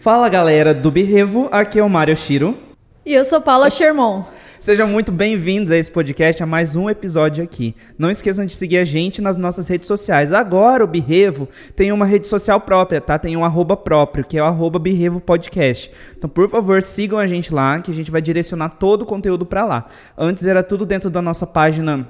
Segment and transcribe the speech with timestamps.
[0.00, 2.56] Fala galera do Birrevo, aqui é o Mário Shiro.
[3.04, 4.24] E eu sou Paula Sherman.
[4.58, 7.74] Sejam muito bem-vindos a esse podcast, a mais um episódio aqui.
[7.98, 10.32] Não esqueçam de seguir a gente nas nossas redes sociais.
[10.32, 13.18] Agora o Birrevo tem uma rede social própria, tá?
[13.18, 15.90] Tem um arroba próprio, que é o arroba Birrevo Podcast.
[16.16, 19.44] Então, por favor, sigam a gente lá, que a gente vai direcionar todo o conteúdo
[19.44, 19.84] para lá.
[20.16, 22.08] Antes era tudo dentro da nossa página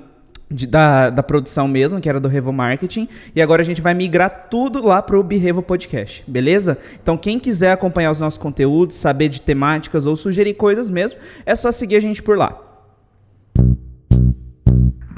[0.50, 3.94] de, da, da produção mesmo, que era do Revo Marketing, e agora a gente vai
[3.94, 6.76] migrar tudo lá pro Birrevo Podcast, beleza?
[7.00, 11.54] Então quem quiser acompanhar os nossos conteúdos, saber de temáticas ou sugerir coisas mesmo, é
[11.54, 12.58] só seguir a gente por lá.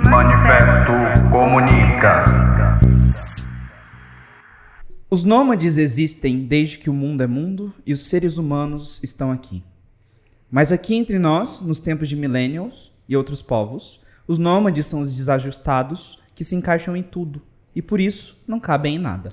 [0.05, 2.25] Manifesto Comunica.
[5.11, 9.63] Os nômades existem desde que o mundo é mundo e os seres humanos estão aqui.
[10.51, 15.15] Mas aqui entre nós, nos tempos de millennials e outros povos, os nômades são os
[15.15, 17.43] desajustados que se encaixam em tudo
[17.75, 19.33] e por isso não cabem em nada.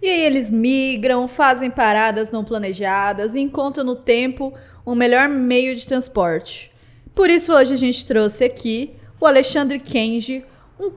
[0.00, 4.52] E aí eles migram, fazem paradas não planejadas e encontram no tempo
[4.86, 6.70] um melhor meio de transporte.
[7.14, 10.44] Por isso hoje a gente trouxe aqui o Alexandre Kenji,
[10.78, 10.92] um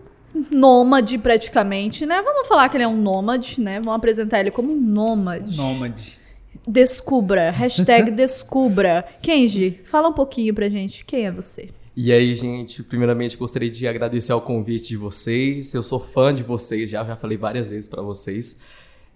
[0.51, 2.21] nômade praticamente, né?
[2.21, 3.79] Vamos falar que ele é um nômade, né?
[3.79, 5.57] Vamos apresentar ele como um nômade.
[5.57, 6.19] Nômade.
[6.67, 9.03] Descubra, hashtag descubra.
[9.23, 11.71] Kenji, fala um pouquinho pra gente, quem é você?
[11.95, 15.73] E aí, gente, primeiramente gostaria de agradecer ao convite de vocês.
[15.73, 18.55] Eu sou fã de vocês já, já falei várias vezes para vocês.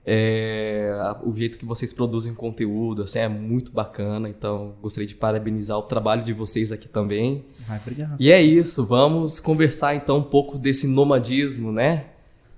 [0.07, 0.91] É,
[1.23, 5.81] o jeito que vocês produzem conteúdo assim, é muito bacana, então gostaria de parabenizar o
[5.81, 7.43] trabalho de vocês aqui também.
[7.67, 8.15] Ai, obrigado.
[8.19, 12.05] E é isso, vamos conversar então um pouco desse nomadismo, né?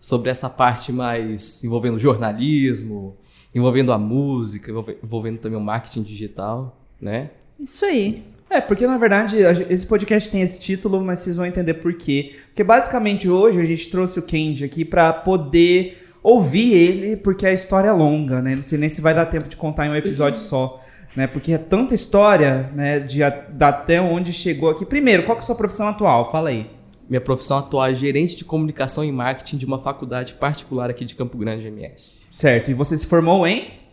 [0.01, 3.15] Sobre essa parte mais envolvendo jornalismo,
[3.55, 4.69] envolvendo a música,
[5.01, 7.29] envolvendo também o marketing digital, né?
[7.57, 8.23] Isso aí.
[8.49, 9.37] É, porque na verdade
[9.69, 12.33] esse podcast tem esse título, mas vocês vão entender por quê.
[12.47, 17.53] Porque basicamente hoje a gente trouxe o Kenji aqui para poder ouvir ele, porque a
[17.53, 18.55] história é longa, né?
[18.55, 20.81] Não sei nem se vai dar tempo de contar em um episódio só.
[21.15, 24.85] Né, porque é tanta história, né, de até onde chegou aqui.
[24.85, 26.29] Primeiro, qual que é a sua profissão atual?
[26.29, 26.69] Fala aí.
[27.09, 31.15] Minha profissão atual é gerente de comunicação e marketing de uma faculdade particular aqui de
[31.15, 32.27] Campo Grande, MS.
[32.29, 32.69] Certo.
[32.69, 33.86] E você se formou em?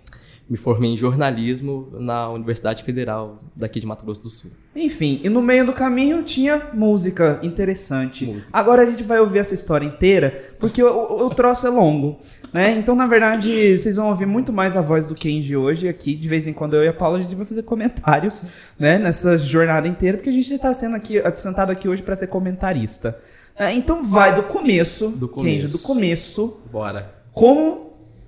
[0.48, 4.50] Me formei em jornalismo na Universidade Federal daqui de Mato Grosso do Sul.
[4.76, 8.26] Enfim, e no meio do caminho tinha música interessante.
[8.26, 8.50] Música.
[8.52, 12.18] Agora a gente vai ouvir essa história inteira, porque o, o, troço é longo,
[12.52, 12.76] né?
[12.76, 16.14] Então, na verdade, vocês vão ouvir muito mais a voz do Kenji hoje aqui.
[16.14, 18.42] De vez em quando eu e a Paula a gente vai fazer comentários,
[18.78, 18.98] né?
[18.98, 23.18] Nessa jornada inteira, porque a gente está sendo aqui, sentado aqui hoje para ser comentarista.
[23.56, 25.62] É, então vai do começo, do começo.
[25.62, 26.60] Kenji, do começo.
[26.70, 27.14] Bora.
[27.32, 27.83] Como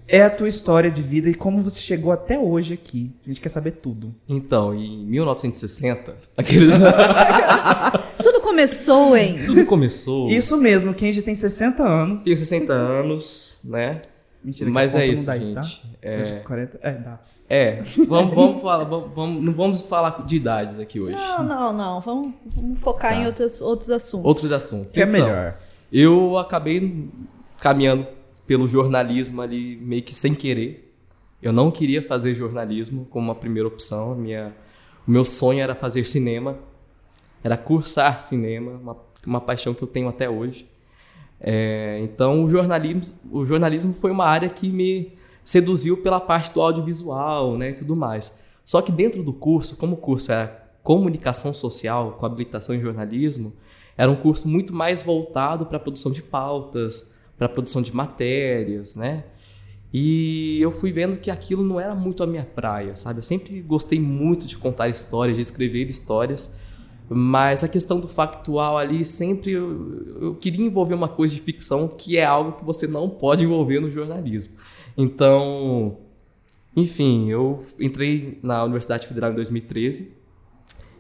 [0.08, 3.12] é a tua história de vida e como você chegou até hoje aqui.
[3.24, 4.14] A gente quer saber tudo.
[4.28, 6.74] Então, em 1960, aqueles.
[8.22, 9.36] tudo começou, hein?
[9.44, 10.28] Tudo começou.
[10.28, 12.24] Isso mesmo, Kenji tem 60 anos.
[12.24, 14.02] Tem 60 anos, né?
[14.42, 15.54] Mentira, Mas é isso, dá gente.
[15.54, 15.62] Tá?
[16.00, 16.38] É...
[16.38, 16.78] 40...
[16.80, 17.20] é, dá.
[17.48, 21.16] É, vamos, vamos falar, vamos, vamos, não vamos falar de idades aqui hoje.
[21.16, 22.00] Não, não, não.
[22.00, 23.20] Vamos, vamos focar tá.
[23.20, 24.26] em outros, outros assuntos.
[24.26, 24.94] Outros assuntos.
[24.94, 25.58] Que é então, é melhor.
[25.92, 27.08] Eu acabei
[27.60, 28.06] caminhando
[28.46, 30.94] pelo jornalismo ali meio que sem querer.
[31.42, 34.14] Eu não queria fazer jornalismo como uma primeira opção.
[34.14, 34.54] Minha,
[35.06, 36.58] o meu sonho era fazer cinema,
[37.42, 38.96] era cursar cinema, uma,
[39.26, 40.68] uma paixão que eu tenho até hoje.
[41.40, 45.12] É, então o jornalismo, o jornalismo foi uma área que me
[45.44, 48.38] seduziu pela parte do audiovisual né, e tudo mais.
[48.64, 53.52] Só que dentro do curso, como o curso era comunicação social com habilitação em jornalismo,
[53.96, 58.96] era um curso muito mais voltado para a produção de pautas, para produção de matérias,
[58.96, 59.24] né?
[59.92, 63.20] E eu fui vendo que aquilo não era muito a minha praia, sabe?
[63.20, 66.54] Eu sempre gostei muito de contar histórias, de escrever histórias,
[67.08, 71.86] mas a questão do factual ali sempre eu, eu queria envolver uma coisa de ficção
[71.86, 74.56] que é algo que você não pode envolver no jornalismo.
[74.98, 75.98] Então,
[76.74, 80.16] enfim, eu entrei na Universidade Federal em 2013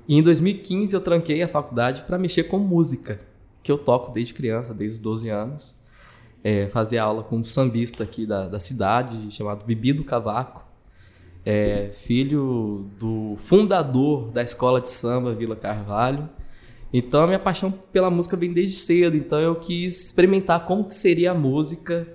[0.08, 3.20] e em 2015 eu tranquei a faculdade para mexer com música,
[3.62, 5.85] que eu toco desde criança, desde os 12 anos
[6.46, 10.64] é, fazer aula com um sambista aqui da, da cidade, chamado Bibi do Cavaco,
[11.44, 16.28] é, filho do fundador da escola de samba Vila Carvalho.
[16.92, 20.94] Então a minha paixão pela música vem desde cedo, então eu quis experimentar como que
[20.94, 22.06] seria a música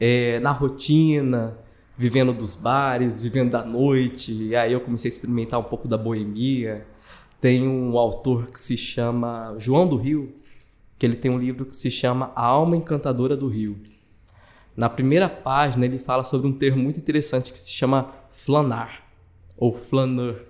[0.00, 1.56] é, na rotina,
[1.96, 4.32] vivendo dos bares, vivendo da noite.
[4.32, 6.84] E aí eu comecei a experimentar um pouco da boemia.
[7.40, 10.39] Tem um autor que se chama João do Rio,
[11.00, 13.80] que ele tem um livro que se chama A Alma Encantadora do Rio.
[14.76, 19.02] Na primeira página, ele fala sobre um termo muito interessante que se chama flanar,
[19.56, 20.42] ou flaneur,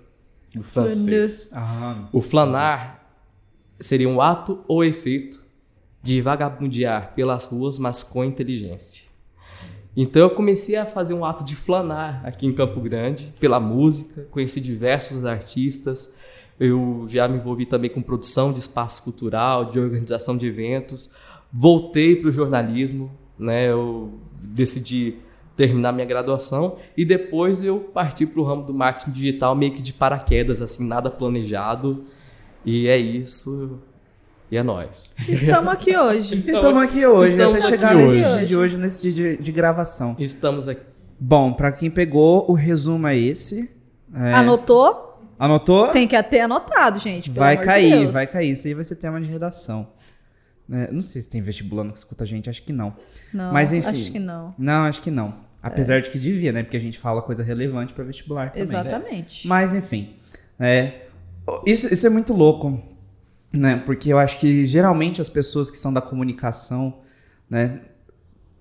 [0.53, 1.49] do francês.
[1.53, 3.01] Ah, o flanar
[3.79, 5.39] seria um ato ou efeito
[6.03, 9.05] de vagabundear pelas ruas, mas com inteligência.
[9.95, 14.27] Então eu comecei a fazer um ato de flanar aqui em Campo Grande pela música,
[14.29, 16.15] conheci diversos artistas.
[16.63, 21.09] Eu já me envolvi também com produção de espaço cultural, de organização de eventos.
[21.51, 23.09] Voltei para o jornalismo,
[23.39, 23.71] né?
[23.71, 25.15] Eu decidi
[25.57, 29.81] terminar minha graduação e depois eu parti para o ramo do marketing digital meio que
[29.81, 32.03] de paraquedas, assim, nada planejado.
[32.63, 33.79] E é isso.
[34.51, 35.15] E é nóis.
[35.27, 36.43] Estamos aqui hoje.
[36.45, 38.37] Estamos aqui hoje, Estamos até aqui chegar nesse hoje.
[38.37, 40.15] dia de hoje, nesse dia de, de gravação.
[40.19, 40.81] Estamos aqui.
[41.19, 43.67] Bom, pra quem pegou, o resumo é esse.
[44.13, 45.10] É, Anotou?
[45.41, 45.87] Anotou?
[45.87, 47.31] Tem que ter anotado, gente.
[47.31, 48.13] vai de cair, Deus.
[48.13, 48.51] vai cair.
[48.51, 49.87] Isso aí vai ser tema de redação.
[50.71, 52.95] É, não sei se tem vestibulando que escuta a gente, acho que não.
[53.33, 53.89] Não, Mas enfim.
[53.89, 54.53] Acho que não.
[54.55, 55.33] Não, acho que não.
[55.63, 56.61] Apesar de que devia, né?
[56.61, 58.63] Porque a gente fala coisa relevante pra vestibular também.
[58.63, 59.47] Exatamente.
[59.47, 60.15] Mas enfim.
[60.59, 61.07] É,
[61.65, 62.79] isso, isso é muito louco,
[63.51, 63.81] né?
[63.83, 66.99] Porque eu acho que geralmente as pessoas que são da comunicação,
[67.49, 67.81] né?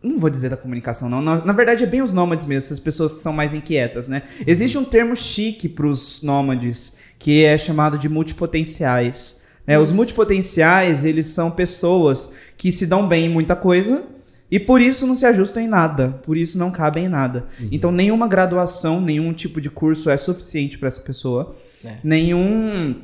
[0.02, 1.20] Não vou dizer da comunicação, não.
[1.20, 4.22] Na, na verdade, é bem os nômades mesmo, essas pessoas que são mais inquietas, né?
[4.46, 9.42] Existe um termo chique pros nômades, que é chamado de multipotenciais.
[9.66, 9.78] né?
[9.78, 14.04] Os multipotenciais, eles são pessoas que se dão bem em muita coisa
[14.50, 17.44] e por isso não se ajustam em nada, por isso não cabem em nada.
[17.70, 21.54] Então, nenhuma graduação, nenhum tipo de curso é suficiente para essa pessoa.
[21.84, 21.96] É.
[22.02, 22.96] Nenhum.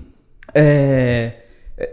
[0.55, 1.43] é,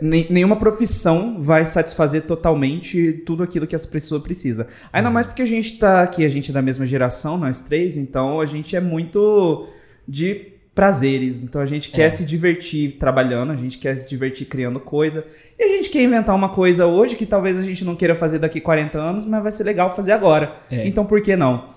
[0.01, 4.67] nenhuma profissão vai satisfazer totalmente tudo aquilo que essa pessoa precisa.
[4.91, 7.97] Ainda mais porque a gente tá aqui, a gente é da mesma geração, nós três,
[7.97, 9.67] então a gente é muito
[10.07, 11.43] de prazeres.
[11.43, 15.25] Então a gente quer se divertir trabalhando, a gente quer se divertir criando coisa.
[15.59, 18.39] E a gente quer inventar uma coisa hoje que talvez a gente não queira fazer
[18.39, 20.55] daqui 40 anos, mas vai ser legal fazer agora.
[20.71, 20.87] É.
[20.87, 21.67] Então por que não?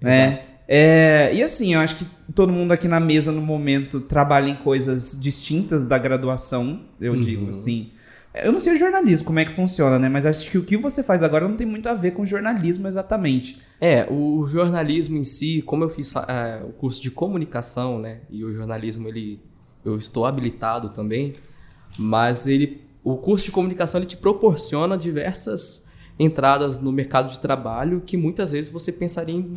[0.00, 0.42] Né?
[0.66, 4.56] É, e assim, eu acho que todo mundo aqui na mesa no momento trabalha em
[4.56, 7.90] coisas distintas da graduação, eu digo assim.
[8.34, 10.08] Eu não sei o jornalismo, como é que funciona, né?
[10.08, 12.88] Mas acho que o que você faz agora não tem muito a ver com jornalismo
[12.88, 13.60] exatamente.
[13.80, 18.22] É, o jornalismo em si, como eu fiz ah, o curso de comunicação, né?
[18.28, 19.40] E o jornalismo, ele,
[19.84, 21.36] eu estou habilitado também,
[21.96, 25.84] mas ele, o curso de comunicação, ele te proporciona diversas
[26.18, 29.54] entradas no mercado de trabalho que muitas vezes você pensaria em,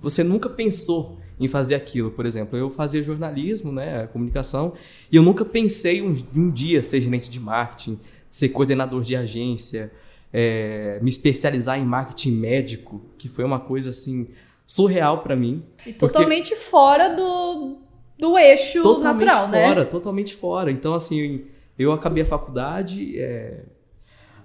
[0.00, 2.10] você nunca pensou em fazer aquilo.
[2.10, 4.74] Por exemplo, eu fazia jornalismo, né, comunicação,
[5.10, 7.98] e eu nunca pensei um, um dia ser gerente de marketing,
[8.30, 9.90] ser coordenador de agência,
[10.32, 14.28] é, me especializar em marketing médico, que foi uma coisa assim
[14.66, 15.62] surreal para mim.
[15.86, 17.78] E totalmente fora do,
[18.18, 19.66] do eixo totalmente natural, né?
[19.66, 20.70] fora, totalmente fora.
[20.70, 21.44] Então, assim,
[21.78, 23.62] eu acabei a faculdade, é,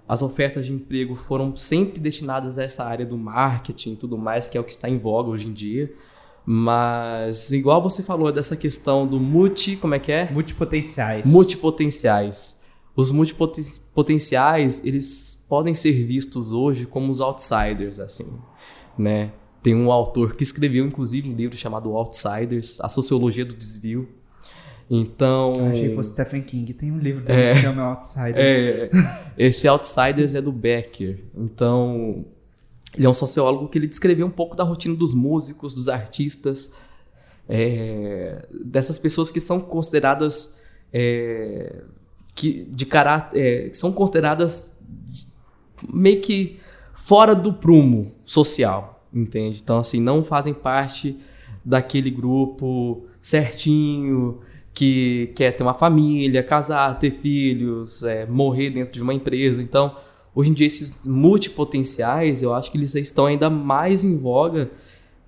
[0.07, 4.47] as ofertas de emprego foram sempre destinadas a essa área do marketing e tudo mais,
[4.47, 5.94] que é o que está em voga hoje em dia.
[6.45, 10.29] Mas, igual você falou dessa questão do multi, como é que é?
[10.31, 11.31] Multipotenciais.
[11.31, 12.61] Multipotenciais.
[12.95, 18.38] Os multipotenciais, eles podem ser vistos hoje como os outsiders, assim,
[18.97, 19.31] né?
[19.63, 24.09] Tem um autor que escreveu, inclusive, um livro chamado Outsiders, A Sociologia do Desvio.
[24.95, 25.54] Então...
[25.57, 26.72] Eu achei que fosse Stephen King.
[26.74, 27.54] Tem um livro dele É.
[27.54, 28.36] que chama Outsider.
[28.38, 28.90] É,
[29.38, 31.24] esse Outsiders é do Becker.
[31.36, 32.25] Então,
[32.95, 36.74] ele é um sociólogo que ele descreveu um pouco da rotina dos músicos, dos artistas,
[37.50, 40.60] é, dessas pessoas que são consideradas
[40.94, 41.81] é,
[42.36, 44.79] que de caráter, é, são consideradas
[45.91, 46.60] meio que
[46.94, 49.60] fora do prumo social, entende?
[49.62, 51.17] Então, assim, não fazem parte
[51.65, 54.39] daquele grupo certinho
[54.74, 59.62] que quer ter uma família, casar, ter filhos, é, morrer dentro de uma empresa.
[59.62, 59.96] Então,
[60.34, 64.72] hoje em dia, esses multipotenciais, eu acho que eles estão ainda mais em voga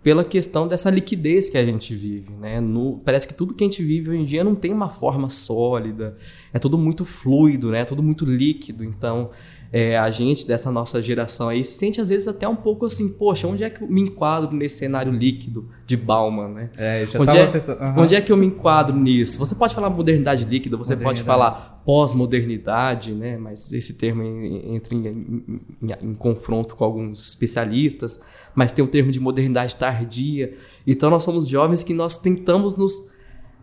[0.01, 2.61] pela questão dessa liquidez que a gente vive, né?
[2.61, 5.29] No- parece que tudo que a gente vive hoje em dia não tem uma forma
[5.29, 6.15] sólida,
[6.53, 7.79] é tudo muito fluido, né?
[7.81, 8.83] É tudo muito líquido.
[8.83, 9.31] Então,
[9.77, 13.09] é, a gente dessa nossa geração aí se sente às vezes até um pouco assim,
[13.09, 16.69] poxa, onde é que eu me enquadro nesse cenário líquido de Bauman, né?
[16.77, 17.81] É, eu já onde, é, pensando.
[17.81, 18.01] aham.
[18.01, 19.37] onde é que eu me enquadro nisso?
[19.39, 21.25] Você pode falar modernidade líquida, você pode Modernidade.
[21.25, 23.37] falar pós-modernidade, né?
[23.37, 28.21] Mas esse termo en- entra em, em- em- em confronto com alguns especialistas.
[28.55, 30.55] Mas tem o termo de modernidade tardia.
[30.87, 33.11] Então nós somos jovens que nós tentamos nos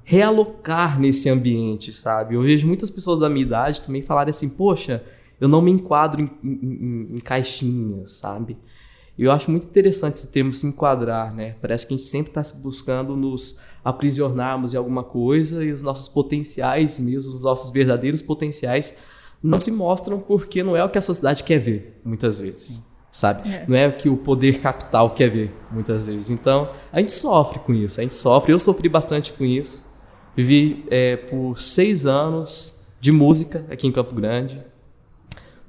[0.04, 2.34] realocar nesse ambiente, sabe?
[2.34, 5.02] Eu vejo muitas pessoas da minha idade também falarem assim, poxa,
[5.40, 8.56] eu não me enquadro em, em- em- caixinhas, sabe?
[9.18, 11.56] Eu acho muito interessante esse termo se enquadrar, né?
[11.60, 16.08] Parece que a gente sempre está buscando nos aprisionarmos em alguma coisa e os nossos
[16.08, 18.96] potenciais mesmo, os nossos verdadeiros potenciais
[19.42, 23.48] não se mostram porque não é o que a sociedade quer ver, muitas vezes, sabe?
[23.50, 23.66] É.
[23.68, 26.30] Não é o que o poder capital quer ver, muitas vezes.
[26.30, 28.52] Então, a gente sofre com isso, a gente sofre.
[28.52, 29.92] Eu sofri bastante com isso.
[30.34, 34.62] Vivi é, por seis anos de música aqui em Campo Grande.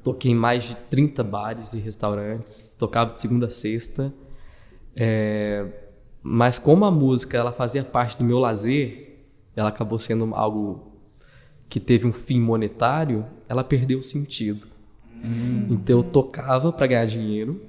[0.03, 2.73] Toquei em mais de 30 bares e restaurantes.
[2.77, 4.13] Tocava de segunda a sexta.
[4.95, 5.65] É,
[6.21, 9.19] mas como a música ela fazia parte do meu lazer,
[9.55, 10.93] ela acabou sendo algo
[11.69, 14.67] que teve um fim monetário, ela perdeu o sentido.
[15.69, 17.61] Então eu tocava para ganhar dinheiro.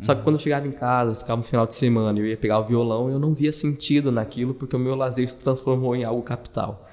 [0.00, 2.60] Só que quando eu chegava em casa, ficava no final de semana, eu ia pegar
[2.60, 6.22] o violão, eu não via sentido naquilo porque o meu lazer se transformou em algo
[6.22, 6.87] capital.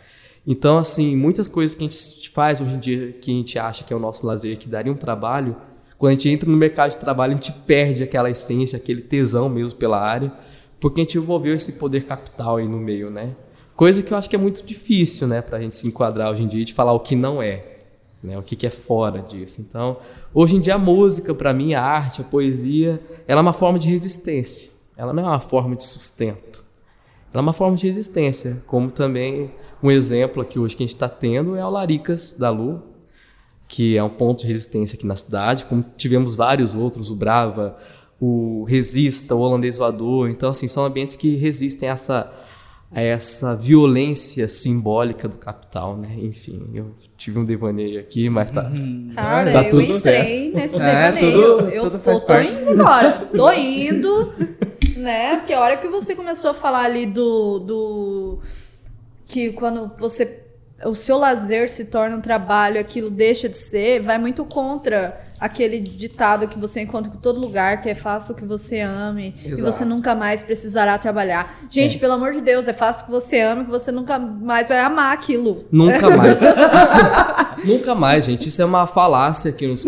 [0.47, 3.83] Então, assim, muitas coisas que a gente faz hoje em dia que a gente acha
[3.83, 5.55] que é o nosso lazer, que daria um trabalho,
[5.97, 9.47] quando a gente entra no mercado de trabalho, a gente perde aquela essência, aquele tesão
[9.47, 10.31] mesmo pela área,
[10.79, 13.35] porque a gente envolveu esse poder capital aí no meio, né?
[13.75, 16.47] Coisa que eu acho que é muito difícil, né, pra gente se enquadrar hoje em
[16.47, 17.63] dia de falar o que não é,
[18.21, 18.37] né?
[18.37, 19.61] O que, que é fora disso.
[19.61, 19.97] Então,
[20.33, 23.79] hoje em dia a música, para mim, a arte, a poesia, ela é uma forma
[23.79, 24.71] de resistência.
[24.97, 26.64] Ela não é uma forma de sustento.
[27.35, 29.51] Ela é uma forma de resistência, como também
[29.83, 32.81] um exemplo aqui hoje que a gente está tendo é o Laricas da Lu,
[33.67, 37.75] que é um ponto de resistência aqui na cidade, como tivemos vários outros, o Brava,
[38.21, 40.29] o Resista, o Holandês Voador.
[40.29, 42.33] Então, assim, são ambientes que resistem a essa,
[42.89, 46.15] a essa violência simbólica do capital, né?
[46.17, 46.85] Enfim, eu
[47.17, 48.71] tive um devaneio aqui, mas tá,
[49.13, 50.55] Cara, Tá eu tudo entrei certo.
[50.55, 51.33] nesse É, devaneio.
[51.33, 52.53] tudo- eu tudo eu faz tô parte.
[52.53, 53.11] indo embora.
[53.35, 54.31] Tô indo,
[55.05, 55.37] né?
[55.37, 57.59] Porque a hora que você começou a falar ali do.
[57.59, 58.39] do
[59.25, 60.43] que quando você.
[60.83, 65.79] O seu lazer se torna um trabalho, aquilo deixa de ser, vai muito contra aquele
[65.79, 69.51] ditado que você encontra em todo lugar, que é faça o que você ame e
[69.51, 69.71] Exato.
[69.71, 71.59] você nunca mais precisará trabalhar.
[71.69, 74.67] Gente, pelo amor de Deus, é faça o que você ama que você nunca mais
[74.67, 75.65] vai amar aquilo.
[75.71, 76.41] Nunca mais.
[76.41, 78.49] Isso- nunca mais, gente.
[78.49, 79.85] Isso é uma falácia que, nos,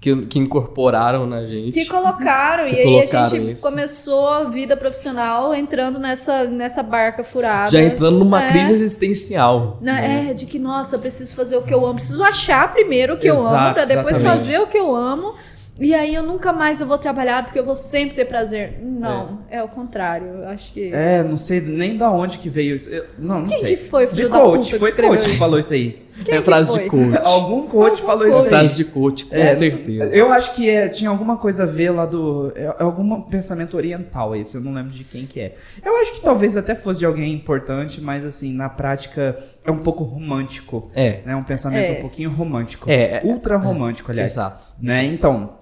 [0.00, 1.72] que, que incorporaram na gente.
[1.72, 3.62] Que colocaram, Que e aí a colocaram gente isso.
[3.68, 7.70] começou a vida profissional entrando nessa, nessa barca furada.
[7.70, 8.48] Já entrando numa É.
[8.48, 9.78] crise existencial.
[9.80, 11.94] Na- É, de que, nossa, eu preciso fazer o que eu amo.
[11.94, 14.38] Preciso achar primeiro o que eu amo, Exato, pra depois exatamente.
[14.46, 15.34] fazer o que eu amo.
[15.80, 18.80] E aí eu nunca mais eu vou trabalhar porque eu vou sempre ter prazer.
[18.82, 20.44] Não, é, o contrário.
[20.48, 20.90] Acho que.
[20.92, 22.88] É, não sei nem da onde que veio isso.
[22.88, 23.76] Eu- não, não Quem sei.
[23.76, 26.07] que foi de filho da coach, foi coach que falou isso aí.
[26.24, 26.82] Quem é que frase foi?
[26.84, 27.16] de coach.
[27.24, 28.48] Algum coach falou isso aí.
[28.48, 30.16] Frase de coach, com É, certeza.
[30.16, 32.52] Eu acho que é, tinha alguma coisa a ver lá do.
[32.56, 35.54] É, é algum pensamento oriental esse, eu não lembro de quem que é.
[35.84, 39.78] Eu acho que talvez até fosse de alguém importante, mas assim, na prática é um
[39.78, 40.88] pouco romântico.
[40.94, 41.20] É.
[41.24, 41.36] Né?
[41.36, 41.98] Um pensamento É.
[41.98, 42.90] um pouquinho romântico.
[42.90, 43.20] É, é.
[43.24, 44.32] Ultra romântico, aliás.
[44.32, 44.68] Exato.
[44.80, 45.04] Né?
[45.04, 45.54] Então,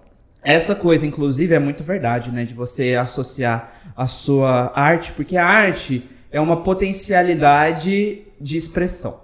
[0.42, 2.44] essa coisa, inclusive, é muito verdade, né?
[2.44, 9.20] De você associar a sua arte, porque a arte é uma potencialidade de expressão,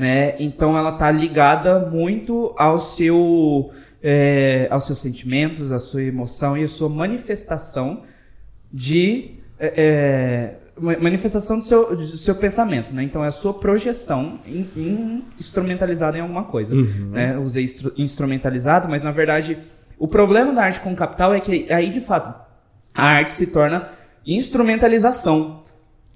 [0.00, 0.34] né?
[0.38, 3.70] Então, ela tá ligada muito ao seu,
[4.02, 8.02] é, aos seus sentimentos, à sua emoção e à sua manifestação
[8.72, 13.02] de é, é, ma- manifestação do seu, do seu pensamento, né?
[13.02, 16.74] Então é a sua projeção em- em- instrumentalizada em alguma coisa.
[16.74, 17.34] Né?
[17.34, 19.58] Eu Usei instru- instrumentalizado, mas na verdade
[19.98, 22.32] o problema da arte com capital é que aí de fato
[22.94, 23.86] a arte se torna
[24.26, 25.62] instrumentalização,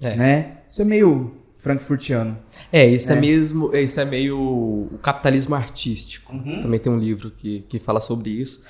[0.01, 0.15] É.
[0.15, 0.51] né?
[0.69, 1.35] Isso é meio
[1.65, 2.37] frankfurtiano.
[2.71, 6.31] É, isso é, mesmo, isso é meio o capitalismo artístico.
[6.61, 8.63] Também tem um livro que, que fala sobre isso.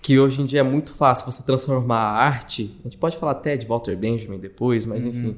[0.00, 2.72] Que hoje em dia é muito fácil você transformar a arte.
[2.80, 5.36] A gente pode falar até de Walter Benjamin depois, mas enfim.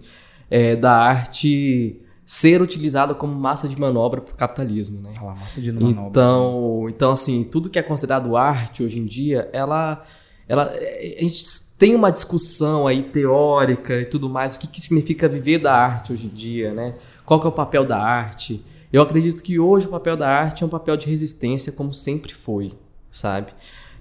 [0.51, 5.09] é, da arte ser utilizada como massa de manobra para o capitalismo, né?
[5.23, 6.11] Lá, massa de manobra.
[6.11, 10.03] Então, então, assim, tudo que é considerado arte hoje em dia, ela,
[10.49, 11.45] ela, a gente
[11.79, 16.13] tem uma discussão aí teórica e tudo mais, o que, que significa viver da arte
[16.13, 16.95] hoje em dia, né?
[17.25, 18.65] Qual que é o papel da arte?
[18.93, 22.35] Eu acredito que hoje o papel da arte é um papel de resistência, como sempre
[22.35, 22.73] foi,
[23.13, 23.53] sabe?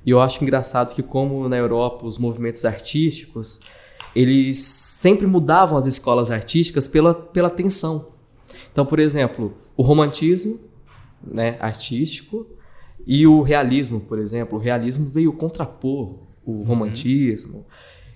[0.05, 3.59] E eu acho engraçado que como na Europa os movimentos artísticos,
[4.15, 8.07] eles sempre mudavam as escolas artísticas pela, pela tensão.
[8.71, 10.59] Então, por exemplo, o romantismo
[11.21, 12.47] né, artístico
[13.05, 14.57] e o realismo, por exemplo.
[14.57, 17.65] O realismo veio contrapor o romantismo,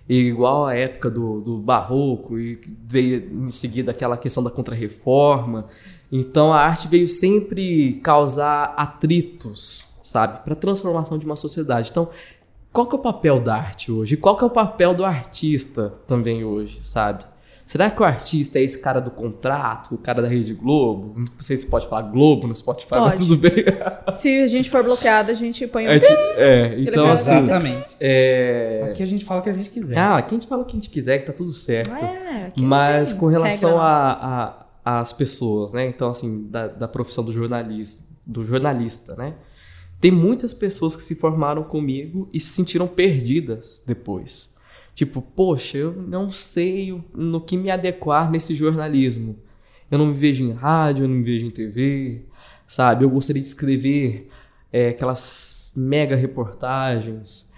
[0.08, 5.68] e igual à época do, do barroco, e veio em seguida aquela questão da contrarreforma.
[6.12, 11.90] Então, a arte veio sempre causar atritos, sabe, para a transformação de uma sociedade.
[11.92, 12.10] Então,
[12.74, 14.18] qual que é o papel da arte hoje?
[14.18, 17.26] Qual que é o papel do artista também hoje, sabe?
[17.72, 21.14] Será que o artista é esse cara do contrato, o cara da Rede Globo?
[21.18, 23.24] Não sei se pode falar Globo no Spotify, mas Pode.
[23.24, 23.64] tudo bem.
[24.12, 25.90] Se a gente for bloqueado, a gente põe um.
[25.90, 26.02] É,
[26.36, 27.38] é, então assim.
[27.38, 27.96] Exatamente.
[27.98, 28.90] É...
[28.92, 29.98] Aqui a gente fala o que a gente quiser.
[29.98, 31.96] Ah, aqui a gente fala o que a gente quiser, que tá tudo certo.
[31.96, 33.80] É, Mas com relação
[34.84, 35.88] às pessoas, né?
[35.88, 39.36] Então, assim, da, da profissão do jornalista, do jornalista, né?
[40.02, 44.51] Tem muitas pessoas que se formaram comigo e se sentiram perdidas depois.
[45.02, 49.36] Tipo, poxa, eu não sei no que me adequar nesse jornalismo.
[49.90, 52.28] Eu não me vejo em rádio, eu não me vejo em TV,
[52.68, 53.04] sabe?
[53.04, 54.30] Eu gostaria de escrever
[54.72, 57.52] é, aquelas mega reportagens.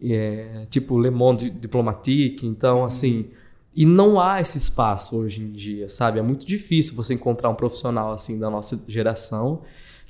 [0.00, 3.30] é, tipo Le Monde Diplomatique, então assim,
[3.74, 6.20] e não há esse espaço hoje em dia, sabe?
[6.20, 9.62] É muito difícil você encontrar um profissional assim da nossa geração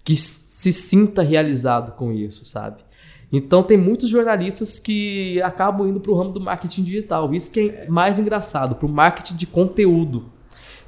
[0.05, 2.85] que se sinta realizado com isso, sabe?
[3.33, 7.33] Então tem muitos jornalistas que acabam indo para o ramo do marketing digital.
[7.35, 10.27] Isso que é mais engraçado, para o marketing de conteúdo.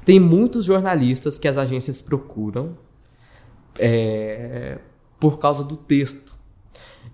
[0.05, 2.77] Tem muitos jornalistas que as agências procuram
[3.77, 4.79] é,
[5.19, 6.37] por causa do texto.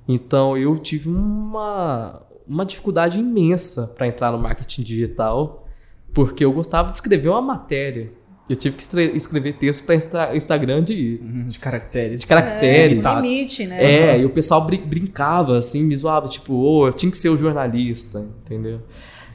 [0.08, 5.68] Então eu tive uma, uma dificuldade imensa para entrar no marketing digital,
[6.14, 8.14] porque eu gostava de escrever uma matéria.
[8.48, 8.84] Eu tive que
[9.18, 12.20] escrever texto para Instagram de, Uhum, De caracteres.
[12.22, 13.04] de caracteres.
[13.04, 13.84] É, limite, né?
[13.84, 17.30] É, e o pessoal brin- brincava, assim, me zoava, tipo, ô, eu tinha que ser
[17.30, 18.82] o jornalista, entendeu?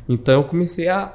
[0.08, 1.12] Então eu comecei a,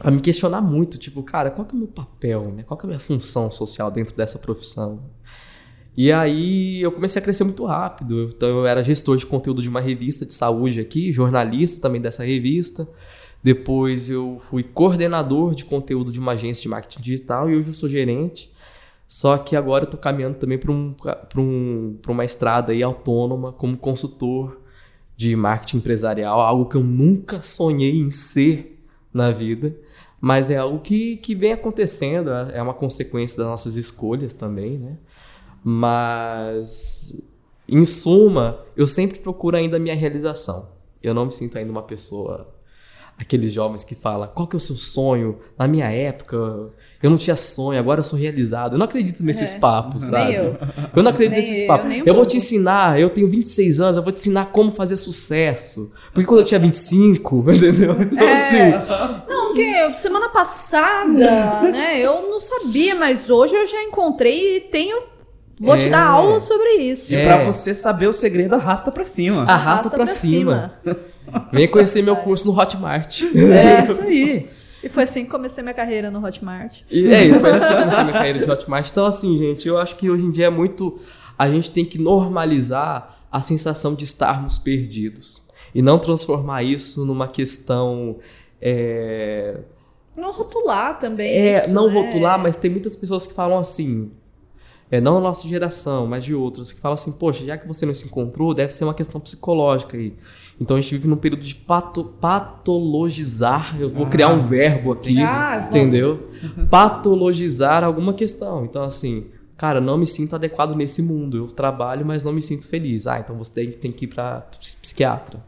[0.00, 2.64] a me questionar muito, tipo, cara, qual que é o meu papel, né?
[2.64, 5.00] Qual que é a minha função social dentro dessa profissão?
[5.96, 8.28] E aí eu comecei a crescer muito rápido.
[8.36, 12.24] Então eu era gestor de conteúdo de uma revista de saúde aqui, jornalista também dessa
[12.24, 12.88] revista.
[13.44, 17.74] Depois eu fui coordenador de conteúdo de uma agência de marketing digital e hoje eu
[17.74, 18.50] sou gerente.
[19.06, 20.94] Só que agora eu tô caminhando também para um,
[21.36, 24.58] um, uma estrada aí autônoma como consultor
[25.14, 28.82] de marketing empresarial, algo que eu nunca sonhei em ser
[29.12, 29.76] na vida,
[30.18, 34.96] mas é algo que, que vem acontecendo, é uma consequência das nossas escolhas também, né?
[35.62, 37.22] Mas,
[37.68, 40.70] em suma, eu sempre procuro ainda a minha realização.
[41.02, 42.53] Eu não me sinto ainda uma pessoa
[43.18, 45.38] aqueles jovens que falam qual que é o seu sonho?
[45.58, 46.36] Na minha época,
[47.02, 48.74] eu não tinha sonho, agora eu sou realizado.
[48.74, 49.58] Eu não acredito nesses É.
[49.58, 50.34] papos, Nem sabe?
[50.34, 50.56] eu.
[50.96, 51.86] Eu não acredito Nem nesses eu, papos.
[51.90, 54.96] um Eu, vou te ensinar, eu tenho 26 anos, eu vou te ensinar como fazer
[54.96, 55.92] sucesso.
[56.12, 57.92] Porque quando eu tinha 25, entendeu?
[58.00, 58.34] Então, É.
[58.34, 61.98] assim, Não, que semana passada, né?
[62.00, 65.02] Eu não sabia, mas hoje eu já encontrei e tenho.
[65.60, 65.90] Vou te É.
[65.90, 67.12] dar aula sobre isso.
[67.12, 67.24] E É.
[67.24, 69.44] pra você saber o segredo, arrasta pra cima.
[69.44, 70.72] arrasta pra cima.
[71.52, 73.22] Venha conhecer meu curso no Hotmart.
[73.34, 74.48] É isso aí.
[74.82, 76.80] E foi assim que comecei minha carreira no Hotmart.
[76.90, 78.90] E é, isso, foi assim que comecei minha carreira de Hotmart.
[78.90, 81.00] Então, assim, gente, eu acho que hoje em dia é muito.
[81.38, 85.42] A gente tem que normalizar a sensação de estarmos perdidos.
[85.74, 88.18] E não transformar isso numa questão.
[88.60, 89.58] É,
[90.16, 91.28] Não rotular também.
[91.32, 91.94] é, isso, não né?
[91.94, 94.12] rotular, mas tem muitas pessoas que falam assim.
[94.96, 97.84] É, não a nossa geração, mas de outras, que falam assim, poxa, já que você
[97.86, 100.14] não se encontrou, deve ser uma questão psicológica aí.
[100.60, 103.76] Então a gente vive num período de pato, patologizar.
[103.80, 106.28] Eu vou criar um verbo aqui, Ah, entendeu?
[106.70, 108.64] Patologizar alguma questão.
[108.64, 109.26] Então, assim,
[109.56, 111.36] cara, não me sinto adequado nesse mundo.
[111.36, 113.06] Eu trabalho, mas não me sinto feliz.
[113.06, 115.42] Ah, então você tem, tem que ir pra ps- psiquiatra.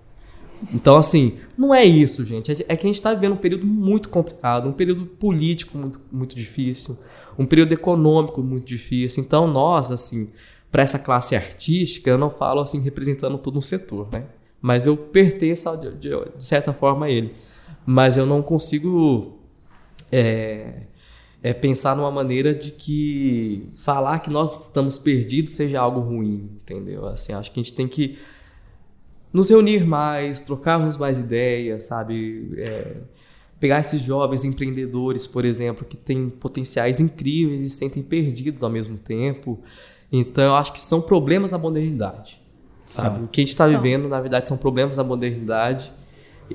[0.73, 2.51] Então, assim, não é isso, gente.
[2.53, 6.01] É é que a gente está vivendo um período muito complicado, um período político muito,
[6.11, 6.97] muito difícil,
[7.39, 9.23] um período econômico muito difícil.
[9.23, 10.31] Então, nós, assim,
[10.71, 14.25] para essa classe artística, eu não falo assim representando todo um setor, né?
[14.61, 17.35] Mas eu pertenço, de, de- de certa forma, a ele.
[17.85, 19.39] Mas eu não consigo
[20.11, 20.87] é,
[21.43, 27.07] é pensar numa maneira de que falar que nós estamos perdidos seja algo ruim, entendeu?
[27.07, 28.19] Assim, acho que a gente tem que
[29.33, 32.53] nos reunir mais, trocarmos mais ideias, sabe?
[32.59, 32.97] É,
[33.59, 38.71] pegar esses jovens empreendedores, por exemplo, que têm potenciais incríveis e se sentem perdidos ao
[38.71, 39.61] mesmo tempo.
[40.13, 42.41] Então, eu acho que são problemas da modernidade.
[42.87, 43.25] Sabe?
[43.25, 45.93] O que a gente está vivendo, na verdade, são problemas da modernidade.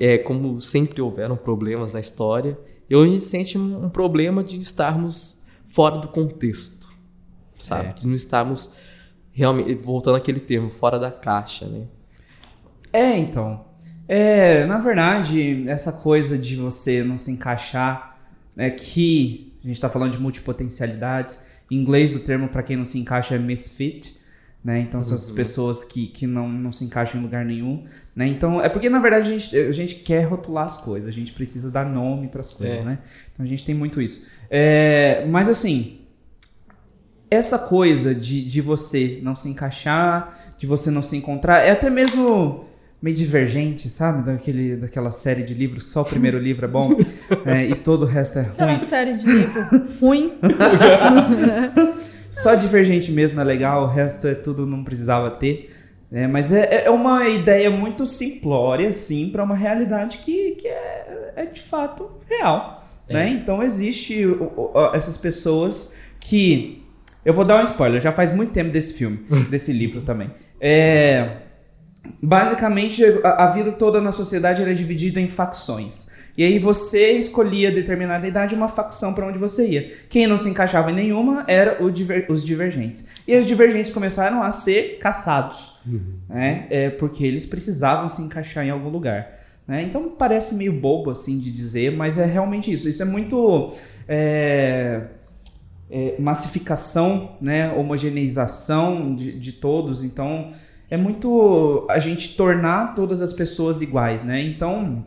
[0.00, 2.58] É, como sempre houveram problemas na história.
[2.88, 6.88] E hoje a gente sente um, um problema de estarmos fora do contexto.
[7.58, 7.90] Sabe?
[7.90, 7.92] É.
[7.92, 8.78] De não estarmos
[9.32, 11.86] realmente, voltando àquele termo, fora da caixa, né?
[12.92, 13.64] É, então.
[14.08, 18.18] É, na verdade, essa coisa de você não se encaixar,
[18.54, 21.40] né, que a gente tá falando de multipotencialidades.
[21.70, 24.16] Em inglês, o termo para quem não se encaixa é misfit,
[24.64, 24.80] né?
[24.80, 27.84] Então são essas pessoas que, que não, não se encaixam em lugar nenhum,
[28.14, 28.26] né?
[28.26, 31.32] Então, é porque na verdade a gente, a gente quer rotular as coisas, a gente
[31.32, 32.84] precisa dar nome para as coisas, É.
[32.84, 32.98] né?
[33.32, 34.30] Então a gente tem muito isso.
[34.50, 36.00] É, mas assim,
[37.30, 41.88] essa coisa de, de você não se encaixar, de você não se encontrar, é até
[41.88, 42.64] mesmo
[43.02, 44.24] meio divergente, sabe?
[44.24, 46.96] Daquele, daquela série de livros que só o primeiro livro é bom
[47.44, 48.80] é, e todo o resto é Aquela ruim.
[48.80, 49.62] série de livro
[50.00, 50.32] ruim.
[52.30, 55.70] Só divergente mesmo é legal, o resto é tudo não precisava ter.
[56.10, 56.26] né?
[56.26, 61.44] mas é, é uma ideia muito simplória, assim, para uma realidade que, que é, é
[61.44, 62.82] de fato real.
[63.10, 63.28] Né?
[63.28, 64.24] Então existe
[64.94, 66.82] essas pessoas que.
[67.22, 69.18] Eu vou dar um spoiler, já faz muito tempo desse filme,
[69.50, 70.30] desse livro também.
[70.58, 71.41] É,
[72.20, 76.10] basicamente a, a vida toda na sociedade era é dividida em facções.
[76.36, 79.92] E aí você escolhia determinada idade uma facção para onde você ia.
[80.08, 83.08] Quem não se encaixava em nenhuma era diver, os divergentes.
[83.26, 86.00] E os divergentes começaram a ser caçados, uhum.
[86.28, 86.66] né?
[86.70, 89.38] É, porque eles precisavam se encaixar em algum lugar.
[89.66, 89.82] Né?
[89.82, 92.88] Então parece meio bobo assim de dizer, mas é realmente isso.
[92.88, 93.72] Isso é muito
[94.08, 95.02] é,
[95.90, 97.72] é, massificação, né?
[97.72, 100.02] homogeneização de, de todos.
[100.02, 100.50] Então
[100.92, 104.42] é muito a gente tornar todas as pessoas iguais, né?
[104.42, 105.02] Então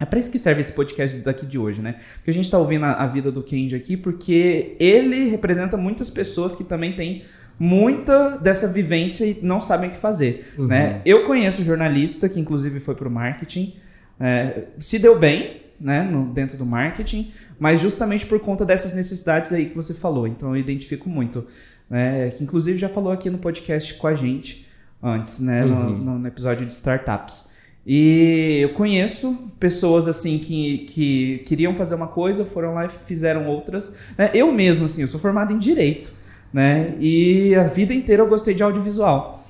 [0.00, 1.96] é para isso que serve esse podcast daqui de hoje, né?
[2.14, 6.08] Porque a gente tá ouvindo a, a vida do Kenji aqui porque ele representa muitas
[6.08, 7.22] pessoas que também têm
[7.58, 10.68] muita dessa vivência e não sabem o que fazer, uhum.
[10.68, 11.02] né?
[11.04, 13.76] Eu conheço jornalista que inclusive foi pro marketing,
[14.18, 19.52] é, se deu bem, né, no, dentro do marketing, mas justamente por conta dessas necessidades
[19.52, 20.26] aí que você falou.
[20.26, 21.46] Então eu identifico muito,
[21.90, 22.30] né?
[22.30, 24.65] Que inclusive já falou aqui no podcast com a gente
[25.06, 25.64] antes, né?
[25.64, 25.98] Uhum.
[25.98, 27.54] No, no episódio de startups.
[27.86, 33.46] E eu conheço pessoas assim que, que queriam fazer uma coisa, foram lá e fizeram
[33.46, 33.98] outras.
[34.18, 34.30] Né?
[34.34, 36.12] Eu mesmo, assim, eu sou formado em direito,
[36.52, 36.94] né?
[36.98, 39.46] E a vida inteira eu gostei de audiovisual.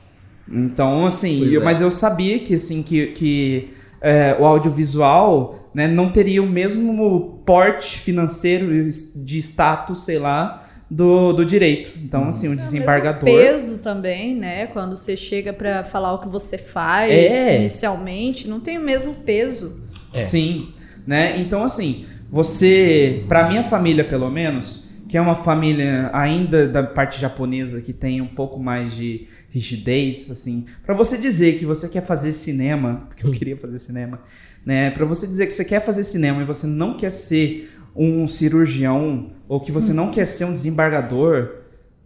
[0.47, 1.64] Então, assim, eu, é.
[1.64, 3.71] mas eu sabia que assim que, que
[4.03, 11.33] é, o audiovisual né, não teria o mesmo porte financeiro de status, sei lá, do,
[11.33, 11.92] do direito.
[12.03, 12.29] Então, uhum.
[12.29, 13.29] assim, o desembargador.
[13.29, 14.66] É o peso também, né?
[14.68, 17.59] Quando você chega para falar o que você faz é.
[17.59, 19.81] inicialmente, não tem o mesmo peso.
[20.12, 20.22] É.
[20.22, 20.68] Sim,
[21.07, 21.38] né?
[21.38, 27.20] Então, assim, você, para minha família, pelo menos, que é uma família ainda da parte
[27.20, 32.03] japonesa que tem um pouco mais de rigidez, assim, para você dizer que você quer
[32.03, 34.20] fazer cinema, porque eu queria fazer cinema,
[34.64, 34.90] né?
[34.90, 39.31] Para você dizer que você quer fazer cinema e você não quer ser um cirurgião
[39.49, 41.51] ou que você não quer ser um desembargador,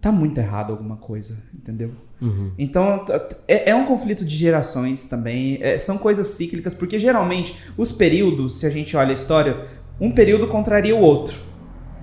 [0.00, 1.92] tá muito errado alguma coisa, entendeu?
[2.20, 2.52] Uhum.
[2.58, 3.04] Então
[3.48, 8.60] é, é, um conflito de gerações também, é, são coisas cíclicas, porque geralmente os períodos,
[8.60, 9.64] se a gente olha a história,
[10.00, 11.36] um período contraria o outro,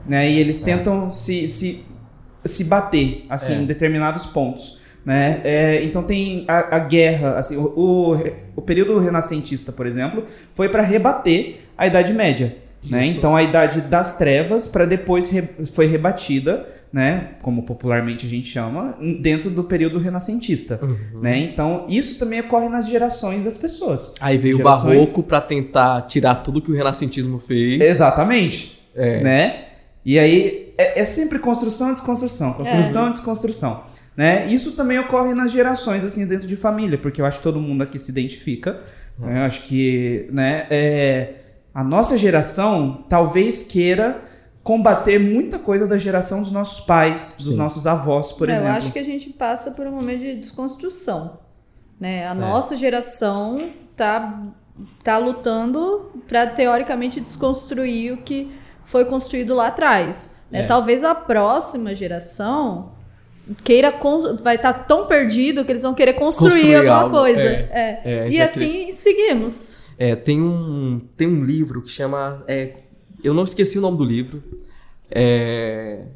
[0.08, 0.30] né?
[0.30, 0.66] E eles é.
[0.66, 1.84] tentam se, se,
[2.44, 3.58] se bater assim é.
[3.58, 4.82] em determinados pontos.
[5.06, 5.40] Né?
[5.46, 8.18] É, então tem a, a guerra, assim, o, o,
[8.58, 12.58] o, período renascentista, por exemplo, foi para rebater a Idade Média.
[12.90, 13.08] Né?
[13.08, 18.48] Então a idade das trevas para depois re foi rebatida, né, como popularmente a gente
[18.48, 21.22] chama, dentro do período renascentista, uhum.
[21.22, 21.38] né?
[21.38, 24.14] Então isso também ocorre nas gerações das pessoas.
[24.22, 24.84] Aí veio gerações...
[24.84, 27.82] o barroco para tentar tirar tudo que o renascentismo fez.
[27.82, 29.22] Exatamente, é.
[29.22, 29.64] né?
[30.06, 33.12] E aí é, é sempre construção, desconstrução, construção, é.
[33.12, 33.84] desconstrução.
[34.16, 34.48] Né?
[34.48, 37.84] Isso também ocorre nas gerações, assim, dentro de família, porque eu acho que todo mundo
[37.84, 38.80] aqui se identifica.
[39.20, 39.42] Né?
[39.42, 41.34] Eu acho que, né, é,
[41.78, 44.24] a nossa geração talvez queira
[44.64, 47.56] combater muita coisa da geração dos nossos pais, dos Sim.
[47.56, 48.72] nossos avós, por é, exemplo.
[48.72, 51.38] Eu acho que a gente passa por um momento de desconstrução.
[52.00, 52.28] Né?
[52.28, 52.34] A é.
[52.34, 54.42] nossa geração tá,
[55.04, 58.52] tá lutando para teoricamente desconstruir o que
[58.84, 60.42] foi construído lá atrás.
[60.50, 60.64] Né?
[60.64, 60.66] É.
[60.66, 62.92] Talvez a próxima geração
[63.64, 63.94] queira
[64.42, 67.18] vai estar tá tão perdido que eles vão querer construir, construir alguma algo.
[67.18, 67.48] coisa.
[67.48, 68.02] É.
[68.04, 68.30] É.
[68.32, 69.86] e assim seguimos.
[69.98, 72.44] É, tem, um, tem um livro que chama.
[72.48, 72.76] É,
[73.24, 74.44] eu não esqueci o nome do livro.
[75.10, 76.08] É,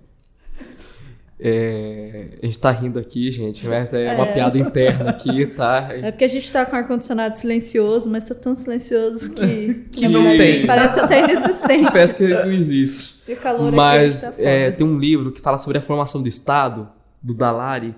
[1.43, 5.87] é, a gente tá rindo aqui, gente, mas é, é, uma piada interna aqui, tá?
[5.89, 10.23] É porque a gente tá com ar-condicionado silencioso, mas tá tão silencioso que, que não
[10.37, 10.67] tem.
[10.67, 11.85] parece até inexistente.
[11.91, 13.23] Parece que não existe.
[13.27, 16.21] E o calor mas aqui tá é, tem um livro que fala sobre a formação
[16.21, 16.87] do Estado,
[17.23, 17.95] do Dalari,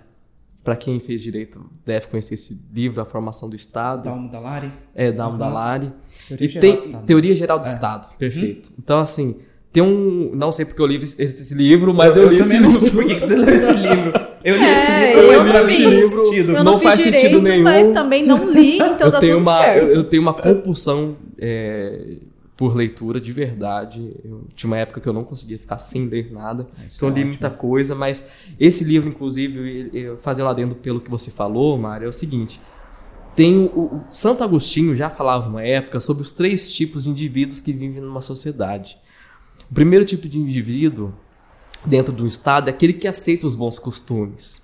[0.64, 4.04] para quem fez direito deve conhecer esse livro, A Formação do Estado.
[4.04, 4.72] Dalmo Dalari?
[4.96, 5.38] É, Dalmo uhum.
[5.38, 5.92] Dalari.
[6.28, 7.70] Teoria e Geral tem Teoria Geral do é.
[7.70, 8.70] Estado, perfeito.
[8.70, 8.76] Uhum.
[8.80, 9.38] Então, assim,
[9.74, 10.32] tem um.
[10.34, 12.92] Não sei porque eu li esse, esse livro, mas eu, eu li esse livro.
[12.92, 14.14] Por que, você leu esse livro?
[14.44, 16.52] Eu li é, esse livro, eu, eu li esse livro.
[16.52, 17.64] Eu não, não faz direito, sentido nenhum.
[17.64, 19.88] Mas também não li, então eu dá tenho tudo uma, certo.
[19.88, 21.18] Eu, eu tenho uma compulsão.
[21.38, 22.18] É,
[22.56, 24.16] por leitura de verdade.
[24.24, 26.68] Eu tinha uma época que eu não conseguia ficar sem ler nada.
[26.88, 28.26] Isso então eu li é muita coisa, mas
[28.60, 32.62] esse livro, inclusive, eu fazer lá dentro pelo que você falou, Mário, é o seguinte.
[33.36, 37.60] Tem o, o, Santo Agostinho já falava uma época sobre os três tipos de indivíduos
[37.60, 38.98] que vivem numa sociedade.
[39.72, 41.12] O primeiro tipo de indivíduo
[41.84, 44.62] dentro do estado é aquele que aceita os bons costumes,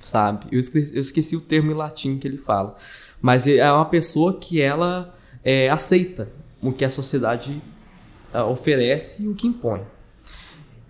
[0.00, 0.46] sabe?
[0.50, 2.74] Eu esqueci, eu esqueci o termo em latim que ele fala,
[3.20, 6.28] mas é uma pessoa que ela é, aceita
[6.68, 7.62] o que a sociedade
[8.34, 9.82] uh, oferece e o que impõe.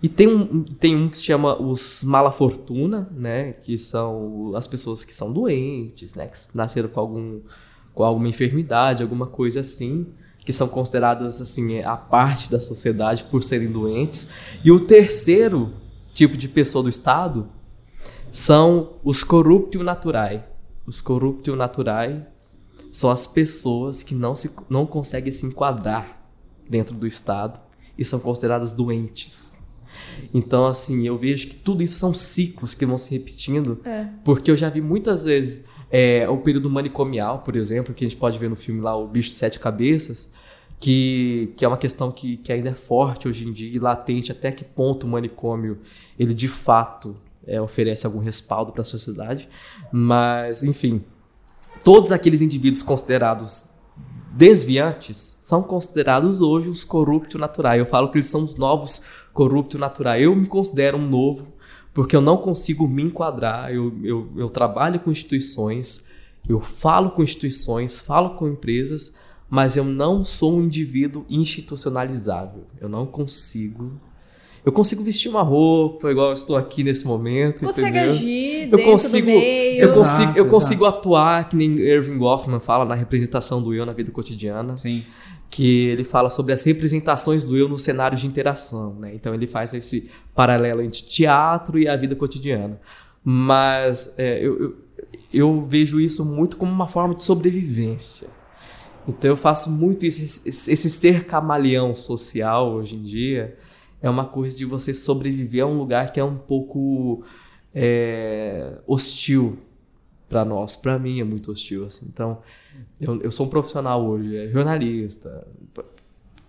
[0.01, 4.67] E tem um, tem um que se chama os mala fortuna, né, que são as
[4.67, 7.41] pessoas que são doentes, né, que nasceram com algum
[7.93, 10.05] com alguma enfermidade, alguma coisa assim,
[10.45, 14.27] que são consideradas assim a parte da sociedade por serem doentes.
[14.63, 15.73] E o terceiro
[16.13, 17.49] tipo de pessoa do estado
[18.31, 20.43] são os corruptio naturae.
[20.85, 22.23] Os corruptio naturae
[22.97, 26.19] são as pessoas que não, se, não conseguem se enquadrar
[26.67, 27.61] dentro do Estado
[27.95, 29.59] e são consideradas doentes.
[30.33, 34.07] Então, assim, eu vejo que tudo isso são ciclos que vão se repetindo, É.
[34.23, 38.17] porque eu já vi muitas vezes é, o período manicomial, por exemplo, que a gente
[38.17, 40.33] pode ver no filme lá, O Bicho de Sete Cabeças,
[40.79, 44.31] que, que é uma questão que, que ainda é forte hoje em dia e latente,
[44.31, 45.77] até que ponto o manicômio,
[46.17, 49.47] ele de fato é, oferece algum respaldo para a sociedade.
[49.91, 51.03] Mas, enfim,
[51.83, 53.65] todos aqueles indivíduos considerados
[54.31, 57.79] desviantes são considerados hoje os corruptos naturais.
[57.79, 60.21] Eu falo que eles são os novos corruptos naturais.
[60.21, 61.57] Eu me considero um novo
[61.93, 63.73] porque eu não consigo me enquadrar.
[63.73, 66.05] Eu, eu, eu trabalho com instituições,
[66.47, 69.15] eu falo com instituições, falo com empresas,
[69.49, 72.65] mas eu não sou um indivíduo institucionalizável.
[72.79, 73.99] Eu não consigo.
[74.67, 78.09] Eu consigo vestir uma roupa igual eu estou aqui nesse momento, Consegue entendeu?
[78.11, 79.79] agir eu dentro consigo, do meio.
[79.81, 80.49] eu Exato, consigo, eu exato.
[80.49, 85.05] consigo atuar que nem Irving Goffman fala na representação do eu na vida cotidiana, Sim.
[85.49, 89.13] que ele fala sobre as representações do eu no cenário de interação, né?
[89.15, 92.77] Então ele faz esse paralelo entre teatro e a vida cotidiana.
[93.23, 94.75] Mas é, eu, eu,
[95.33, 98.27] eu vejo isso muito como uma forma de sobrevivência.
[99.07, 103.55] Então eu faço muito isso, esse, esse ser camaleão social hoje em dia
[104.01, 107.23] é uma coisa de você sobreviver a um lugar que é um pouco
[107.73, 109.57] é, hostil
[110.29, 110.75] para nós.
[110.75, 111.85] Para mim é muito hostil.
[111.85, 112.07] Assim.
[112.11, 112.39] Então
[112.99, 115.47] eu, eu sou um profissional hoje, é jornalista,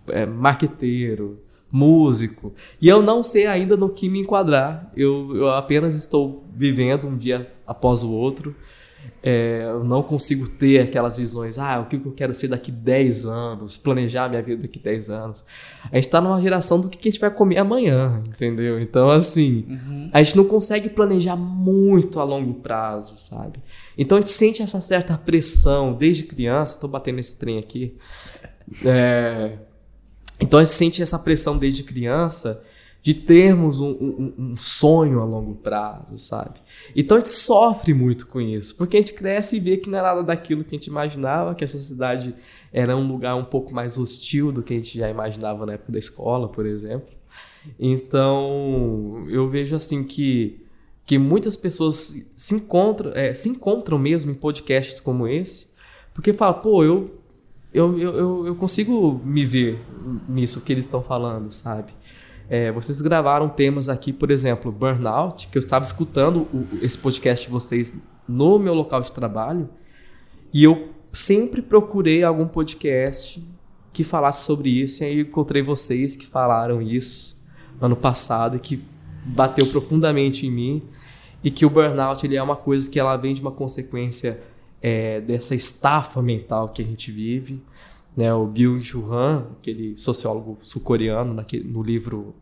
[0.07, 4.91] é, marqueteiro, músico, e eu não sei ainda no que me enquadrar.
[4.95, 8.55] Eu, eu apenas estou vivendo um dia após o outro.
[9.21, 13.25] É, eu não consigo ter aquelas visões, ah, o que eu quero ser daqui 10
[13.25, 15.43] anos, planejar minha vida daqui 10 anos.
[15.91, 18.79] A gente tá numa geração do que a gente vai comer amanhã, entendeu?
[18.79, 19.65] Então, assim,
[20.13, 23.59] a gente não consegue planejar muito a longo prazo, sabe?
[23.97, 27.97] Então a gente sente essa certa pressão desde criança, tô batendo esse trem aqui.
[28.85, 29.57] É,
[30.39, 32.63] então a gente sente essa pressão desde criança
[33.01, 36.59] de termos um, um- um sonho a longo prazo, sabe?
[36.95, 39.99] Então a gente sofre muito com isso, porque a gente cresce e vê que não
[39.99, 42.35] é nada daquilo que a gente imaginava, que a sociedade
[42.73, 45.91] era um lugar um pouco mais hostil do que a gente já imaginava na época
[45.93, 47.09] da escola, por exemplo.
[47.79, 50.59] Então eu vejo assim que,
[51.05, 55.69] que muitas pessoas se encontram, é, se encontram mesmo em podcasts como esse,
[56.13, 57.15] porque fala, pô, eu
[57.71, 59.79] eu, eu, eu, eu consigo me ver
[60.27, 61.93] nisso que eles estão falando, sabe?
[62.49, 67.45] É, vocês gravaram temas aqui, por exemplo, burnout, que eu estava escutando o- esse podcast
[67.45, 67.95] de vocês
[68.27, 69.69] no meu local de trabalho,
[70.51, 73.43] e eu sempre procurei algum podcast
[73.93, 77.37] que falasse sobre isso, e aí encontrei vocês que falaram isso
[77.79, 78.83] ano passado que
[79.25, 80.81] bateu profundamente em mim,
[81.43, 84.41] e que o burnout ele é uma coisa que ela vem de uma consequência
[84.81, 87.61] é, dessa estafa mental que a gente vive.
[88.15, 88.33] Né?
[88.33, 92.35] O Byung-Chul Han, aquele sociólogo sul-coreano, no livro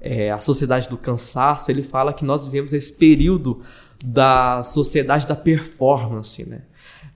[0.00, 3.62] é, A Sociedade do Cansaço, ele fala que nós vivemos esse período
[4.04, 6.62] da sociedade da performance, né?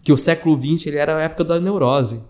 [0.02, 2.24] que o século XX ele era a época da neurose,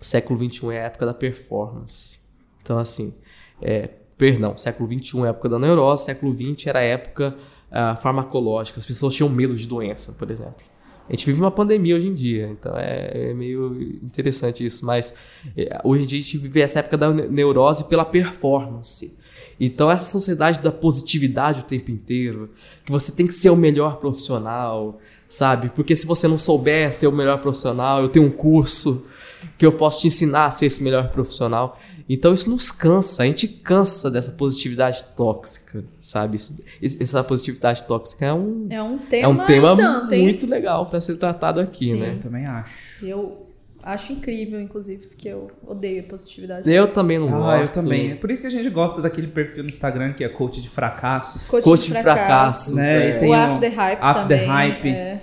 [0.00, 2.18] o século XXI é a época da performance.
[2.60, 3.14] Então, assim,
[3.60, 7.36] é, perdão, século XXI é a época da neurose, século XX era a época
[7.70, 10.71] ah, farmacológica, as pessoas tinham medo de doença, por exemplo.
[11.12, 15.12] A gente vive uma pandemia hoje em dia, então é, é meio interessante isso, mas
[15.54, 19.14] é, hoje em dia a gente vive essa época da ne- neurose pela performance.
[19.60, 22.48] Então, essa sociedade da positividade o tempo inteiro,
[22.82, 24.98] que você tem que ser o melhor profissional,
[25.28, 25.68] sabe?
[25.68, 29.06] Porque se você não souber ser o melhor profissional, eu tenho um curso
[29.58, 31.78] que eu posso te ensinar a ser esse melhor profissional.
[32.08, 36.38] Então, isso nos cansa, a gente cansa dessa positividade tóxica, sabe?
[37.00, 40.22] Essa positividade tóxica é um, É um é tema, um tema tanto, hein?
[40.24, 42.00] muito legal para ser tratado aqui, Sim.
[42.00, 42.14] né?
[42.16, 43.06] Eu também acho.
[43.06, 43.46] Eu
[43.82, 46.70] acho incrível, inclusive, porque eu odeio a positividade.
[46.72, 47.74] Eu também não Ah, eu gosto.
[47.74, 48.12] também.
[48.12, 50.68] É por isso que a gente gosta daquele perfil no Instagram que é coach de
[50.68, 51.48] fracassos.
[51.50, 52.72] Coach, Coach de de fracassos.
[52.72, 53.10] fracassos, né?
[53.12, 53.16] é.
[53.16, 54.46] E tem o o After Hype After também.
[54.48, 54.88] Hype.
[54.88, 55.22] é.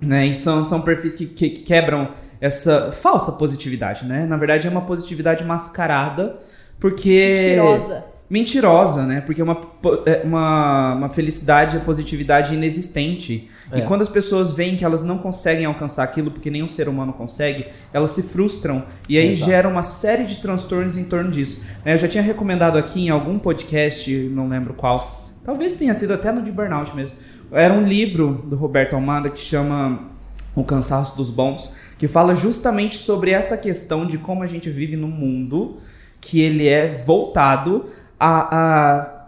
[0.00, 0.26] Né?
[0.26, 2.08] E são, são perfis que, que, que quebram
[2.40, 4.26] essa falsa positividade, né?
[4.26, 6.38] Na verdade, é uma positividade mascarada,
[6.78, 7.36] porque.
[7.38, 8.10] Mentirosa.
[8.30, 9.20] Mentirosa, né?
[9.22, 9.60] Porque é uma,
[10.06, 13.50] é uma, uma felicidade, a positividade inexistente.
[13.74, 13.80] E É.
[13.80, 17.66] quando as pessoas veem que elas não conseguem alcançar aquilo, porque nenhum ser humano consegue,
[17.92, 18.84] elas se frustram.
[19.08, 19.50] E aí Exato.
[19.50, 21.64] gera uma série de transtornos em torno disso.
[21.84, 21.94] né?
[21.94, 25.20] Eu já tinha recomendado aqui em algum podcast, não lembro qual.
[25.44, 27.18] Talvez tenha sido até no de Burnout mesmo.
[27.52, 30.08] Era um livro do Roberto Almada que chama
[30.54, 34.96] O Cansaço dos Bons, que fala justamente sobre essa questão de como a gente vive
[34.96, 35.78] num mundo
[36.20, 37.86] que ele é voltado
[38.18, 39.19] a, a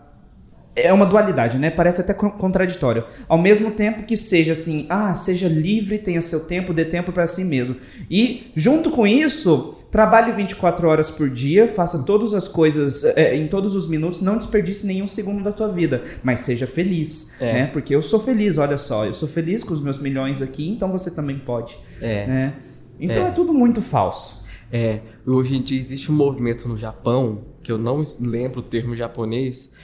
[0.75, 1.71] é uma dualidade, né?
[1.71, 3.05] Parece até co- contraditório.
[3.29, 7.27] Ao mesmo tempo que seja assim, ah, seja livre, tenha seu tempo, dê tempo para
[7.27, 7.77] si mesmo.
[8.11, 13.49] E junto com isso, trabalhe 24 horas por dia, faça todas as coisas é, em
[13.49, 17.53] todos os minutos, não desperdice nenhum segundo da tua vida, mas seja feliz, É.
[17.53, 17.67] né?
[17.67, 20.91] Porque eu sou feliz, olha só, eu sou feliz com os meus milhões aqui, então
[20.91, 22.27] você também pode, É.
[22.27, 22.55] né?
[22.99, 24.43] Então é, tudo muito falso.
[24.73, 28.97] É, hoje em dia existe um movimento no Japão, que eu não lembro o termo
[28.97, 29.75] japonês,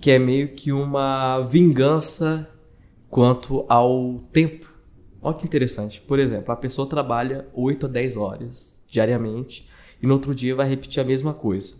[0.00, 2.48] que é meio que uma vingança
[3.08, 4.72] quanto ao tempo.
[5.22, 6.00] Olha que interessante.
[6.00, 9.68] Por exemplo, a pessoa trabalha 8 a 10 horas diariamente
[10.02, 11.74] e no outro dia vai repetir a mesma coisa.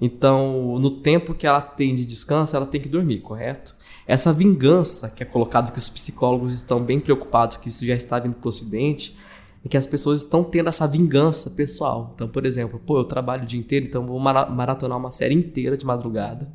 [0.00, 3.76] Então, no tempo que ela tem de descanso, ela tem que dormir, correto?
[4.06, 8.18] Essa vingança que é colocado que os psicólogos estão bem preocupados que isso já está
[8.18, 9.16] vindo para o ocidente,
[9.64, 12.10] é que as pessoas estão tendo essa vingança pessoal.
[12.14, 15.34] Então, por exemplo, pô, eu trabalho o dia inteiro, então vou mara- maratonar uma série
[15.34, 16.52] inteira de madrugada,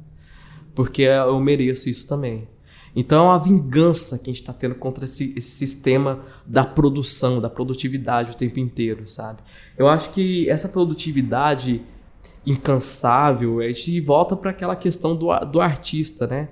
[0.75, 2.47] porque eu mereço isso também.
[2.95, 7.39] Então é uma vingança que a gente está tendo contra esse, esse sistema da produção,
[7.39, 9.41] da produtividade o tempo inteiro, sabe?
[9.77, 11.82] Eu acho que essa produtividade
[12.45, 16.49] incansável, a gente volta para aquela questão do, a- do artista, né?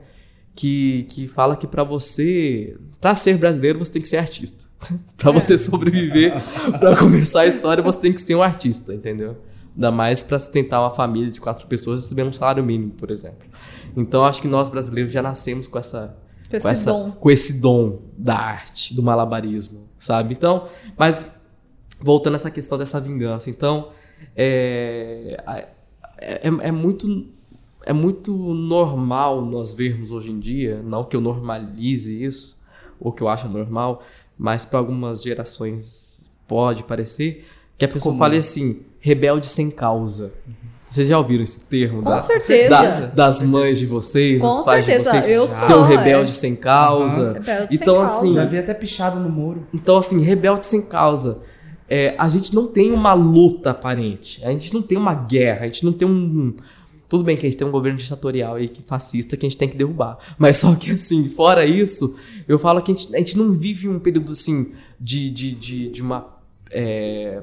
[0.56, 4.66] Que, que fala que para você, para ser brasileiro, você tem que ser artista.
[5.18, 6.34] para você sobreviver,
[6.80, 9.38] para começar a história, você tem que ser um artista, entendeu?
[9.76, 13.48] Ainda mais para sustentar uma família de quatro pessoas recebendo um salário mínimo, por exemplo.
[13.98, 16.16] Então acho que nós brasileiros já nascemos com essa
[16.50, 17.12] Com esse dom.
[17.12, 20.34] com esse dom da arte, do malabarismo, sabe?
[20.34, 21.42] Então, mas
[22.00, 23.90] voltando a essa questão dessa vingança, então
[24.36, 25.44] é,
[26.20, 27.26] é, é muito
[27.86, 32.58] é muito normal nós vermos hoje em dia, não que eu normalize isso
[33.00, 34.04] ou que eu acho normal,
[34.38, 37.46] mas para algumas gerações pode parecer
[37.78, 38.20] que a pessoa Comum.
[38.20, 40.34] fale assim, rebelde sem causa.
[40.90, 42.02] Vocês já ouviram esse termo?
[42.02, 42.70] Com da- certeza.
[42.70, 45.36] da- das mães de vocês, Com dos pais certeza, de vocês.
[45.36, 46.34] eu Seu sou, rebelde é.
[46.34, 47.22] sem causa.
[47.22, 47.34] Aham.
[47.34, 48.16] Rebelde sem então, causa.
[48.18, 49.68] assim, Já vi até pichado no muro.
[49.74, 51.42] então, assim, rebelde sem causa.
[51.90, 54.44] É, a gente não tem uma luta aparente.
[54.46, 55.66] A gente não tem uma guerra.
[55.66, 56.54] A gente não tem um.
[57.10, 59.58] Tudo bem que a gente tem um governo ditatorial aí que fascista que a gente
[59.58, 60.18] tem que derrubar.
[60.38, 63.88] Mas só que assim, fora isso, eu falo que a gente, a gente não vive
[63.88, 66.28] um período assim de, de, de, de uma.
[66.72, 67.42] é,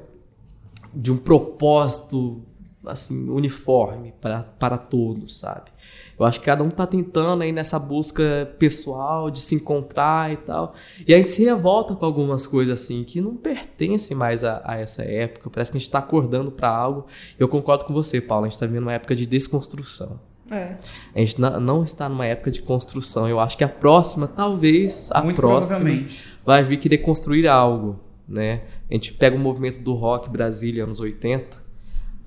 [0.95, 2.43] de um propósito
[2.87, 5.75] assim uniforme para, para todos, sabe?
[6.19, 10.37] Eu acho que cada um tá tentando aí nessa busca pessoal de se encontrar e
[10.37, 10.75] tal.
[11.07, 14.77] E a gente se revolta com algumas coisas assim que não pertencem mais a, a
[14.77, 15.51] essa época.
[15.51, 17.07] Parece que a gente tá acordando para algo.
[17.39, 18.47] Eu concordo com você, Paulo.
[18.47, 20.21] A gente tá vivendo uma época de desconstrução.
[20.51, 20.77] É.
[21.15, 23.29] A gente não está numa época de construção.
[23.29, 26.07] Eu acho que a próxima, talvez a Muito próxima,
[26.45, 28.63] vai vir querer construir algo, né?
[28.89, 31.64] A gente pega o movimento do rock Brasília anos 80,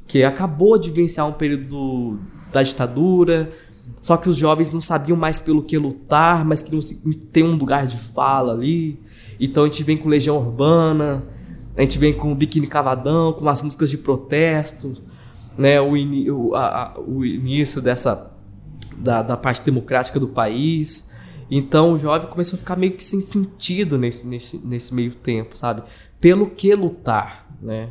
[0.08, 2.17] que acabou de vivenciar um período
[2.52, 3.52] da ditadura,
[4.02, 6.82] só que os jovens não sabiam mais pelo que lutar, mas queriam
[7.32, 9.00] ter um lugar de fala ali.
[9.39, 11.24] Então a gente vem com Legião Urbana,
[11.76, 14.96] a gente vem com Biquíni Cavadão, com as músicas de protesto,
[15.58, 15.80] né?
[15.82, 18.32] O, ini- o, a- o início dessa
[18.98, 21.12] da, da parte democrática do país.
[21.52, 25.58] Então o jovem começou a ficar meio que sem sentido nesse, nesse, nesse meio tempo,
[25.58, 25.84] sabe?
[26.20, 27.89] Pelo que lutar, né?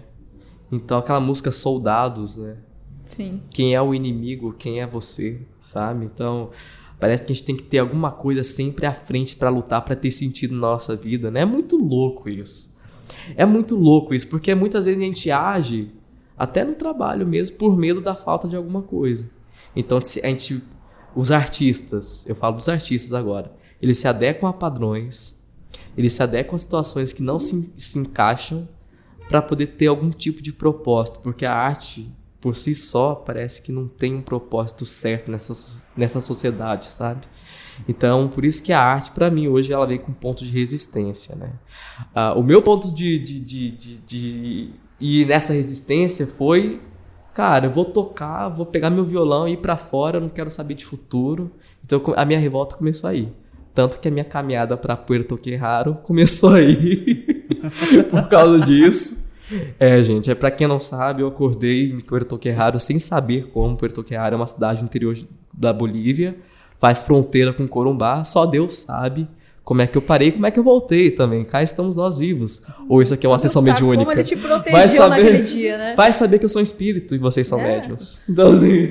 [0.70, 2.56] Então aquela música Soldados, né?
[3.04, 3.40] Sim.
[3.50, 6.04] Quem é o inimigo, quem é você, sabe?
[6.04, 6.50] Então
[6.98, 9.94] parece que a gente tem que ter alguma coisa sempre à frente pra lutar, pra
[9.94, 11.40] ter sentido na nossa vida, né?
[11.40, 12.76] É muito louco isso.
[13.36, 15.92] É muito louco isso, porque muitas vezes a gente age
[16.36, 19.28] até no trabalho mesmo por medo da falta de alguma coisa.
[19.74, 20.62] Então a gente
[21.14, 23.50] os artistas, eu falo dos artistas agora,
[23.80, 25.40] eles se adequam a padrões,
[25.96, 28.68] eles se adequam a situações que não se, se encaixam
[29.28, 32.10] para poder ter algum tipo de propósito, porque a arte
[32.40, 37.26] por si só parece que não tem um propósito certo nessa, nessa sociedade, sabe?
[37.88, 41.34] Então, por isso que a arte, para mim, hoje, ela vem com ponto de resistência,
[41.34, 41.52] né?
[42.14, 46.80] Ah, o meu ponto de, de, de, de, de ir nessa resistência foi,
[47.34, 50.50] cara, eu vou tocar, vou pegar meu violão e ir para fora, eu não quero
[50.50, 51.50] saber de futuro.
[51.84, 53.32] Então, a minha revolta começou aí.
[53.74, 57.26] Tanto que a minha caminhada para Puerto Querraro começou aí.
[58.10, 59.26] por causa disso.
[59.78, 63.76] É, gente, é para quem não sabe, eu acordei em Puerto Querraro sem saber como
[63.76, 65.16] Puerto Querraro é uma cidade no interior
[65.54, 66.36] da Bolívia,
[66.80, 69.28] faz fronteira com Corumbá, só Deus sabe
[69.62, 71.44] como é que eu parei, como é que eu voltei também.
[71.44, 72.66] Cá estamos nós vivos.
[72.88, 74.04] Ou isso aqui é uma Você sessão mediúnica.
[74.04, 75.94] Como ele te protegeu Vai saber- naquele dia, né?
[75.96, 77.64] Vai saber que eu sou um espírito e vocês são É.
[77.80, 78.20] médiums.
[78.28, 78.88] Então, assim,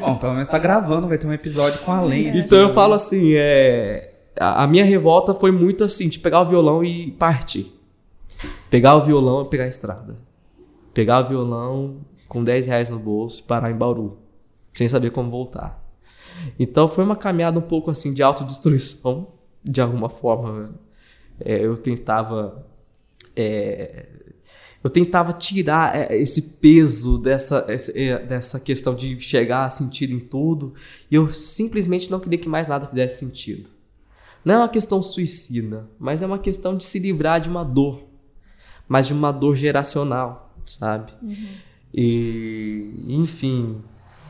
[0.00, 2.32] Bom, pelo menos tá gravando, vai ter um episódio com a lenha.
[2.36, 6.48] então eu falo assim, é, a a minha revolta foi muito assim, de pegar o
[6.48, 7.72] violão e partir.
[8.70, 10.16] Pegar o violão e pegar a estrada.
[10.94, 14.18] Pegar o violão com 10 reais no bolso e parar em Bauru.
[14.74, 15.82] Sem saber como voltar.
[16.58, 19.28] Então foi uma caminhada um pouco assim de autodestruição,
[19.64, 20.74] de alguma forma.
[21.40, 22.66] É, eu tentava.
[23.36, 24.08] é,
[24.82, 30.12] eu tentava tirar é, esse peso dessa, essa, é, dessa questão de chegar a sentido
[30.12, 30.74] em tudo.
[31.10, 33.70] E eu simplesmente não queria que mais nada fizesse sentido.
[34.44, 38.02] Não é uma questão suicida, mas é uma questão de se livrar de uma dor.
[38.92, 41.14] Mas de uma dor geracional, sabe?
[41.94, 43.80] E, enfim,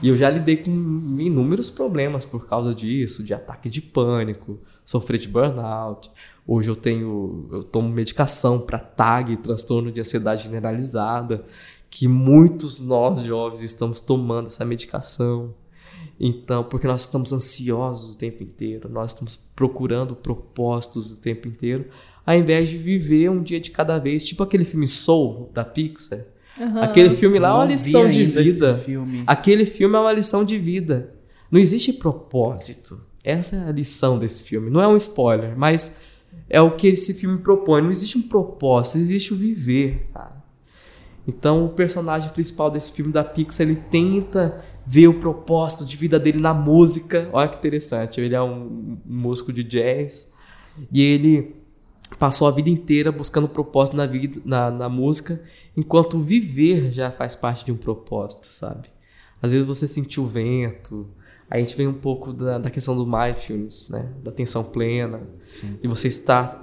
[0.01, 0.71] eu já lidei com
[1.19, 6.09] inúmeros problemas por causa disso, de ataque de pânico, sofrer de burnout.
[6.47, 11.45] Hoje eu tenho, eu tomo medicação para TAG, transtorno de ansiedade generalizada,
[11.91, 15.53] que muitos nós jovens estamos tomando essa medicação.
[16.21, 21.87] Então, porque nós estamos ansiosos o tempo inteiro, nós estamos procurando propósitos o tempo inteiro,
[22.25, 26.25] ao invés de viver um dia de cada vez, tipo aquele filme Soul da Pixar.
[26.81, 28.79] Aquele filme lá é uma lição de vida.
[28.79, 29.25] filme.
[29.27, 31.15] Aquele filme é uma lição de vida.
[31.51, 33.01] Não existe propósito.
[33.25, 34.71] Essa é a lição desse filme.
[34.71, 35.97] Não é um spoiler, mas
[36.49, 37.83] é o que esse filme propõe.
[37.83, 40.43] Não existe um propósito, existe o viver, cara.
[41.27, 46.19] Então, o personagem principal desse filme da Pixar, ele tenta ver o propósito de vida
[46.19, 47.29] dele na música.
[47.33, 48.21] Olha que interessante.
[48.21, 50.33] Ele é um músico de jazz
[50.93, 51.62] e ele
[52.19, 55.43] passou a vida inteira buscando propósito na, vida, na, na música,
[55.77, 58.89] enquanto viver já faz parte de um propósito, sabe?
[59.41, 61.09] Às vezes você sentiu o vento,
[61.51, 64.13] aí a gente vem um pouco da, da questão do mindfulness, né?
[64.23, 65.21] Da atenção plena,
[65.81, 66.63] de você estar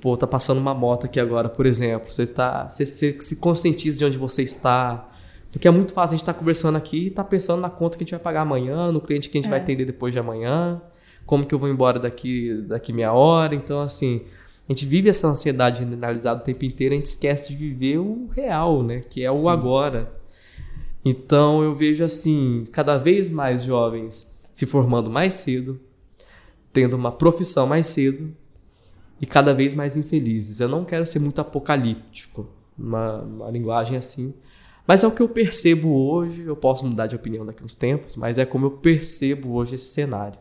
[0.00, 3.98] pô, tá passando uma moto aqui agora, por exemplo, você tá, você, você se conscientiza
[3.98, 5.10] de onde você está,
[5.50, 8.04] porque é muito fácil a gente estar conversando aqui e tá pensando na conta que
[8.04, 10.80] a gente vai pagar amanhã, no cliente que a gente vai atender depois de amanhã,
[11.24, 14.26] como que eu vou embora daqui daqui meia hora, então assim,
[14.68, 18.28] a gente vive essa ansiedade generalizada o tempo inteiro, a gente esquece de viver o
[18.34, 20.12] real, né, que é o agora.
[21.04, 25.78] Então eu vejo assim, cada vez mais jovens se formando mais cedo,
[26.72, 28.34] tendo uma profissão mais cedo
[29.20, 30.58] e cada vez mais infelizes.
[30.58, 34.34] Eu não quero ser muito apocalíptico, uma, uma linguagem assim,
[34.86, 36.42] mas é o que eu percebo hoje.
[36.42, 39.74] Eu posso mudar de opinião daqui a uns tempos, mas é como eu percebo hoje
[39.74, 40.38] esse cenário.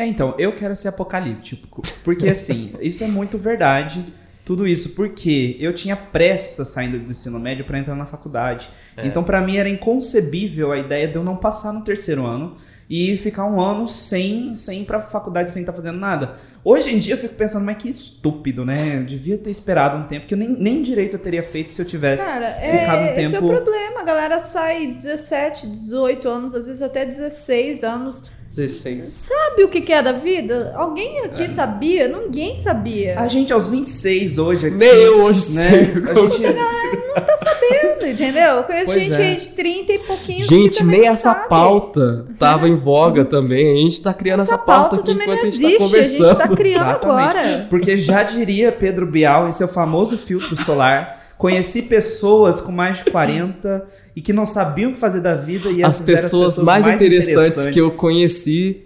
[0.00, 1.82] É, então, eu quero ser apocalíptico.
[2.02, 4.02] Porque, assim, isso é muito verdade.
[4.46, 8.70] Tudo isso, porque eu tinha pressa saindo do ensino médio para entrar na faculdade.
[8.96, 12.56] Então, para mim, era inconcebível a ideia de eu não passar no terceiro ano
[12.88, 16.34] e ficar um ano sem, sem ir pra faculdade, sem estar fazendo nada.
[16.64, 18.96] Hoje em dia, eu fico pensando, mas que estúpido, né?
[18.96, 21.80] Eu devia ter esperado um tempo, que eu nem, nem direito eu teria feito se
[21.80, 23.26] eu tivesse Cara, ficado um é, tempo.
[23.26, 24.00] esse é o problema.
[24.00, 28.39] A galera sai 17, 18 anos, às vezes até 16 anos.
[28.50, 29.06] 16.
[29.06, 30.72] Sabe o que é da vida?
[30.74, 32.08] Alguém aqui sabia?
[32.08, 33.14] Ninguém sabia.
[33.16, 34.76] A gente aos 26 hoje aqui.
[34.76, 35.70] Nem eu hoje né?
[35.70, 35.78] sei.
[35.78, 36.42] A gente,
[37.14, 38.56] Não tá sabendo, entendeu?
[38.56, 39.24] Eu conheço Pois gente é.
[39.28, 41.48] aí de 30 e pouquinhos Gente, nem não essa sabe.
[41.48, 43.72] pauta tava em voga também.
[43.72, 45.82] A gente tá criando essa, Essa pauta aqui também enquanto não a gente tá existe,
[45.82, 46.26] a conversando.
[46.28, 47.28] gente tá criando Exatamente.
[47.38, 47.66] agora.
[47.70, 51.19] Porque já diria Pedro Bial em seu famoso filtro solar.
[51.40, 55.70] Conheci pessoas com mais de 40 e que não sabiam o que fazer da vida
[55.70, 58.82] e As essas eram pessoas, mais, interessantes, que eu conheci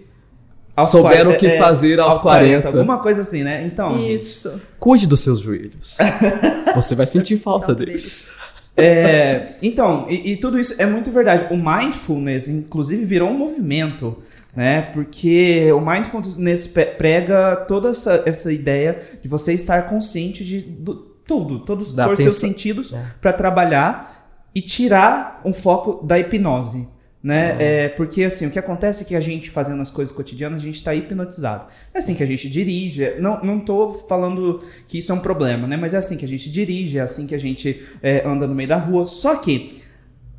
[0.73, 2.69] aos souberam 40, o que fazer aos 40.
[2.69, 3.65] Alguma coisa assim, né?
[3.65, 4.61] Então, Isso.
[4.79, 5.97] Cuide dos seus joelhos.
[6.73, 8.37] Você vai sentir falta deles.
[8.77, 11.53] É, então, e, e tudo isso é muito verdade.
[11.53, 14.17] O mindfulness, inclusive, virou um movimento,
[14.55, 14.81] né?
[14.93, 21.59] Porque o mindfulness prega toda essa, essa ideia de você estar consciente de do- tudo,
[21.59, 23.03] todos Da os seus sentidos É.
[23.21, 24.13] para trabalhar
[24.53, 26.87] e tirar um foco da hipnose.
[27.23, 27.55] Né?
[27.59, 30.63] É, porque assim, o que acontece é que a gente fazendo as coisas cotidianas, a
[30.63, 31.65] gente está hipnotizado.
[31.91, 33.03] É assim que a gente dirige.
[33.03, 35.75] é- Não, não tô falando que isso é um problema, né?
[35.75, 38.53] Mas é assim que a gente dirige, é assim que a gente é, anda no
[38.53, 39.07] meio da rua.
[39.07, 39.75] Só que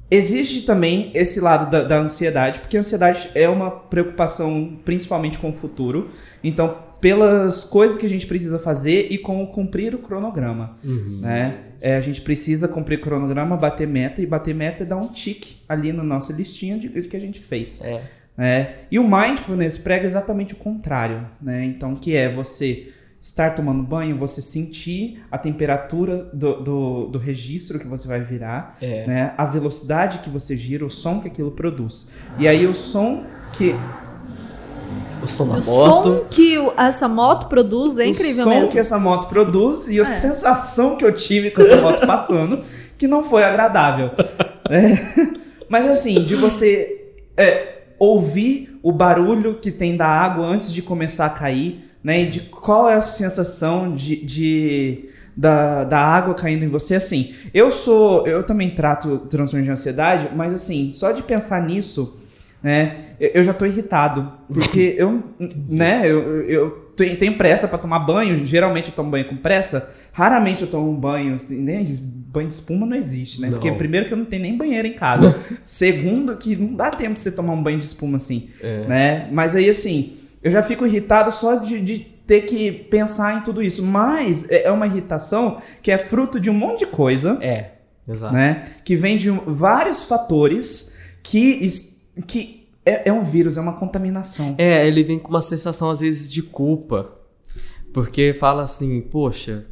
[0.09, 5.51] existe também esse lado da, da ansiedade, porque a ansiedade é uma preocupação principalmente com
[5.51, 6.11] o futuro.
[6.45, 10.75] Então, pelas coisas que a gente precisa fazer e com cumprir o cronograma.
[10.83, 11.57] Né?
[11.81, 15.07] É, a gente precisa cumprir o cronograma, bater meta, e bater meta é dar um
[15.07, 17.81] tique ali na nossa listinha de, de que a gente fez.
[17.85, 18.03] É.
[18.37, 18.75] né?
[18.91, 21.65] E o mindfulness prega exatamente o contrário, né?
[21.65, 22.89] Então, que é você
[23.23, 28.77] estar tomando banho, você sentir a temperatura do, do, do registro que você vai virar,
[28.83, 29.07] É.
[29.07, 29.35] né?
[29.39, 32.11] A velocidade que você gira, o som que aquilo produz.
[32.37, 33.77] E aí o som que
[35.27, 35.65] O som da O moto.
[35.65, 38.73] som que o- essa moto produz é incrível o som mesmo.
[38.73, 40.05] que essa moto produz e a É.
[40.05, 42.63] sensação que eu tive com essa moto passando,
[42.97, 44.11] que não foi agradável.
[44.71, 45.27] É.
[45.69, 47.05] Mas assim, de você
[47.37, 52.23] é, ouvir o barulho que tem da água antes de começar a cair, né?
[52.23, 57.35] E de qual é a sensação de, de- da, da água caindo em você, assim.
[57.53, 58.27] Eu sou.
[58.27, 62.17] Eu também trato transtorno de ansiedade, mas assim, só de pensar nisso.
[62.63, 62.97] Né?
[63.21, 65.23] Eu já tô irritado, porque eu,
[65.69, 70.63] né, eu, eu tenho pressa pra tomar banho, geralmente eu tomo banho com pressa, raramente
[70.63, 71.85] eu tomo um banho assim, né,
[72.33, 73.49] banho de espuma não existe, né?
[73.49, 73.59] Não.
[73.59, 77.15] Porque primeiro que eu não tenho nem banheiro em casa, segundo que não dá tempo
[77.15, 78.87] de você tomar um banho de espuma assim, É.
[78.87, 79.29] né?
[79.31, 83.63] Mas aí assim, eu já fico irritado só de, de ter que pensar em tudo
[83.63, 87.71] isso, mas é é uma irritação que é fruto de um monte de coisa, É,
[88.09, 88.33] exato.
[88.35, 88.65] né?
[88.85, 91.39] Que vem de vários fatores que,
[92.23, 94.55] que é, é um vírus, é uma contaminação.
[94.59, 97.13] É, ele vem com uma sensação às vezes de culpa.
[97.93, 99.67] Porque fala assim, poxa,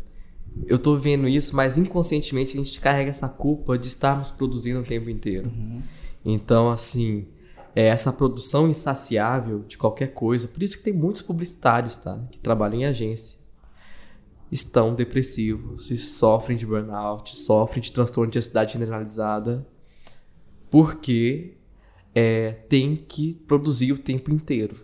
[0.67, 4.85] eu tô vendo isso, mas inconscientemente a gente carrega essa culpa de estarmos produzindo o
[4.85, 5.53] tempo inteiro.
[6.25, 7.27] Então, assim,
[7.77, 10.49] é essa produção insaciável de qualquer coisa.
[10.49, 12.19] Por isso que tem muitos publicitários, tá?
[12.31, 13.41] Que trabalham em agência.
[14.51, 19.67] Estão depressivos, sofrem de burnout, sofrem de transtorno de ansiedade generalizada.
[20.71, 21.57] Porque
[22.15, 24.77] é, tem que produzir o tempo inteiro.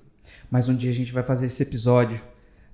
[0.51, 2.21] Mas um dia a gente vai fazer esse episódio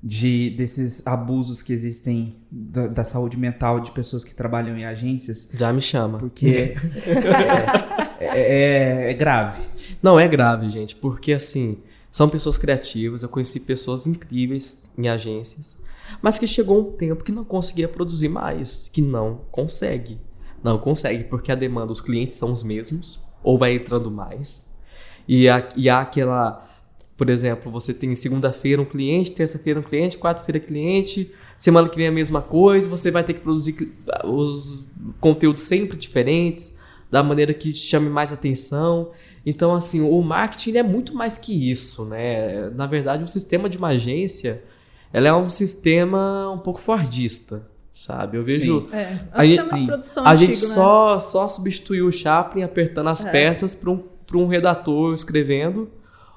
[0.02, 5.48] de desses abusos que existem da, da saúde mental de pessoas que trabalham em agências,
[5.52, 6.18] Já me chama.
[6.18, 6.74] porque
[8.20, 9.60] é, é- é grave.
[10.02, 11.78] Não é grave, gente, porque assim,
[12.10, 15.78] são pessoas criativas, eu conheci pessoas incríveis em agências,
[16.22, 20.18] mas que chegou um tempo que não conseguia produzir mais, que não consegue.
[20.62, 24.68] Não consegue, porque a demanda, os clientes são os mesmos, ou vai entrando mais.
[25.28, 26.68] E, há- e há aquela,
[27.16, 32.08] por exemplo, você tem segunda-feira um cliente, terça-feira um cliente, quarta-feira cliente, semana que vem
[32.08, 33.76] a mesma coisa, você vai ter que produzir
[34.24, 34.84] os
[35.20, 39.12] conteúdos sempre diferentes, da maneira que chame mais atenção.
[39.44, 42.68] Então, assim, o marketing é muito mais que isso, né?
[42.70, 44.64] Na verdade, o sistema de uma agência,
[45.12, 47.64] ela é um sistema um pouco fordista,
[47.96, 48.36] sabe?
[48.36, 48.88] Eu vejo...
[48.92, 50.54] É, é A gente- A antigo, gente né?
[50.54, 53.32] só, só substituiu o Chaplin apertando as É.
[53.32, 55.90] peças para um, pra um redator escrevendo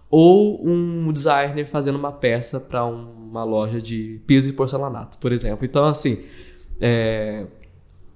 [0.09, 5.65] ou um designer fazendo uma peça para uma loja de piso e porcelanato, por exemplo.
[5.65, 6.23] Então, assim,
[6.79, 7.45] é,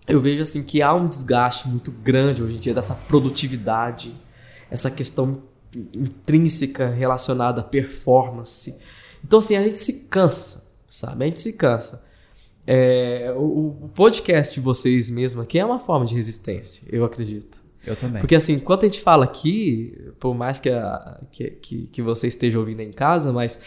[0.08, 4.12] eu vejo assim que há um desgaste muito grande hoje em dia dessa produtividade,
[4.72, 5.44] essa questão
[5.96, 8.76] intrínseca relacionada à performance.
[9.24, 11.24] Então, assim, a gente se cansa, sabe?
[11.24, 12.06] A gente se cansa.
[12.66, 17.64] É, o, o podcast de vocês mesmo aqui é uma forma de resistência, eu acredito.
[17.86, 18.22] Eu também.
[18.22, 22.28] Porque assim, enquanto a gente fala aqui, por mais que, a, que, que, que você
[22.28, 23.62] esteja ouvindo em casa, mas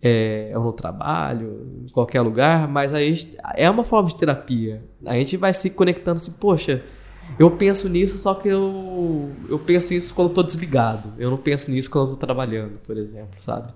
[0.00, 4.84] é, ou no trabalho, em qualquer lugar, mas a gente, é uma forma de terapia.
[5.04, 6.82] A gente vai se conectando assim, poxa,
[7.38, 11.12] eu penso nisso, só que eu, eu penso isso quando eu tô desligado.
[11.18, 13.72] Eu não penso nisso quando eu tô trabalhando, por exemplo, sabe?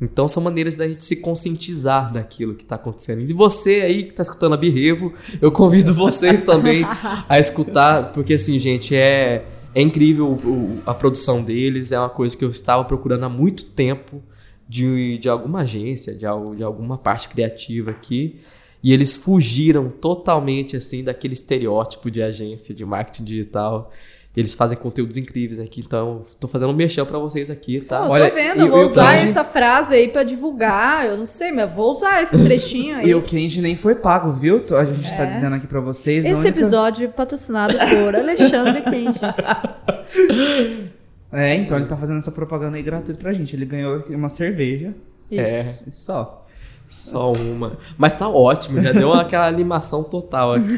[0.00, 3.20] Então são maneiras da gente se conscientizar daquilo que está acontecendo.
[3.20, 6.82] E você aí que está escutando a Birrevo, eu convido vocês também
[7.28, 12.36] a escutar, porque assim, gente, é, é incrível o- a produção deles, é uma coisa
[12.36, 14.22] que eu estava procurando há muito tempo
[14.68, 16.20] de, de alguma agência, de,
[16.56, 18.38] de alguma parte criativa aqui.
[18.82, 23.90] E eles fugiram totalmente assim daquele estereótipo de agência de marketing digital.
[24.36, 28.02] Eles fazem conteúdos incríveis aqui, então tô fazendo um merchan pra vocês aqui, tá?
[28.06, 31.04] Pô, Olha, tô vendo, eu vou usar Kenji- essa frase aí pra divulgar.
[31.06, 33.08] Eu não sei, mas vou usar esse trechinho aí.
[33.08, 34.62] E o Kenji nem foi pago, viu?
[34.78, 36.24] A gente tá dizendo aqui pra vocês.
[36.24, 36.30] É.
[36.30, 39.20] Esse única- episódio é patrocinado por Alexandre Kenji.
[41.32, 43.54] É, então ele tá fazendo essa propaganda aí gratuita pra gente.
[43.54, 44.92] Ele ganhou uma cerveja.
[45.30, 45.40] Isso.
[45.40, 45.78] É.
[45.86, 46.44] E só.
[46.88, 47.78] Só uma.
[47.96, 50.76] Mas tá ótimo, já deu aquela animação total aqui.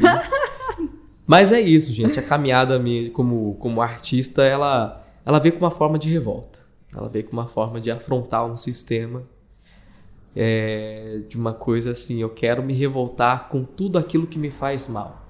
[1.25, 2.19] Mas é isso, gente.
[2.19, 6.59] A caminhada minha como, como artista, ela, ela veio com uma forma de revolta.
[6.95, 9.23] Ela veio com uma forma de afrontar um sistema.
[10.35, 14.87] é, de uma coisa assim, eu quero me revoltar com tudo aquilo que me faz
[14.87, 15.21] mal.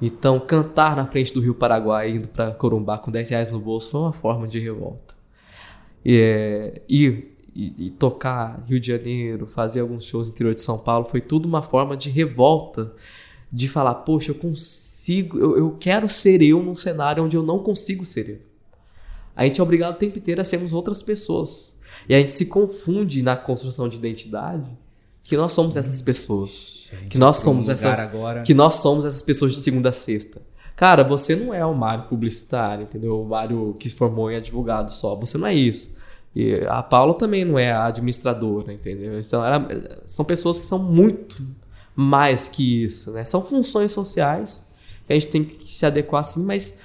[0.00, 3.90] Então, cantar na frente do Rio Paraguai, indo pra Corumbá com 10 reais no bolso,
[3.90, 5.14] foi uma forma de revolta.
[6.04, 10.76] E, é, e, e tocar Rio de Janeiro, fazer alguns shows no interior de São
[10.78, 12.92] Paulo, foi tudo uma forma de revolta,
[13.56, 17.58] de falar, poxa, eu consigo, eu, eu quero ser eu num cenário onde eu não
[17.60, 18.38] consigo ser eu.
[19.36, 21.74] A gente é obrigado o tempo inteiro a sermos outras pessoas.
[22.08, 24.68] E a gente se confunde na construção de identidade
[25.22, 26.90] que nós somos essas pessoas.
[27.08, 28.42] Que nós somos essa agora.
[28.42, 30.40] que nós somos essas pessoas de segunda a sexta.
[30.76, 33.20] Cara, você não é o Mário publicitário, entendeu?
[33.22, 35.14] O Mário que se formou em advogado só.
[35.16, 35.94] Você não é isso.
[36.34, 39.18] E a Paula também não é a administradora, entendeu?
[39.18, 39.68] Então, ela-
[40.04, 41.40] são pessoas que são muito
[41.96, 43.24] mais que isso, né?
[43.24, 44.70] São funções sociais
[45.06, 46.78] que a gente tem que se adequar assim, mas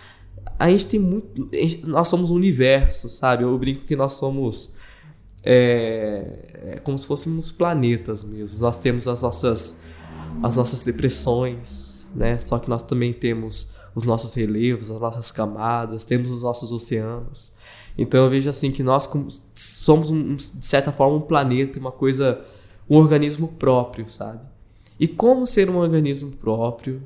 [0.57, 1.49] a gente tem muito.
[1.53, 3.43] gente- nós somos um universo, sabe?
[3.43, 4.76] Eu brinco que nós somos.
[5.43, 8.60] É, é como se fôssemos planetas mesmo.
[8.60, 9.80] Nós temos as nossas,
[10.43, 12.38] as nossas depressões, né?
[12.39, 17.53] Só que nós também temos os nossos relevos, as nossas camadas, temos os nossos oceanos.
[17.97, 19.10] Então eu vejo assim que nós
[19.55, 22.41] somos, um- de certa forma, um planeta, uma coisa,
[22.89, 24.39] um organismo próprio, sabe?
[24.99, 27.01] E como ser um organismo próprio,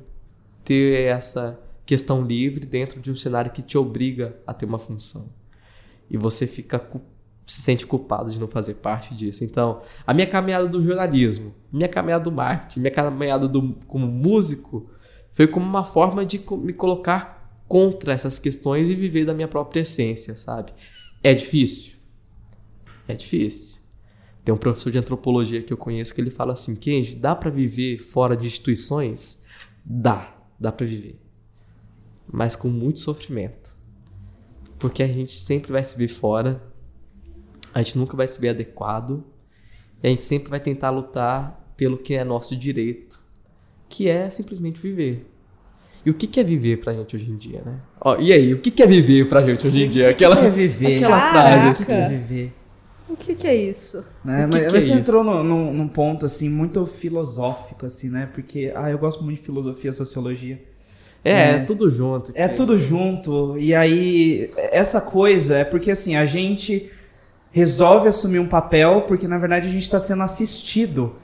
[0.64, 5.32] ter essa questão livre dentro de um cenário que te obriga a ter uma função.
[6.10, 6.78] E você fica
[7.46, 9.44] se sente culpado de não fazer parte disso.
[9.44, 14.90] Então, a minha caminhada do jornalismo, minha caminhada do marketing, minha caminhada do, como músico,
[15.30, 19.80] foi como uma forma de me colocar contra essas questões e viver da minha própria
[19.80, 20.72] essência, sabe?
[21.22, 21.94] É difícil.
[23.06, 23.73] É difícil.
[24.44, 27.50] Tem um professor de antropologia que eu conheço que ele fala assim: Kenji, dá pra
[27.50, 29.42] viver fora de instituições?
[29.84, 31.18] Dá, dá pra viver.
[32.30, 33.74] Mas com muito sofrimento.
[34.78, 36.62] Porque a gente sempre vai se ver fora,
[37.72, 39.24] a gente nunca vai se ver adequado,
[40.02, 43.18] e a gente sempre vai tentar lutar pelo que é nosso direito,
[43.88, 45.26] que é simplesmente viver.
[46.04, 47.80] E o que que é viver pra gente hoje em dia, né?
[47.98, 50.10] Ó, e aí, o que que é viver pra gente hoje em dia?
[50.10, 50.96] Aquela, que é viver?
[50.96, 51.32] aquela Caraca.
[51.32, 51.86] frase assim.
[51.86, 52.52] que é viver?
[53.14, 54.04] O que, que é isso?
[54.24, 54.42] Né?
[54.42, 54.92] Que Mas que é você isso?
[54.94, 58.28] entrou no- no- num ponto assim muito filosófico assim, né?
[58.34, 60.60] Porque ah, eu gosto muito de filosofia, sociologia.
[61.24, 61.50] É, É.
[61.52, 62.32] é tudo junto.
[62.34, 63.56] É tudo junto.
[63.58, 66.90] E aí essa coisa é porque assim, a gente
[67.52, 71.14] resolve assumir um papel porque na verdade a gente está sendo assistido,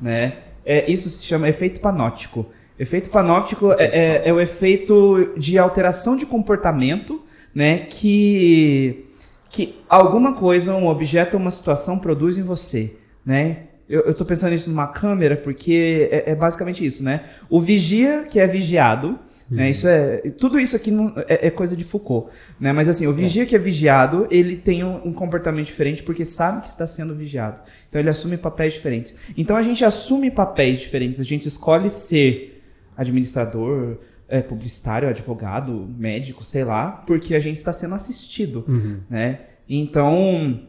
[0.00, 0.34] né?
[0.64, 2.46] É, isso se chama efeito panóptico.
[2.78, 7.20] Efeito panóptico é, é- é o efeito de alteração de comportamento,
[7.54, 7.78] né?
[7.80, 9.06] Que
[9.50, 12.96] que alguma coisa, um objeto ou uma situação produz em você,
[13.26, 13.64] né?
[13.88, 17.24] Eu, eu tô pensando isso numa câmera porque é, é basicamente isso, né?
[17.48, 19.18] O vigia que é vigiado,
[19.50, 19.68] né?
[19.68, 22.30] Isso é tudo isso aqui não- é, é coisa de Foucault,
[22.60, 22.72] né?
[22.72, 26.62] Mas assim, o vigia que é vigiado, ele tem um, um comportamento diferente porque sabe
[26.62, 27.60] que está sendo vigiado.
[27.88, 29.12] Então ele assume papéis diferentes.
[29.36, 31.18] Então a gente assume papéis diferentes.
[31.18, 32.62] A gente escolhe ser
[32.96, 33.98] administrador,
[34.30, 38.64] é, publicitário, advogado, médico, sei lá, porque a gente está sendo assistido,
[39.10, 39.40] né?
[39.68, 40.60] Então,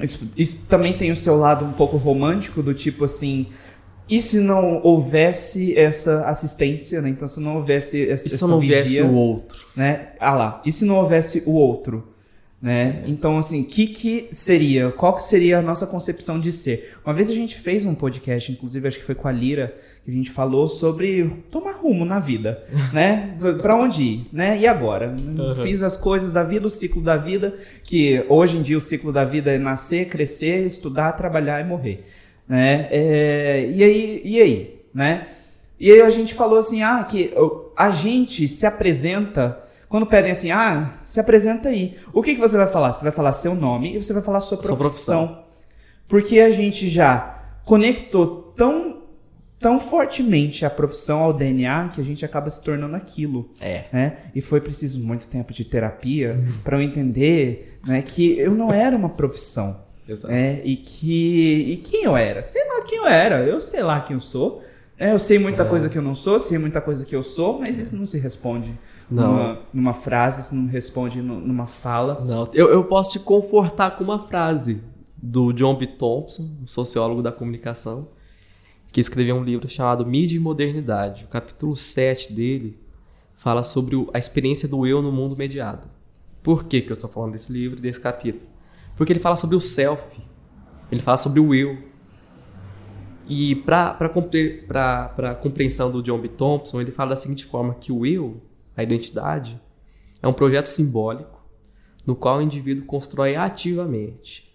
[0.00, 3.46] isso, isso também tem o seu lado um pouco romântico, do tipo assim,
[4.08, 7.10] e se não houvesse essa assistência, né?
[7.10, 9.66] Então, se não houvesse essa, E se essa não vigia, o outro?
[9.76, 10.08] né?
[10.18, 12.11] Ah lá, e se não houvesse o outro?
[12.62, 13.02] Né?
[13.08, 14.92] Então, assim, o que, que seria?
[14.92, 16.96] Qual que seria a nossa concepção de ser?
[17.04, 20.10] Uma vez a gente fez um podcast, inclusive acho que foi com a Lira, que
[20.12, 22.62] a gente falou sobre tomar rumo na vida,
[22.94, 23.36] né?
[23.60, 24.56] Pra onde ir, né?
[24.60, 25.12] E agora?
[25.60, 27.52] Fiz as coisas da vida, o ciclo da vida,
[27.82, 32.04] que hoje em dia o ciclo da vida é nascer, crescer, estudar, trabalhar e morrer,
[32.48, 32.86] né?
[32.92, 35.26] É, e aí, e aí, né?
[35.80, 37.34] E aí a gente falou assim, ah, que
[37.76, 39.60] a gente se apresenta
[39.92, 41.98] quando pedem assim, ah, se apresenta aí.
[42.14, 42.94] O que, que você vai falar?
[42.94, 45.44] Você vai falar seu nome e você vai falar sua Sua profissão.
[46.08, 49.02] Porque a gente já conectou tão,
[49.58, 53.50] tão fortemente a profissão ao DNA que a gente acaba se tornando aquilo.
[53.60, 53.84] É.
[53.92, 54.16] Né?
[54.34, 58.96] E foi preciso muito tempo de terapia para eu entender né, que eu não era
[58.96, 59.78] uma profissão.
[60.08, 60.32] Exato.
[60.32, 61.66] É, e que.
[61.68, 62.42] E quem eu era?
[62.42, 63.46] Sei lá quem eu era.
[63.46, 64.62] Eu sei lá quem eu sou.
[65.02, 67.58] É, eu sei muita coisa que eu não sou, sei muita coisa que eu sou,
[67.58, 68.78] mas isso não se responde.
[69.14, 72.24] Numa, numa frase, isso não responde nu- numa fala.
[72.26, 74.82] Não, eu, eu posso te confortar com uma frase
[75.16, 75.86] do John B.
[75.86, 78.08] Thompson, um sociólogo da comunicação,
[78.90, 81.24] que escreveu um livro chamado Mídia e Modernidade.
[81.24, 82.78] O capítulo 7 dele
[83.34, 85.88] fala sobre a experiência do eu no mundo mediado.
[86.42, 88.50] Por que, que eu estou falando desse livro e desse capítulo?
[88.96, 90.20] Porque ele fala sobre o self,
[90.90, 91.78] ele fala sobre o eu.
[93.28, 96.28] E para a compreensão do John B.
[96.28, 98.40] Thompson, ele fala da seguinte forma, que o eu,
[98.76, 99.60] a identidade,
[100.22, 101.42] é um projeto simbólico
[102.06, 104.52] no qual o indivíduo constrói ativamente.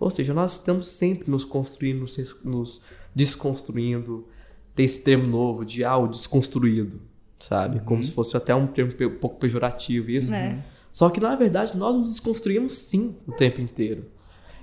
[0.00, 2.06] Ou seja, nós estamos sempre nos construindo,
[2.44, 2.82] nos,
[3.14, 4.26] desconstruindo.
[4.74, 7.00] Tem esse termo novo de ah, o desconstruído,
[7.38, 7.80] sabe?
[7.80, 10.32] Como se fosse até um termo pe- um pouco pejorativo isso.
[10.32, 10.64] É.
[10.92, 14.04] Só que na verdade nós nos desconstruímos sim o tempo inteiro.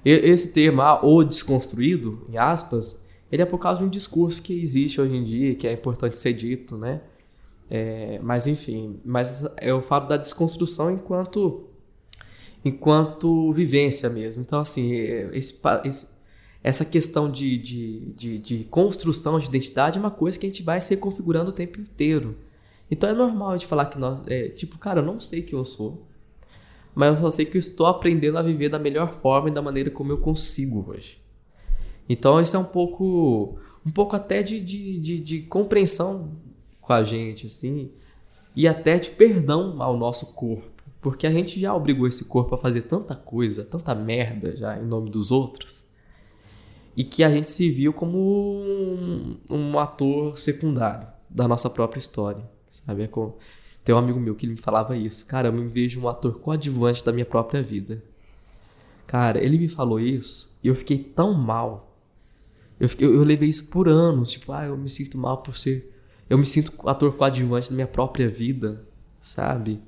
[0.04, 4.42] E- Esse termo, ah, o desconstruído, em aspas, ele é por causa de um discurso
[4.42, 7.02] que existe hoje em dia, que é importante ser dito, né?
[7.70, 11.68] É, mas enfim, mas eu falo da desconstrução enquanto
[12.64, 14.42] enquanto vivência mesmo.
[14.42, 16.16] Então assim, é, esse, esse-
[16.64, 20.64] essa questão de, de, de, de construção de identidade é uma coisa que a gente
[20.64, 22.36] vai se configurando o tempo inteiro.
[22.90, 25.58] Então é normal a gente falar que nós, é, tipo, cara, eu não sei quem
[25.60, 26.08] eu sou,
[26.96, 29.62] mas eu só sei que eu estou aprendendo a viver da melhor forma e da
[29.62, 31.18] maneira como eu consigo hoje.
[32.10, 36.32] Então isso é um pouco, um pouco até de, de, de, de compreensão
[36.86, 37.90] com a gente, assim,
[38.56, 40.64] e até de perdão ao nosso corpo.
[41.02, 44.86] Porque a gente já obrigou esse corpo a fazer tanta coisa, tanta merda já em
[44.86, 45.88] nome dos outros,
[46.96, 52.44] e que a gente se viu como um, um ator secundário da nossa própria história,
[52.70, 53.04] sabe?
[53.04, 53.36] É como-
[53.84, 57.04] Tem um amigo meu que me falava isso, cara, eu me vejo um ator coadjuvante
[57.06, 58.02] da minha própria vida.
[59.06, 61.96] Cara, ele me falou isso e eu fiquei tão mal.
[62.80, 64.32] Eu, fiquei- eu, eu levei isso por anos.
[64.32, 65.94] Tipo, ah, eu me sinto mal por ser.
[66.30, 68.82] Eu me sinto ator coadjuvante da minha própria vida,
[69.22, 69.80] sabe?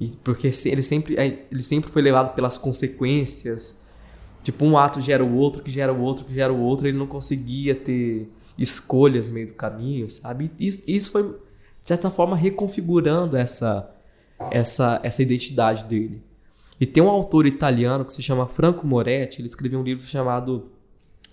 [0.00, 1.16] E porque ele sempre,
[1.50, 3.80] ele sempre foi levado pelas consequências.
[4.42, 6.88] Tipo, um ato gera o outro, que gera o outro, que gera o outro.
[6.88, 10.50] Ele não conseguia ter escolhas no meio do caminho, sabe?
[10.58, 11.38] Isso, isso foi, de
[11.80, 13.90] certa forma, reconfigurando essa,
[14.50, 16.22] essa, essa identidade dele.
[16.80, 20.70] E tem um autor italiano que se chama Franco Moretti, ele escreveu um livro chamado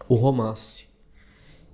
[0.09, 0.86] O Romance,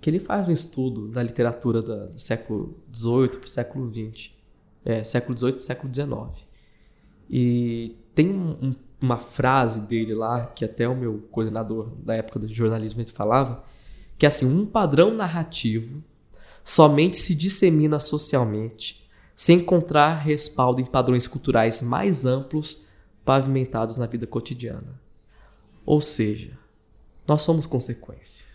[0.04, 4.32] que ele faz um estudo da literatura da- do século XVIII para o século XX,
[4.84, 6.46] é, século XVIII para século XIX.
[7.30, 12.48] E tem um- uma frase dele lá, que até o meu coordenador da época do
[12.50, 13.64] jornalismo ele falava,
[14.18, 16.04] que é assim, um padrão narrativo
[16.66, 22.88] somente se dissemina socialmente sem encontrar respaldo em padrões culturais mais amplos
[23.24, 25.02] pavimentados na vida cotidiana.
[25.86, 26.58] Ou seja,
[27.26, 28.46] nós somos consequência.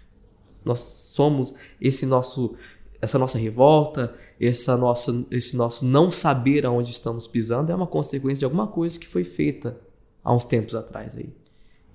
[0.65, 0.79] Nós
[1.19, 2.55] somos esse nosso
[3.01, 8.39] essa nossa revolta, essa nossa esse nosso não saber aonde estamos pisando é uma consequência
[8.39, 9.77] de alguma coisa que foi feita
[10.23, 11.33] há uns tempos atrás aí.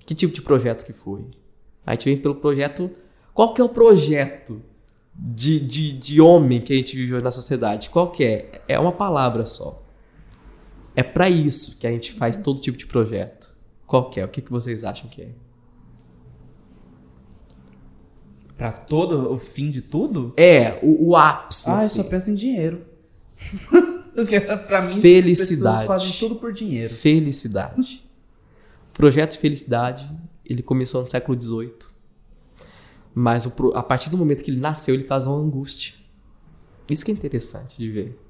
[0.04, 1.24] Que tipo de projeto que foi?
[1.86, 2.90] A gente vem pelo projeto.
[3.32, 4.62] Qual que é o projeto
[5.14, 7.88] de, de, de homem que a gente vive na sociedade?
[7.88, 8.62] Qual que é?
[8.68, 9.82] É uma palavra só.
[10.94, 13.56] É pra isso que a gente faz todo tipo de projeto.
[13.86, 14.24] Qual que é?
[14.24, 15.28] O que, que vocês acham que é?
[18.56, 20.32] Pra todo o fim de tudo?
[20.36, 21.68] É, o, o ápice.
[21.68, 22.02] Ah, eu assim.
[22.02, 22.84] só penso em dinheiro.
[24.68, 25.80] Pra mim, Felicidade.
[25.80, 26.94] pessoas fazem tudo por dinheiro.
[26.94, 28.08] Felicidade.
[28.92, 30.08] O projeto de felicidade,
[30.44, 31.72] ele começou no século XVIII.
[33.12, 35.94] Mas o a partir do momento que ele nasceu, ele causou uma angústia.
[36.88, 38.20] Isso que é interessante de ver.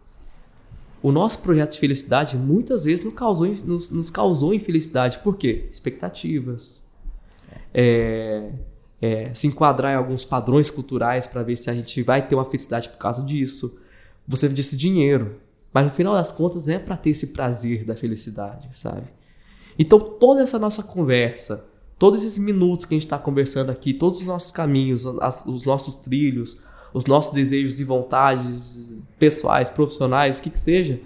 [1.02, 5.18] O nosso projeto de felicidade muitas vezes nos causou, nos, nos causou infelicidade.
[5.18, 5.68] Por quê?
[5.70, 6.82] Expectativas.
[7.74, 8.50] É,
[9.04, 12.44] é, se enquadrar em alguns padrões culturais para ver se a gente vai ter uma
[12.44, 13.78] felicidade por causa disso.
[14.26, 15.36] Você disse dinheiro.
[15.72, 19.02] Mas no final das contas é para ter esse prazer da felicidade, sabe?
[19.78, 21.64] Então toda essa nossa conversa,
[21.98, 25.64] todos esses minutos que a gente está conversando aqui, todos os nossos caminhos, as- os
[25.64, 26.60] nossos trilhos,
[26.92, 31.00] os nossos desejos e vontades pessoais, profissionais, o que que seja,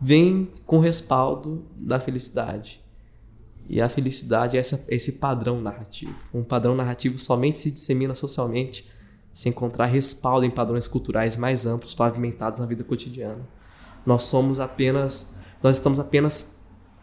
[0.00, 2.80] vem com respaldo da felicidade.
[3.68, 6.14] E a felicidade é essa- esse padrão narrativo.
[6.32, 8.88] Um padrão narrativo somente se dissemina socialmente
[9.32, 13.46] se encontrar respaldo em padrões culturais mais amplos pavimentados na vida cotidiana.
[14.06, 16.58] Nós somos apenas, nós estamos apenas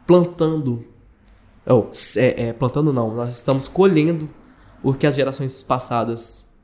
[0.07, 0.85] plantando,
[1.65, 4.27] ou é, é, plantando não, nós estamos colhendo
[4.83, 6.55] o que as gerações passadas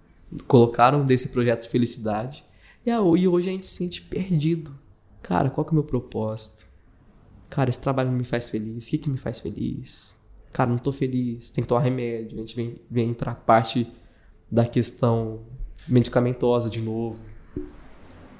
[0.48, 2.44] colocaram desse projeto de felicidade.
[2.86, 4.74] E, a- e hoje a gente se sente perdido.
[5.22, 6.66] Cara, qual que é o meu propósito?
[7.52, 8.88] Cara, esse trabalho não me faz feliz.
[8.88, 10.16] O que, que me faz feliz?
[10.54, 11.52] Cara, não tô feliz.
[11.52, 12.38] Tem que tomar remédio.
[12.38, 13.92] A gente vem, vem entrar parte
[14.50, 15.42] da questão
[15.86, 17.20] medicamentosa de novo.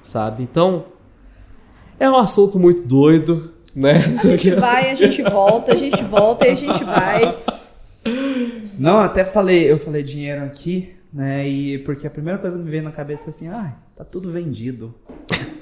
[0.02, 0.42] Sabe?
[0.42, 0.86] Então,
[2.00, 3.96] é um assunto muito doido, né?
[3.96, 7.38] A gente vai, a gente volta, a gente volta e a gente vai.
[8.78, 11.46] Não, até falei, eu falei dinheiro aqui, né?
[11.46, 14.32] E porque a primeira coisa que me veio na cabeça é assim, ah, tá tudo
[14.32, 14.94] vendido.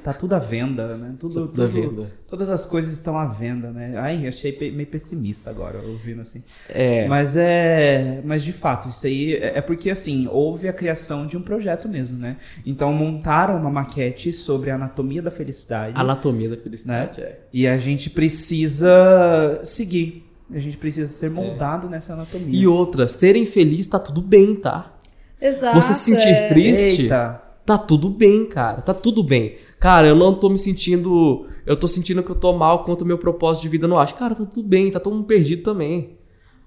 [0.03, 1.14] Tá tudo à venda, né?
[1.18, 2.11] Tudo, Tudo à tudo- venda.
[2.28, 3.94] Todas as coisas estão à venda, né?
[3.98, 6.42] Ai, achei pe- meio pessimista agora, ouvindo assim.
[6.68, 7.07] É.
[7.09, 8.22] Mas é.
[8.24, 11.88] Mas de fato, isso aí é é porque assim, houve a criação de um projeto
[11.88, 12.36] mesmo, né?
[12.64, 15.92] Então montaram uma maquete sobre a anatomia da felicidade.
[15.94, 17.40] Anatomia da felicidade, é.
[17.53, 20.26] E a gente precisa seguir.
[20.53, 22.48] A gente precisa ser moldado nessa anatomia.
[22.61, 24.92] E outra, ser infeliz tá tudo bem, tá?
[25.40, 25.80] Exato.
[25.80, 26.48] Você se sentir é.
[26.48, 27.40] triste, Eita.
[27.70, 28.82] Tá tudo bem, cara.
[28.82, 29.56] Tá tudo bem.
[29.78, 31.46] Cara, eu não tô me sentindo.
[31.64, 34.16] Eu tô sentindo que eu tô mal quanto ao meu propósito de vida não acho.
[34.16, 36.18] Cara, tá tudo bem, tá todo mundo perdido também.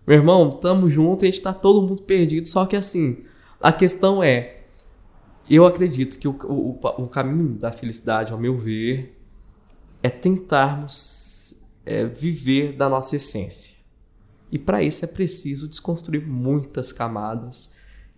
[0.08, 2.48] Meu irmão, tamo junto, a gente tá todo mundo perdido.
[2.48, 3.18] Só que assim,
[3.60, 4.62] a questão é.
[5.50, 9.20] Eu acredito que o, o, o caminho da felicidade, ao meu ver,
[10.02, 13.74] é tentarmos é, viver da nossa essência.
[14.50, 17.74] E para isso é preciso desconstruir muitas camadas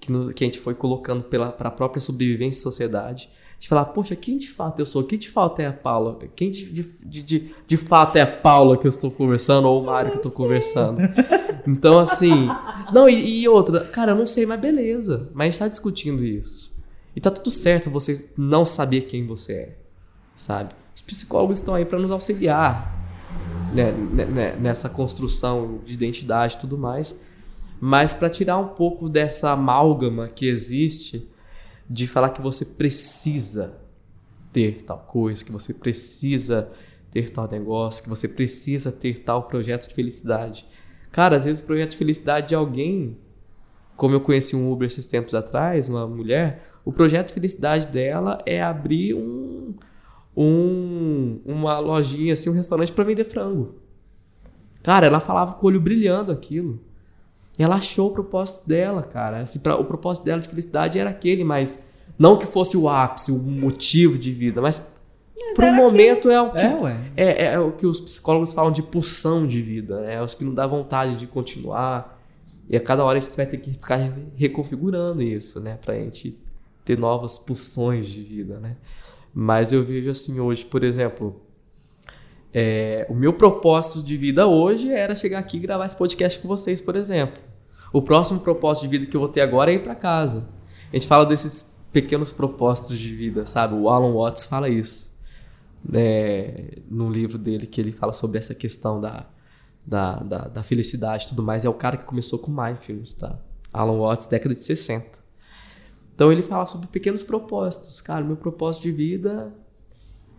[0.06, 3.30] que, no- que a gente foi colocando para a própria sobrevivência em sociedade.
[3.58, 5.04] De falar, poxa, quem de fato eu sou?
[5.04, 6.20] Quem de fato é a Paula?
[6.36, 9.82] Quem de, de, de, de, de fato é a Paula que eu estou conversando ou
[9.82, 11.00] o Mário que eu estou conversando?
[11.68, 12.48] Então, assim.
[12.94, 15.32] Não, e, e outra, cara, eu não sei, mas beleza.
[15.34, 16.72] Mas a gente tá discutindo isso.
[17.16, 19.78] E tá tudo certo você não saber quem você é.
[20.36, 20.76] Sabe?
[20.96, 22.94] Os psicólogos estão aí para nos auxiliar
[23.74, 27.20] né, né, né, nessa construção de identidade e tudo mais.
[27.80, 31.30] Mas para tirar um pouco dessa amálgama que existe
[31.90, 33.78] de falar que você precisa
[34.52, 36.72] ter tal coisa, que você precisa
[37.12, 40.66] ter tal negócio, que você precisa ter tal projeto de felicidade.
[41.12, 43.18] Cara, às vezes o projeto de felicidade de alguém,
[43.96, 48.38] como eu conheci um Uber esses tempos atrás, uma mulher, o projeto de felicidade dela
[48.46, 49.76] é abrir um,
[50.36, 53.76] um uma lojinha, assim, um restaurante para vender frango.
[54.84, 56.80] Cara, ela falava com o olho brilhando aquilo.
[57.58, 59.40] E ela achou o propósito dela, cara.
[59.40, 61.88] Assim, pra, o propósito dela de felicidade era aquele, mas
[62.20, 64.92] não que fosse o ápice, o motivo de vida, mas,
[65.38, 66.98] Mas pro momento é o que É, ué.
[67.16, 70.16] é, é o que os psicólogos falam de pulsão de vida, né?
[70.16, 72.14] É os que não dá vontade de continuar.
[72.70, 75.78] E a cada hora a gente vai ter que ficar re- reconfigurando isso, né?
[75.84, 76.38] Pra gente
[76.84, 78.76] ter novas pulsões de vida, né?
[79.34, 81.42] Mas eu vejo assim hoje, por exemplo,
[82.54, 86.48] é, o meu propósito de vida hoje era chegar aqui e gravar esse podcast com
[86.48, 87.42] vocês, por exemplo.
[87.96, 90.50] O próximo propósito de vida que eu vou ter agora é ir pra casa.
[90.92, 93.74] A gente fala desses pequenos propósitos de vida, sabe?
[93.74, 95.16] O Alan Watts fala isso
[96.92, 99.26] no livro dele que ele fala sobre essa questão da,
[99.86, 101.64] da, da, da felicidade e tudo mais.
[101.64, 103.40] É o cara que começou com mindfulness, tá?
[103.72, 105.18] Alan Watts, década de 60.
[106.14, 108.02] Então ele fala sobre pequenos propósitos.
[108.02, 109.56] Cara, meu propósito de vida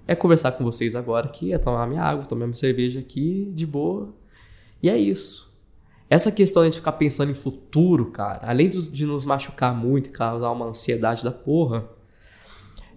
[0.07, 3.65] é conversar com vocês agora aqui, é tomar minha água, tomar minha cerveja aqui, de
[3.65, 4.13] boa.
[4.83, 5.56] E é isso.
[6.09, 10.13] Essa questão de gente ficar pensando em futuro, cara, além de nos machucar muito e
[10.13, 11.89] causar uma ansiedade da porra,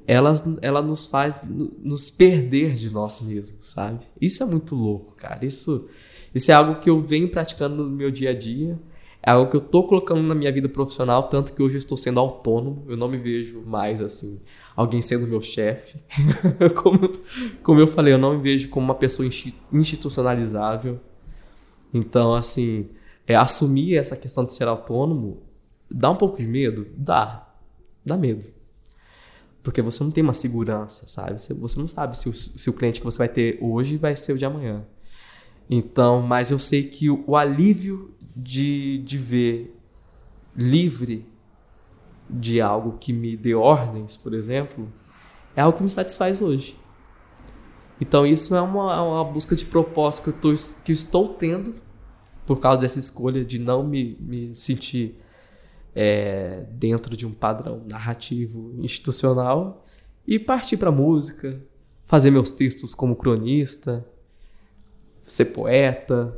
[0.07, 3.99] ela, ela nos faz no- nos perder de nós mesmos, sabe?
[4.19, 5.45] Isso é muito louco, cara.
[5.45, 5.87] Isso,
[6.33, 8.79] isso é algo que eu venho praticando no meu dia a dia.
[9.21, 11.97] É algo que eu tô colocando na minha vida profissional, tanto que hoje eu estou
[11.97, 12.85] sendo autônomo.
[12.87, 14.39] Eu não me vejo mais assim,
[14.75, 15.97] alguém sendo meu chefe.
[16.81, 17.19] como,
[17.61, 20.99] como eu falei, eu não me vejo como uma pessoa insti- institucionalizável.
[21.93, 22.87] Então, assim,
[23.29, 25.43] é, assumir essa questão de ser autônomo
[25.89, 26.87] dá um pouco de medo?
[26.97, 27.47] Dá.
[28.05, 28.51] Dá medo.
[29.61, 31.39] Porque você não tem uma segurança, sabe?
[31.39, 34.33] Você- não sabe se o, se o cliente que você vai ter hoje vai ser
[34.33, 34.83] o de amanhã.
[35.69, 39.75] Então, mas eu sei que o, o alívio de, de ver
[40.55, 41.25] livre
[42.29, 44.91] de algo que me dê ordens, por exemplo,
[45.55, 46.75] é algo que me satisfaz hoje.
[48.01, 51.29] Então, isso é uma, é uma busca de propósito que eu, tô, que eu estou
[51.33, 51.75] tendo
[52.49, 55.15] por causa dessa escolha de não me, me sentir
[55.95, 59.85] é, dentro de um padrão narrativo institucional
[60.27, 61.61] e partir para música,
[62.07, 64.03] fazer meus textos como cronista,
[65.27, 66.35] ser poeta,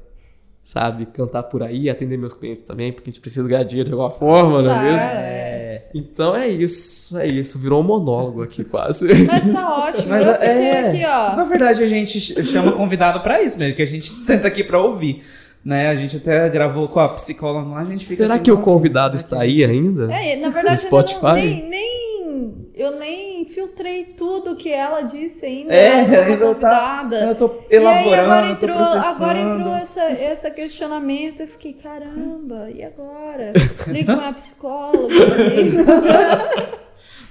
[0.62, 3.93] sabe, cantar por aí, atender meus clientes também, porque a gente precisa ganhar dinheiro de
[3.93, 4.99] alguma forma, não é mesmo?
[5.07, 5.51] É.
[5.95, 9.07] Então é isso, é isso, virou um monólogo aqui quase.
[9.26, 10.09] Mas tá ótimo.
[10.09, 11.36] Mas eu fiquei é, aqui, ó.
[11.38, 14.62] Na verdade, a gente ch- chama convidado pra isso mesmo, que a gente senta aqui
[14.64, 15.22] pra ouvir.
[15.64, 15.89] Né?
[15.89, 18.55] A gente até gravou com a psicóloga lá, a gente fica Será assim, que o
[18.55, 20.12] "Nossa, convidado será que está aí ainda?
[20.12, 25.45] É, na verdade, No eu não, nem, nem, eu nem filtrei tudo que ela disse
[25.45, 25.72] ainda.
[25.72, 27.16] É, ainda tá- convidada.
[27.28, 31.41] Eu tô E aí elaborando, agora entrou, agora entrou essa, esse questionamento.
[31.41, 33.53] Eu fiquei, caramba, e agora?
[33.88, 35.14] Ligo pra uma psicóloga,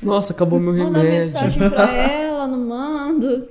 [0.02, 1.18] Nossa, acabou meu manda remédio.
[1.18, 3.48] mensagem pra ela, não mando.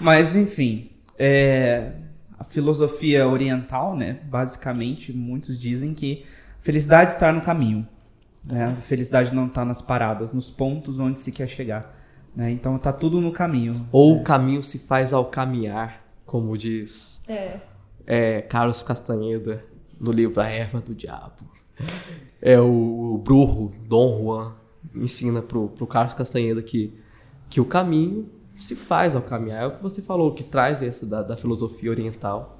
[0.00, 1.92] Mas enfim, é,
[2.38, 4.20] a filosofia oriental, né?
[4.24, 6.24] Basicamente, muitos dizem que
[6.60, 7.86] felicidade está no caminho.
[8.44, 8.66] Né?
[8.66, 11.94] A felicidade não está nas paradas, nos pontos onde se quer chegar.
[12.34, 12.52] Né?
[12.52, 13.74] Então tá tudo no caminho.
[13.90, 17.60] Ou o caminho se faz ao caminhar, como diz É.
[18.06, 19.64] é, Carlos Castaneda
[20.00, 21.44] no livro A Erva do Diabo.
[22.40, 24.54] É o, o Brujo, Dom Juan,
[24.94, 26.96] ensina pro, pro Carlos Castaneda que,
[27.50, 29.62] que o caminho se faz ao caminhar.
[29.62, 32.56] É o que você falou, que traz essa da, da filosofia oriental.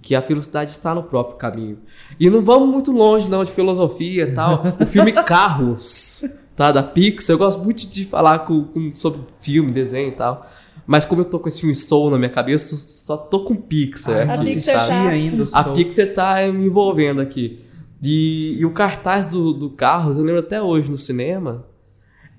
[0.00, 1.78] Que a felicidade está no próprio caminho.
[2.18, 4.62] E não vamos muito longe, não, de filosofia e tal.
[4.80, 6.24] O filme Carros,
[6.56, 6.72] tá?
[6.72, 7.34] Da Pixar.
[7.34, 10.44] Eu gosto muito de falar com, com- sobre filme, desenho e tal.
[10.84, 14.28] Mas como eu tô com esse filme Soul na minha cabeça, só tô com Pixar
[14.28, 14.88] Ah, A aqui, Pixar assisti sabe?
[15.04, 15.44] tá- ainda.
[15.54, 17.60] A Pixar tá me envolvendo aqui.
[18.02, 21.64] E, e o cartaz do, do Carros, eu lembro até hoje no cinema,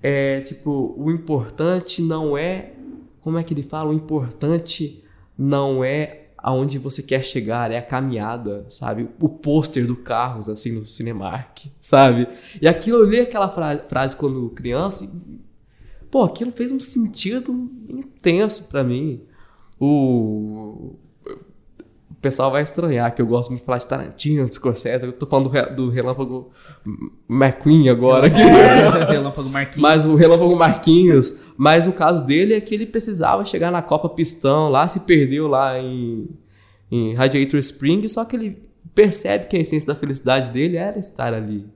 [0.01, 2.72] é tipo, o importante não é.
[3.23, 3.89] Como é que ele fala?
[3.91, 5.03] O importante
[5.37, 9.07] não é aonde você quer chegar, é a caminhada, sabe?
[9.19, 12.27] O pôster do Carros, assim, no Cinemark, sabe?
[12.61, 15.39] E aquilo, eu li aquela fra- frase quando criança e,
[16.11, 17.53] pô, aquilo fez um sentido
[17.87, 19.21] intenso pra mim.
[19.79, 20.95] O
[22.23, 25.05] pessoal vai estranhar que eu gosto muito de falar de Tarantino, de Scorsese.
[25.05, 26.49] Eu tô falando do, do Relâmpago
[27.29, 28.27] McQueen agora.
[28.27, 28.41] aqui.
[28.41, 29.81] É, Relâmpago Marquinhos.
[29.81, 31.43] Mas o Relâmpago Marquinhos.
[31.57, 35.47] Mas o caso dele é que ele precisava chegar na Copa Pistão, lá se perdeu
[35.47, 36.29] lá em,
[36.89, 38.63] em Radiator Spring, só que ele
[38.95, 41.67] percebe que a essência da felicidade dele era estar ali.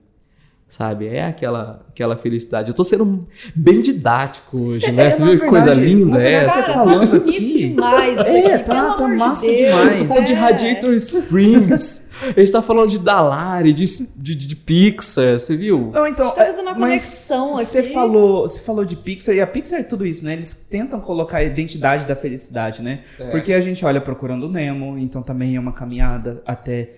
[0.68, 1.06] Sabe?
[1.08, 2.68] É aquela, aquela felicidade.
[2.68, 5.06] Eu tô sendo bem didático hoje, né?
[5.06, 6.54] É, Você viu que coisa linda é essa?
[6.56, 9.56] você Cara, falando tá bonito aqui- demais É, aqui, tá- tá de massa Deus.
[9.56, 9.92] demais.
[9.92, 10.36] Eu tô falando de É.
[10.36, 12.08] Radiator Springs.
[12.20, 13.84] A gente tá falando de Dalari, de,
[14.16, 15.90] de, de Pixar, você viu?
[15.94, 17.92] Não, então, A gente tá fazendo uma mas conexão Você aqui.
[17.94, 20.32] falou, você falou de Pixar e a Pixar é tudo isso, né?
[20.32, 23.00] Eles tentam colocar a identidade da felicidade, né?
[23.20, 23.30] É.
[23.30, 26.90] Porque a gente olha procurando Nemo, então também é uma caminhada até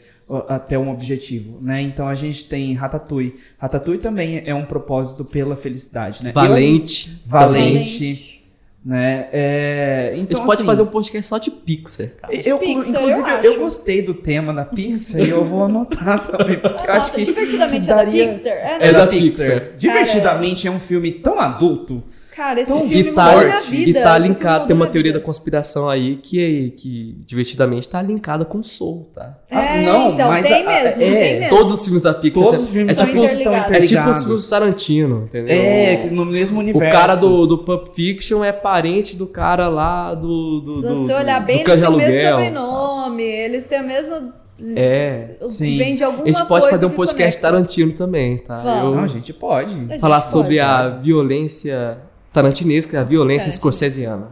[0.49, 1.81] até um objetivo, né?
[1.83, 3.35] Então a gente tem Ratatouille.
[3.59, 6.33] Ratatouille também é um propósito pela felicidade, né?
[6.33, 7.11] Valente.
[7.11, 7.73] Eu- valente,
[8.05, 8.43] Valente.
[8.85, 9.29] né?
[9.33, 12.35] É, A gente então pode assim, fazer um podcast só de Pixar, cara.
[12.35, 16.59] eu, Pixar, inclusive, eu eu, gostei do tema da Pixar e eu vou anotar também,
[16.59, 18.53] porque eu acho que divertidamente que é da daria- Pixar.
[18.53, 18.89] É, É, né?
[18.89, 19.47] É da, da Pixar.
[19.61, 19.77] Pixar.
[19.77, 22.03] Divertidamente é um filme tão adulto.
[22.41, 23.35] Cara, esse Tão filme forte.
[23.35, 24.03] mudou minha E vida.
[24.03, 25.19] tá esse filme linkado, tem uma teoria vida.
[25.19, 29.37] da conspiração aí que, que divertidamente tá linkada com Soul, tá?
[29.51, 31.57] É, Ah, não, então, mas tem a- mesmo, é, tem mesmo.
[31.59, 32.43] Todos os filmes da Pixar.
[32.43, 35.55] Todos os filmes é da tipo, estão é tipo os filmes do Tarantino, entendeu?
[35.55, 36.99] É, no mesmo O universo.
[36.99, 40.61] cara do, do Pulp Fiction é parente do cara lá do.
[40.63, 43.87] do Se do, você olhar bem, do eles têm o mesmo sobrenome, eles têm o
[43.87, 44.15] mesmo.
[44.15, 44.33] sabe?
[44.77, 45.37] É.
[45.43, 45.77] Sim.
[45.79, 47.41] Vem de alguma A gente pode coisa fazer um podcast conecta.
[47.43, 48.57] Tarantino também, tá?
[48.63, 48.85] Vamos.
[48.85, 49.75] Eu Não, a gente pode.
[49.75, 50.33] A gente falar pode.
[50.33, 51.99] sobre a violência
[52.33, 53.53] tarantinesca, a violência Tarantino.
[53.61, 54.29] scorsesiana.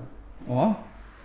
[0.49, 0.74] Ó.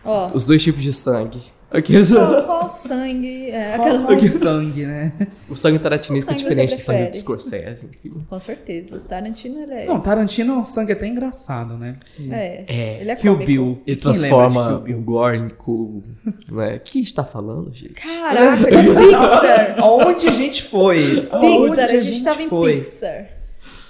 [0.05, 1.41] Ó, Os dois tipos de sangue.
[1.71, 3.49] Aqueles- qual, qual sangue?
[3.49, 4.15] É, Qual aquela...
[4.15, 5.11] o sangue, né?
[5.49, 7.17] O sangue tarantinesco é sangue diferente do sangue do?
[7.17, 8.23] Scorsese, enfim.
[8.29, 8.95] Com certeza.
[8.95, 9.85] O Tarantino, ele é.
[9.87, 11.95] Não, Tarantino, o sangue é até engraçado, né?
[12.29, 13.01] é, É.
[13.01, 13.47] Ele é Kill cômico.
[13.47, 13.81] Bill.
[13.87, 16.03] Ele Quem transforma o gore em cool.
[16.51, 16.75] Né?
[16.75, 17.93] O que a gente tá falando, gente?
[17.93, 19.75] Caraca, de Pixar.
[19.81, 21.27] Aonde a gente foi?
[21.41, 22.49] Pixar, a gente tava em?
[22.49, 23.29] Pixar.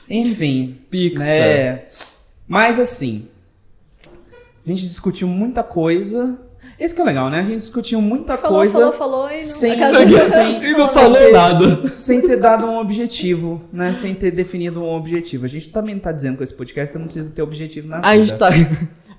[0.09, 0.77] Enfim.
[0.89, 1.25] Pixar.
[1.27, 1.83] Né?
[2.47, 3.27] Mas assim,
[4.65, 6.39] a gente discutiu muita coisa.
[6.79, 7.39] Esse que é legal, né?
[7.39, 8.73] A gente discutiu muita Falou, coisa.
[8.79, 9.39] falou, falou e não.
[9.39, 9.77] sem-
[10.19, 11.87] sem- E não falou ter- nada.
[11.95, 13.91] Sem ter dado um objetivo, né?
[13.93, 15.45] Sem ter definido um objetivo.
[15.45, 17.97] A gente também não tá dizendo com esse podcast, você não precisa ter objetivo na
[17.97, 18.07] vida.
[18.09, 18.49] A gente tá.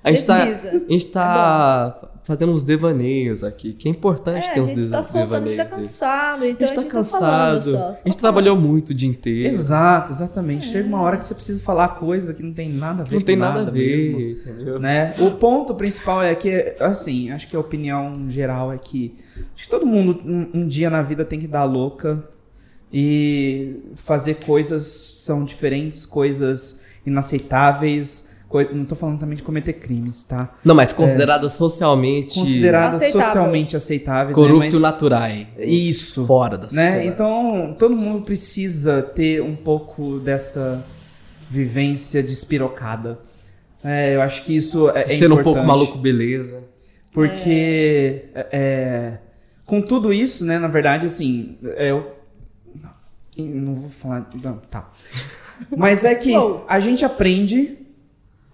[0.05, 4.59] A gente tá, a gente tá fazendo uns devaneios aqui, que é importante É, ter
[4.59, 5.85] a uns gente des- tá soltando, a gente tá devaneios.
[5.87, 7.63] cansado, então a gente tá falando cansado.
[7.63, 7.71] só.
[7.71, 8.17] só a gente falando.
[8.19, 9.49] trabalhou muito o dia inteiro.
[9.49, 10.67] Exato, exatamente.
[10.67, 13.19] Chega uma hora que você precisa falar coisa que não tem nada a ver Não
[13.21, 13.73] com tem nada a mesmo.
[14.19, 14.79] ver, entendeu?
[14.79, 15.15] né?
[15.19, 19.15] O ponto principal é que, assim, acho que a opinião geral é que
[19.55, 22.23] acho que todo mundo um, um dia na vida tem que dar louca
[22.93, 28.34] e fazer coisas são diferentes, coisas inaceitáveis.
[28.73, 30.55] Não tô falando também de cometer crimes, tá?
[30.63, 33.21] Não, mas considerada socialmente Consideradas Aceitável.
[33.21, 34.69] socialmente aceitáveis, corrupto né?
[34.71, 35.47] Mas, naturais.
[35.59, 36.25] Isso.
[36.25, 36.97] Fora da sociedade.
[36.97, 37.05] né?
[37.05, 40.83] Então, todo mundo precisa ter um pouco dessa
[41.49, 43.19] vivência despirocada.
[43.83, 46.63] É, eu acho que isso é, é Ser um pouco maluco, beleza.
[47.13, 49.17] Porque é, é,
[49.65, 52.11] com tudo isso, né, na verdade, assim, é, eu
[53.37, 54.89] não vou falar, não, tá.
[55.75, 56.33] Mas é que
[56.67, 57.84] a gente aprende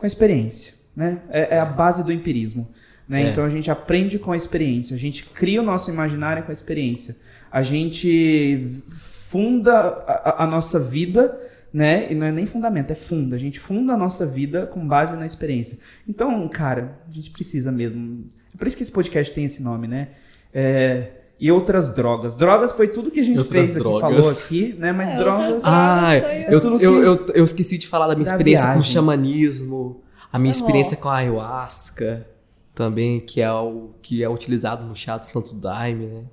[0.01, 1.21] com a experiência, né?
[1.29, 2.67] É, é a base do empirismo,
[3.07, 3.21] né?
[3.23, 3.29] É.
[3.29, 6.53] Então a gente aprende com a experiência, a gente cria o nosso imaginário com a
[6.53, 7.15] experiência.
[7.51, 11.37] A gente funda a, a- a nossa vida,
[11.71, 12.11] né?
[12.11, 13.35] E não é nem fundamento, é funda.
[13.35, 15.77] A gente funda a nossa vida com base na experiência.
[16.07, 18.25] Então, cara, a gente precisa mesmo.
[18.53, 20.07] É por isso que esse podcast tem esse nome, né?
[20.53, 21.07] É,
[21.41, 22.35] e outras drogas.
[22.35, 23.99] Drogas foi tudo que a gente Outras fez aqui, drogas.
[23.99, 24.91] falou aqui, né?
[24.93, 25.63] Mas É, drogas.
[25.65, 28.65] Ah, foi eu, tudo eu, que- eu, eu esqueci de falar da minha Da experiência
[28.65, 28.93] com o viagem.
[28.93, 30.65] xamanismo, a minha Tá bom.
[30.65, 32.27] experiência com a ayahuasca
[32.75, 36.23] também, que é o que é utilizado no chá do Santo Daime, né?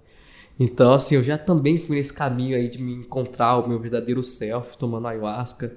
[0.61, 4.23] Então, assim, eu já também fui nesse caminho aí de me encontrar o meu verdadeiro
[4.25, 5.77] self tomando ayahuasca.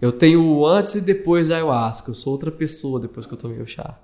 [0.00, 2.10] Eu tenho o antes e depois da ayahuasca.
[2.10, 3.98] Eu sou outra pessoa depois que eu tomei o chá.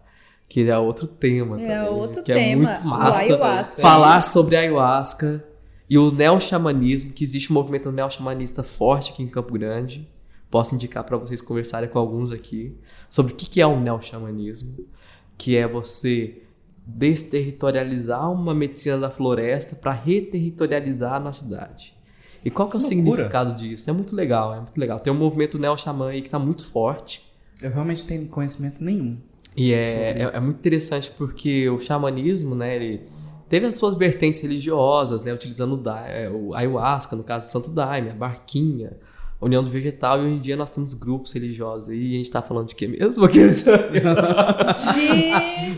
[0.52, 1.88] Que é outro tema É também.
[1.98, 3.20] outro que é tema, muito o massa.
[3.20, 3.80] ayahuasca.
[3.80, 5.42] Falar sobre ayahuasca
[5.88, 10.06] e o neo-xamanismo, que existe um movimento neo-xamanista forte aqui em Campo Grande.
[10.50, 12.76] Posso indicar para vocês conversarem com alguns aqui
[13.08, 14.86] sobre o que é o neo-xamanismo,
[15.38, 16.42] que é você
[16.86, 21.94] desterritorializar uma medicina da floresta para reterritorializar na cidade.
[22.44, 23.00] E qual que é o Loucura.
[23.00, 23.88] significado disso?
[23.88, 25.00] É muito legal, é muito legal.
[25.00, 27.22] Tem um movimento neo-xamã aí que tá muito forte.
[27.62, 29.16] Eu realmente tenho conhecimento nenhum.
[29.56, 33.00] E é, é, é muito interessante porque o xamanismo, né, ele
[33.48, 37.50] teve as suas vertentes religiosas, né, utilizando o, da, é, o ayahuasca, no caso do
[37.50, 38.96] Santo Daime, a barquinha,
[39.38, 42.18] a união do vegetal, e hoje em dia nós temos grupos religiosos aí, e a
[42.18, 43.24] gente tá falando de quê mesmo?
[43.26, 43.64] Aqueles...
[43.64, 43.70] De...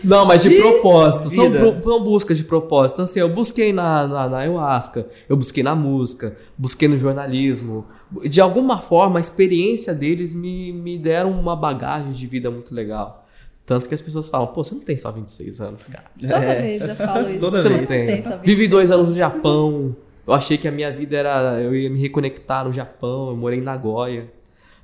[0.07, 2.95] Não, mas de, De propósito, são, pro- são buscas de propósito.
[2.95, 7.85] Então, assim, eu busquei na, na, na ayahuasca, eu busquei na música, busquei no jornalismo.
[8.29, 13.24] De alguma forma, a experiência deles me, me deram uma bagagem de vida muito legal.
[13.65, 16.05] Tanto que as pessoas falam, pô, você não tem só 26 anos, cara.
[16.19, 16.61] Toda É.
[16.61, 17.39] vez eu falo isso.
[17.39, 17.89] Toda Você não vez.
[17.89, 18.21] tem.
[18.21, 19.95] só Vivi dois anos no Japão.
[20.27, 21.59] Eu achei que a minha vida era.
[21.61, 23.29] Eu ia me reconectar no Japão.
[23.29, 24.31] Eu morei em Nagoya.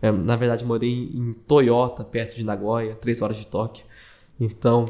[0.02, 3.86] É, na verdade, morei em Toyota, perto de Nagoya, três horas de Tóquio.
[4.40, 4.86] Então,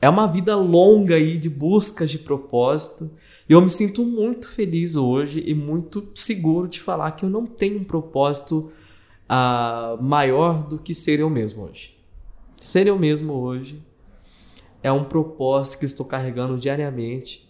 [0.00, 3.10] é uma vida longa aí de buscas de propósito
[3.46, 7.44] E eu me sinto muito feliz hoje e muito seguro de falar que eu não
[7.46, 8.70] tenho um propósito
[9.28, 11.97] ah, maior do que ser eu mesmo hoje.
[12.60, 13.82] Ser eu mesmo hoje
[14.82, 17.48] é um propósito que eu estou carregando diariamente.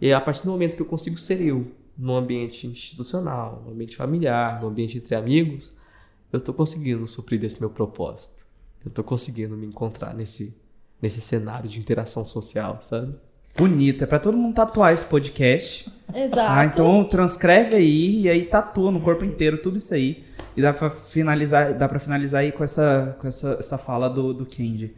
[0.00, 3.96] E a partir do momento que eu consigo ser eu, no ambiente institucional, no ambiente
[3.96, 5.76] familiar, no ambiente entre amigos,
[6.32, 8.44] eu estou conseguindo suprir desse meu propósito.
[8.84, 10.56] Eu estou conseguindo me encontrar nesse,
[11.00, 13.14] nesse cenário de interação social, sabe?
[13.56, 14.02] Bonito.
[14.02, 15.92] É pra todo mundo tatuar esse podcast.
[16.14, 16.50] Exato.
[16.50, 20.24] Ah, então transcreve aí e aí tatua no corpo inteiro tudo isso aí.
[20.56, 24.34] E dá pra finalizar, dá pra finalizar aí com essa, com essa, essa fala do,
[24.34, 24.92] do Kendi.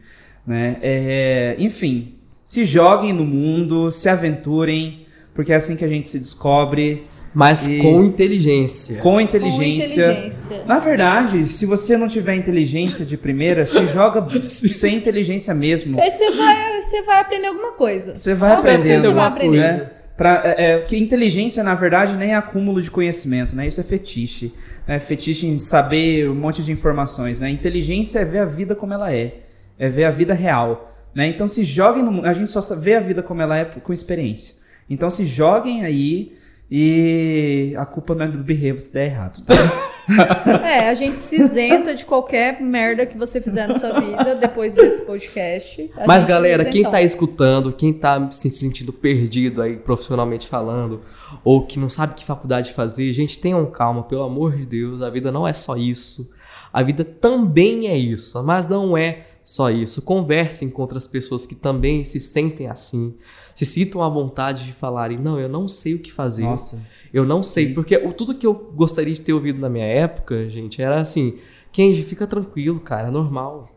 [0.45, 0.77] Né?
[0.81, 6.19] É, enfim, se joguem no mundo, se aventurem, porque é assim que a gente se
[6.19, 7.07] descobre.
[7.33, 8.95] Mas E- com inteligência.
[9.01, 10.63] Com Com inteligência.
[10.65, 15.99] Na verdade, se você não tiver inteligência de primeira, se joga sem inteligência mesmo.
[15.99, 18.17] Aí você vai, você vai aprender alguma coisa.
[18.17, 18.87] Você vai Alguma aprendendo.
[19.01, 19.57] coisa você vai aprender.
[19.57, 19.91] né?
[20.17, 23.67] Pra, é, é, que inteligência, na verdade, nem é acúmulo de conhecimento, né?
[23.67, 24.53] Isso é fetiche.
[24.87, 27.49] É fetiche em saber um monte de informações, né?
[27.49, 29.41] Inteligência é ver a vida como ela é.
[29.77, 31.27] É ver a vida real, né?
[31.27, 32.25] Então se joguem no.
[32.25, 34.55] A gente só vê a vida como ela é com experiência.
[34.89, 36.33] Então se joguem aí
[36.71, 39.43] e a culpa não é do berrevo se der errado.
[39.43, 39.53] tá?
[40.65, 44.73] É, a gente se isenta de qualquer merda que você fizer na sua vida depois
[44.73, 45.91] desse podcast.
[45.95, 51.01] A Mas galera, quem tá escutando, quem tá se sentindo perdido aí profissionalmente falando,
[51.43, 55.09] ou que não sabe que faculdade fazer, gente, tenham calma, pelo amor de Deus, a
[55.09, 56.29] vida não é só isso.
[56.71, 60.01] A vida também é isso, mas não é só isso.
[60.01, 63.15] Conversem com outras pessoas que também se sentem assim,
[63.53, 66.43] se sintam à vontade de falarem, não, eu não sei o que fazer.
[66.43, 66.85] Nossa.
[67.15, 70.49] Eu não sei, porque o- tudo que eu gostaria de ter ouvido na minha época,
[70.49, 71.37] gente, era assim:
[71.71, 73.69] Kenji, fica tranquilo, cara, é normal.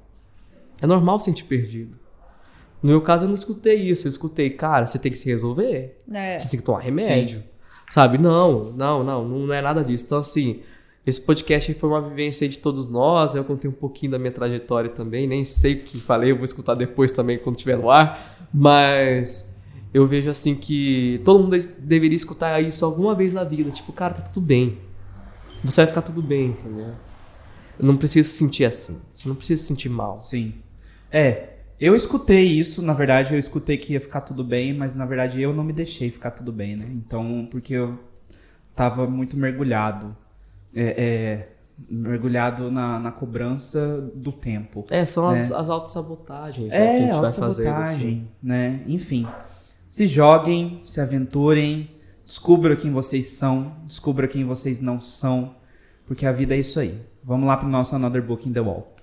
[0.82, 1.96] É normal sentir perdido.
[2.82, 4.06] No meu caso, eu não escutei isso.
[4.06, 5.96] Eu escutei, cara, você tem que se resolver.
[6.12, 6.38] É.
[6.38, 7.42] Você tem que tomar remédio.
[7.90, 8.18] Sabe?
[8.18, 10.04] Não, não, não, não é nada disso.
[10.06, 10.60] Então, assim,
[11.06, 13.34] esse podcast foi uma vivência de todos nós.
[13.34, 15.26] Eu contei um pouquinho da minha trajetória também.
[15.26, 18.48] Nem sei o que falei, eu vou escutar depois também quando estiver no ar.
[18.52, 19.57] Mas
[19.98, 23.70] eu vejo assim que todo mundo de- deveria escutar isso alguma vez na vida.
[23.70, 24.78] Tipo, cara, tá tudo bem.
[25.64, 26.94] Você vai ficar tudo bem, entendeu?
[27.80, 29.00] Não precisa se sentir assim.
[29.10, 30.16] Você não precisa se sentir mal.
[30.16, 30.54] Sim.
[31.10, 35.06] É, eu escutei isso, na verdade, eu escutei que ia ficar tudo bem, mas na
[35.06, 36.86] verdade eu não me deixei ficar tudo bem, né?
[36.90, 37.98] Então, porque eu
[38.74, 40.16] tava muito mergulhado.
[40.74, 41.48] É, é,
[41.88, 44.84] mergulhado na, na cobrança do tempo.
[44.90, 45.54] É, são as, É.
[45.54, 48.28] as autossabotagens né, que a É, gente vai autossabotagem, Assim.
[48.42, 48.82] né?
[48.86, 49.26] Enfim,
[49.88, 51.88] se joguem, se aventurem,
[52.24, 55.54] descubra quem vocês são, descubra quem vocês não são,
[56.06, 57.00] porque a vida é isso aí.
[57.24, 58.94] Vamos lá pro nosso Another Book in the Wall.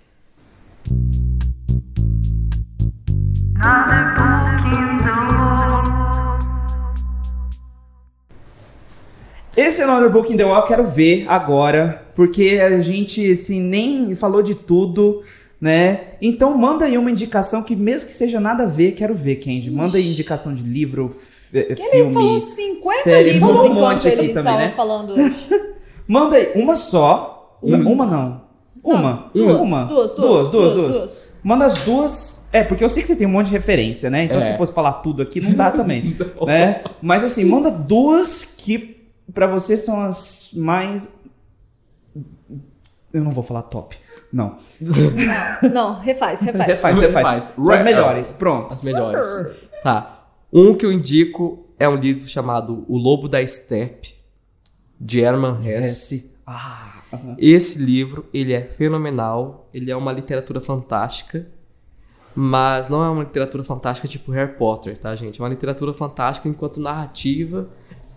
[9.57, 14.15] Esse Another Book in the Wall eu quero ver agora, porque a gente assim, nem
[14.15, 15.23] falou de tudo,
[15.59, 16.01] né?
[16.21, 19.71] Então manda aí uma indicação que mesmo que seja nada a ver, quero ver, Kendi.
[19.71, 24.19] Manda aí indicação de livro, f- Ele filme, falou 50 série, livros um monte aqui
[24.19, 24.73] ele também, tava né?
[24.75, 25.45] falando hoje.
[26.07, 27.57] Manda aí, uma só.
[27.61, 28.45] Uma, uma não.
[28.83, 29.31] Uma.
[29.33, 29.81] duas, uma.
[29.85, 31.33] duas, duas, duas, duas, duas, duas.
[31.43, 32.47] Manda as duas.
[32.53, 34.25] É, porque eu sei que você tem um monte de referência, né?
[34.25, 34.41] Então É.
[34.41, 36.15] se fosse falar tudo aqui, não dá também.
[36.45, 36.81] né?
[37.01, 38.97] Mas assim, manda duas que
[39.33, 41.15] pra você são as mais.
[43.15, 43.97] Eu não vou falar top.
[44.31, 44.57] Não.
[45.71, 46.67] Não, refaz, refaz.
[46.67, 47.15] Refaz, refaz.
[47.15, 47.43] Refaz.
[47.55, 48.31] São as melhores.
[48.31, 48.73] Pronto.
[48.73, 49.45] As melhores.
[49.81, 50.27] Tá.
[50.51, 54.13] Um que eu indico é um livro chamado O Lobo da Steppe,
[54.99, 56.15] de Herman Hesse.
[56.15, 56.35] Esse.
[56.45, 56.95] Ah.
[57.13, 57.37] aham.
[57.39, 61.47] Esse livro, ele é fenomenal, ele é uma literatura fantástica,
[62.35, 65.39] mas não é uma literatura fantástica tipo Harry Potter, tá, gente?
[65.39, 67.69] É uma literatura fantástica enquanto narrativa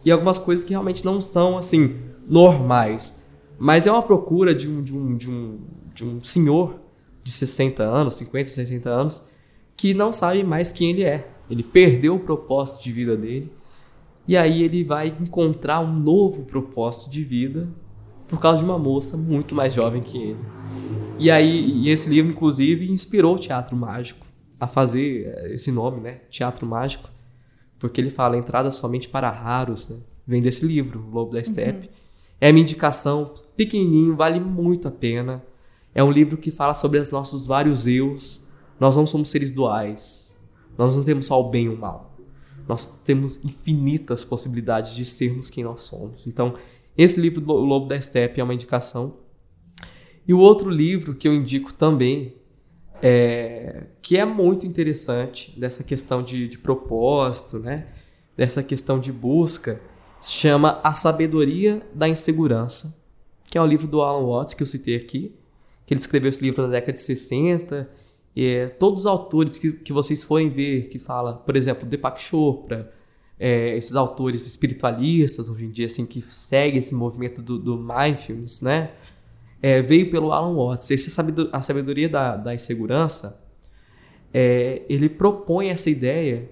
[0.04, 3.17] e algumas coisas que realmente não são, assim, normais.
[3.58, 5.60] Mas é uma procura de um, de um, de um,
[5.94, 6.78] de um senhor
[7.24, 9.28] de 60 anos, 50, 60 anos,
[9.76, 11.28] que não sabe mais quem ele é.
[11.50, 13.52] Ele perdeu o propósito de vida dele.
[14.26, 17.68] E aí ele vai encontrar um novo propósito de vida
[18.28, 20.38] por causa de uma moça muito mais jovem que ele.
[21.18, 24.24] E aí, e esse livro, inclusive, inspirou o teatro mágico
[24.60, 26.20] a fazer eh, esse nome, né?
[26.30, 27.10] Teatro mágico.
[27.78, 29.96] Porque ele fala entrada somente para raros, né?
[30.26, 31.88] Vem desse livro, O Lobo da Steppe.
[32.40, 35.44] É minha indicação, pequenininho, vale muito a pena.
[35.94, 38.46] É um livro que fala sobre os nossos vários eus.
[38.78, 40.38] Nós não somos seres duais.
[40.76, 42.16] Nós não temos só o bem e o mal.
[42.68, 46.26] Nós temos infinitas possibilidades de sermos quem nós somos.
[46.26, 46.54] Então,
[46.96, 49.16] esse livro do Lobo da Steppe é uma indicação.
[50.26, 52.36] E o outro livro que eu indico também,
[53.02, 57.88] é, que é muito interessante dessa questão de, de propósito, né?
[58.36, 59.80] dessa questão de busca,
[60.20, 62.96] chama A Sabedoria da Insegurança,
[63.50, 65.34] que é o livro do Alan Watts que eu citei aqui,
[65.86, 67.88] que ele escreveu esse livro na década de 60.
[68.36, 72.20] E é, todos os autores que, que vocês forem ver, que fala, por exemplo, Deepak
[72.20, 72.92] Chopra,
[73.40, 78.60] é, esses autores espiritualistas hoje em dia, assim, que seguem esse movimento do, do mindfulness,
[78.60, 78.92] né?
[79.62, 80.90] É, veio pelo Alan Watts.
[80.90, 83.42] Essa sabedoria, a sabedoria da, da insegurança,
[84.32, 86.50] é, ele propõe essa ideia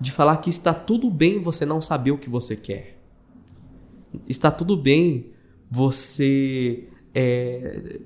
[0.00, 3.01] de falar que está tudo bem você não saber o que você quer.
[4.28, 5.30] Está tudo bem
[5.70, 6.84] você
[7.14, 7.98] é,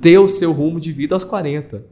[0.00, 1.84] ter o seu rumo de vida aos 40.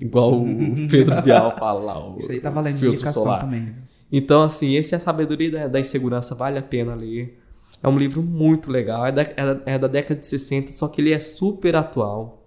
[0.00, 0.44] Igual o
[0.90, 2.08] Pedro Bial fala lá.
[2.12, 3.40] O, Isso aí tá valendo indicação solar.
[3.42, 3.74] também.
[4.12, 7.38] Então, assim, esse é a sabedoria da, da insegurança, vale a pena ler.
[7.82, 10.88] É um livro muito legal, é da, é da- é da década de 60, só
[10.88, 12.44] que ele é super atual.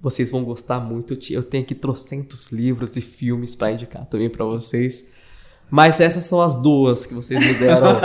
[0.00, 1.12] Vocês vão gostar muito.
[1.30, 5.08] Eu, tenho aqui trocentos livros e filmes pra indicar também pra vocês.
[5.70, 8.00] Mas essas são as duas que vocês me deram,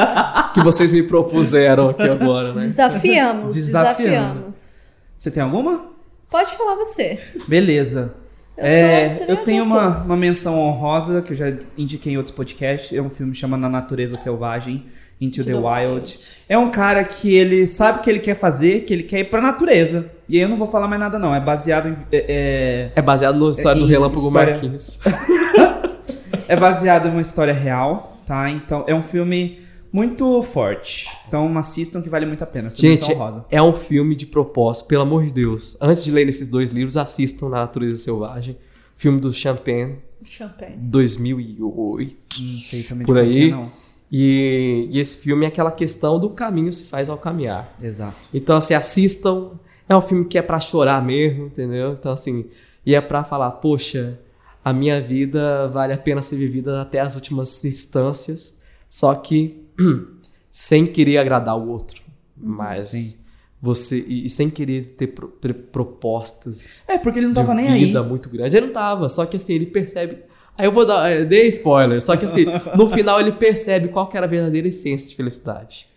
[0.53, 2.59] que vocês me propuseram aqui agora, né?
[2.59, 4.87] Desafiamos, desafiamos.
[5.17, 5.85] Você tem alguma?
[6.29, 7.17] Pode falar você.
[7.47, 8.13] Beleza.
[8.57, 12.97] Eu É, eu tenho uma, uma menção honrosa que eu já indiquei em outros podcasts.
[12.97, 14.85] É um filme que chama Na Natureza Selvagem,
[15.19, 16.17] Into the the Wild.
[16.47, 19.23] É um cara que ele sabe o que ele quer fazer, que ele quer ir
[19.25, 20.09] pra natureza.
[20.29, 21.35] E aí eu não vou falar mais nada, não.
[21.35, 21.97] É baseado em.
[22.11, 24.99] É, É baseado na história do Relâmpago história- Marquinhos.
[26.47, 28.49] é, baseado em uma história real, tá?
[28.49, 29.59] Então é um filme
[29.91, 31.07] muito forte.
[31.27, 32.69] Então assistam que vale muito a pena.
[32.69, 33.45] Gente, honrosa.
[33.49, 35.77] é um filme de propósito, pelo amor de Deus.
[35.81, 38.57] Antes de ler esses dois livros, assistam Na Natureza Selvagem.
[38.93, 40.75] Filme do Champagne, Champanhe.
[40.77, 42.17] 2008.
[42.41, 43.51] Não sei por aí.
[43.51, 43.71] não.
[44.11, 47.67] E, e esse filme é aquela questão do caminho se faz ao caminhar.
[47.81, 48.15] Exato.
[48.33, 49.51] Então, assim, assistam.
[49.87, 51.93] É um filme que é pra chorar mesmo, entendeu?
[51.93, 52.45] Então, assim,
[52.85, 54.17] e é pra falar, poxa,
[54.65, 58.59] a minha vida vale a pena ser vivida até as últimas instâncias,
[58.89, 59.63] só que
[60.51, 62.01] sem querer agradar o outro.
[62.35, 63.15] Mas Sim.
[63.61, 64.03] você.
[64.05, 65.29] E, e sem querer ter pro-
[65.71, 67.85] propostas É, porque ele não tava nem aí.
[67.85, 68.57] vida muito grande.
[68.57, 70.23] Ele não tava, só que assim, ele percebe.
[70.57, 71.09] Aí eu vou dar.
[71.09, 72.45] é, Dei spoiler, só que assim,
[72.77, 75.87] no final ele percebe qual que era a verdadeira essência de felicidade.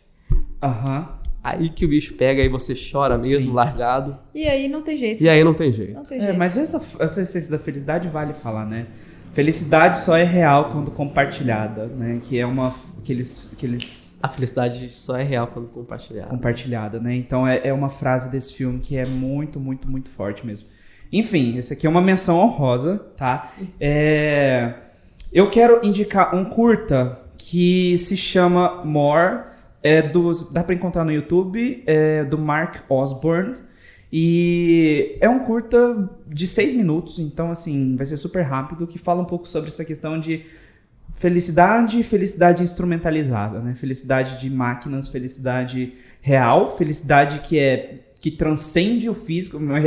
[0.63, 1.18] Aham.
[1.51, 3.53] Aí que o bicho pega, aí você chora mesmo, Sim.
[3.53, 4.19] largado.
[4.35, 5.23] E aí não tem jeito.
[5.23, 5.95] E aí não tem jeito.
[5.95, 6.39] Não tem É, jeito.
[6.39, 8.87] mas essa, essa essência da felicidade vale falar, né?
[9.33, 12.19] Felicidade só é real quando compartilhada, né?
[12.23, 12.75] Que é uma.
[13.05, 16.29] Que eles, que eles A felicidade só é real quando compartilhada.
[16.31, 17.15] compartilhada, né?
[17.15, 20.67] Então é, é uma frase desse filme que é muito, muito, muito forte mesmo.
[21.13, 23.51] Enfim, esse aqui é uma menção honrosa, tá?
[23.81, 24.75] É,
[25.33, 29.45] eu quero indicar um curta que se chama More,
[29.89, 33.57] é dos, dá pra encontrar no YouTube, é do Mark Osborne.
[34.13, 39.23] E é um curta de seis minutos, então assim, vai ser super rápido, que fala
[39.23, 40.45] um pouco sobre essa questão de
[41.13, 43.75] felicidade felicidade instrumentalizada, né?
[43.75, 49.81] Felicidade de máquinas, felicidade real, felicidade que é que transcende o físico, uma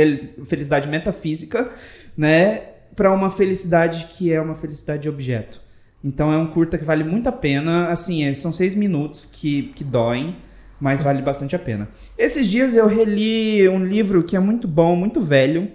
[0.46, 1.70] felicidade metafísica,
[2.16, 2.62] né,
[2.96, 5.60] para uma felicidade que é uma felicidade de objeto.
[6.04, 9.72] Então é um curta que vale muito a pena, assim, é- são seis minutos que,
[9.74, 10.36] que doem,
[10.80, 11.88] mas vale bastante a pena.
[12.18, 15.70] Esses dias eu reli um livro que é muito bom, muito velho,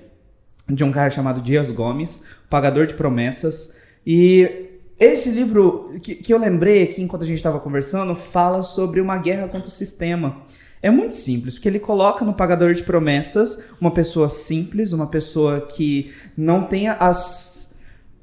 [0.70, 3.78] de um cara chamado Dias Gomes, Pagador de Promessas.
[4.06, 4.68] E
[5.00, 9.18] esse livro que, que eu lembrei aqui enquanto a gente estava conversando fala sobre uma
[9.18, 10.42] guerra contra o sistema.
[10.82, 15.62] É muito simples, porque ele coloca no Pagador de Promessas uma pessoa simples, uma pessoa
[15.62, 17.57] que não tenha as,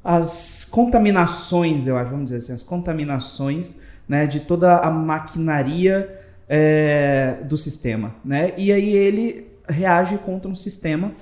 [0.04, 6.08] as contaminações, eu acho, vamos dizer assim, as contaminações né, de toda a maquinaria
[6.46, 8.14] é, do sistema.
[8.22, 8.52] Né?
[8.58, 11.12] E aí ele reage contra um sistema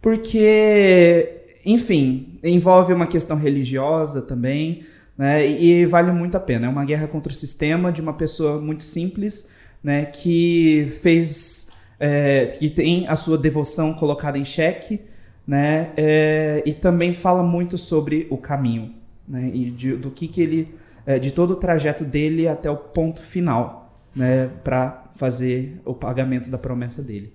[0.00, 1.28] porque,
[1.64, 4.82] enfim, envolve uma questão religiosa também,
[5.16, 5.46] né?
[5.46, 6.66] E vale muito a pena.
[6.66, 9.50] É uma guerra contra o sistema de uma pessoa muito simples,
[9.80, 10.06] né?
[10.06, 11.68] Que fez,
[12.00, 15.00] é, que tem a sua devoção colocada em xeque,
[15.46, 15.92] né?
[15.96, 18.94] É, e também fala muito sobre o caminho,
[19.28, 19.50] né?
[19.52, 20.74] E de- do que que ele,
[21.06, 24.48] é, de todo o trajeto dele até o ponto final, né?
[24.62, 27.32] Para fazer o pagamento da promessa dele.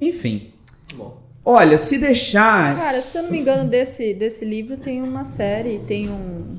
[0.00, 0.52] Enfim.
[0.94, 1.18] Bom.
[1.44, 2.76] Olha, se deixar.
[2.76, 6.58] Cara, se eu não me engano, desse, desse livro tem uma série, tem um.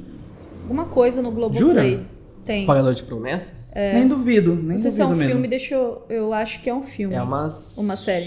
[0.63, 1.91] Alguma coisa no Globoplay.
[1.91, 2.05] Jura?
[2.45, 2.65] Tem.
[2.65, 3.71] Pagador de promessas?
[3.93, 5.31] Nem duvido, nem Não sei se é um duvido mesmo.
[5.33, 6.01] filme, deixa eu.
[6.09, 7.13] Eu acho que é um filme.
[7.13, 7.47] É uma...
[7.77, 8.25] Uma série.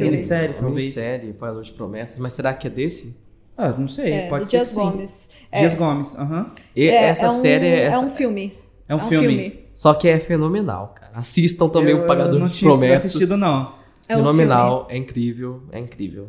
[0.00, 0.84] Minissérie, É uma talvez.
[0.84, 2.18] minissérie, Pagador de promessas.
[2.18, 3.18] Mas será que é desse?
[3.56, 4.80] Ah, não sei, É, pode do ser Dias que sim.
[4.80, 5.30] Gomes.
[5.50, 6.52] É, Dias Gomes, aham.
[6.76, 7.70] E é- essa é um- série é...
[7.70, 8.04] É Essa...
[8.06, 8.54] um filme.
[8.88, 9.64] É um filme.
[9.74, 11.12] Só que é fenomenal, cara.
[11.16, 13.06] Assistam também Eu- o Pagador eu não de tinha Promessas.
[13.06, 13.74] assistido, não.
[14.08, 16.28] É um Fenomenal, é incrível, é incrível.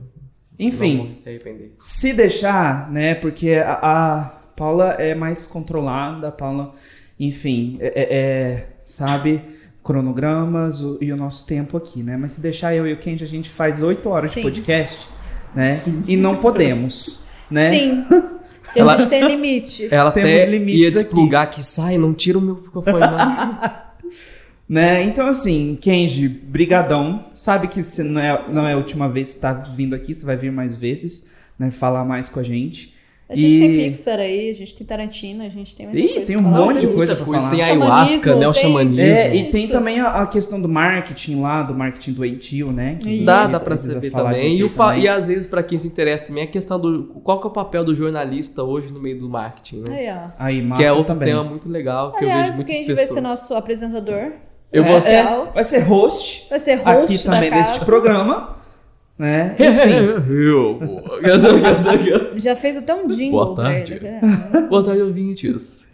[0.57, 1.72] Enfim, se arrepender.
[1.77, 3.15] se deixar, né?
[3.15, 4.23] Porque a, a
[4.56, 6.73] Paula é mais controlada, a Paula
[7.19, 9.41] enfim, é, é- é, sabe,
[9.94, 12.16] cronogramas o- e o nosso tempo aqui, né?
[12.16, 14.41] Mas se deixar eu e o Kenji, a gente faz oito horas Sim.
[14.41, 15.10] de podcast,
[15.56, 15.82] né?
[16.07, 17.70] E não podemos, né?
[17.70, 18.06] Sim.
[18.76, 19.88] Ela- a gente tem limite.
[19.91, 21.64] Ela Temos até limites ia desplugar aqui.
[21.64, 23.80] sai, não tira o meu microfone não.
[24.70, 25.02] Né?
[25.02, 27.26] Então, assim, Kenji, brigadão.
[27.34, 30.14] Sabe que você não é, não é a última vez que você tá vindo aqui,
[30.14, 31.26] você vai vir mais vezes,
[31.57, 31.72] né?
[31.72, 32.94] Falar mais com a gente.
[33.31, 36.07] A gente E- tem Pixar aí, a gente tem Tarantino, a gente tem muita Ih,
[36.14, 37.41] coisa tem um monte de coisa pra coisa.
[37.41, 37.51] falar.
[37.56, 38.47] Tem ayahuasca, né?
[38.47, 38.99] O xamanismo.
[39.01, 39.51] É, e Isso.
[39.51, 42.97] tem também a, a questão do marketing lá, do marketing doentio, né?
[42.99, 44.57] Que Dá, dá pra saber falar também.
[44.57, 45.01] E, o também.
[45.03, 47.03] e às vezes, pra quem se interessa também, a questão do.
[47.23, 49.95] Qual que é o papel do jornalista hoje no meio do marketing, né?
[49.95, 50.68] Aí, ó.
[50.68, 51.27] Aí, Que é outro também.
[51.30, 53.10] tema muito legal que eu Aliás, vejo o muitas vai pessoas.
[53.14, 54.31] ser nosso apresentador.
[54.73, 55.15] Eu vou É, ser.
[55.15, 57.72] é, vai ser host Vai ser host aqui da também casa.
[57.73, 58.56] deste programa,
[59.19, 59.55] né?
[59.59, 60.79] Enfim, Eu.
[62.35, 63.93] Já fez até um jingle Boa tarde.
[63.93, 64.09] ele.
[64.09, 64.21] né?
[64.69, 65.87] Boa tarde, ouvintes.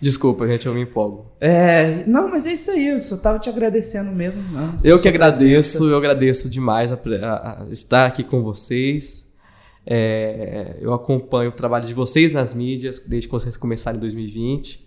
[0.00, 1.32] Desculpa, gente, eu me empolgo.
[1.40, 4.42] é, não, mas é isso aí, eu só tava te agradecendo mesmo.
[4.52, 5.84] né, Eu que agradeço, presença.
[5.84, 9.26] eu agradeço demais a, a- a estar aqui com vocês.
[9.86, 14.86] É, eu acompanho o trabalho de vocês nas mídias desde que vocês começaram em 2020.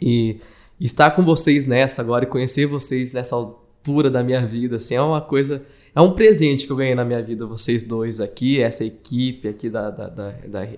[0.00, 0.38] E
[0.78, 5.00] estar com vocês nessa agora e conhecer vocês nessa altura da minha vida, assim, é
[5.00, 5.62] uma coisa.
[5.94, 9.70] É um presente que eu ganhei na minha vida, vocês dois aqui, essa equipe aqui
[9.70, 10.68] da, da, da, da,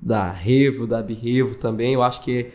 [0.00, 1.94] da Revo, da Birrevo também.
[1.94, 2.50] Eu acho que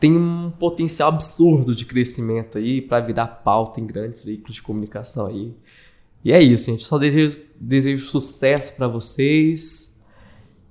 [0.00, 5.26] tem um potencial absurdo de crescimento aí para virar pauta em grandes veículos de comunicação
[5.26, 5.54] aí.
[6.24, 6.84] E é isso, gente.
[6.84, 9.94] Só desejo, desejo sucesso para vocês.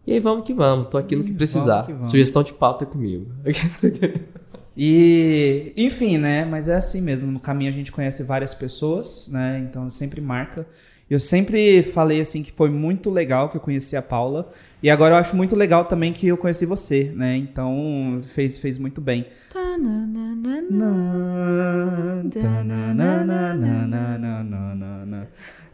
[0.06, 0.90] E aí vamos que vamos.
[0.90, 1.86] Tô aqui no que precisar.
[1.86, 2.10] que vamos.
[2.10, 3.32] Sugestão de pauta é comigo.
[4.78, 6.44] E, enfim, né?
[6.46, 7.32] Mas é assim mesmo.
[7.32, 9.66] No caminho a gente conhece várias pessoas, né?
[9.70, 10.68] Então sempre marca.
[11.08, 14.52] Eu sempre falei assim que foi muito legal que eu conheci a Paula.
[14.82, 17.38] E agora eu acho muito legal também que eu conheci você, né?
[17.38, 19.28] Então fez, fez muito bem.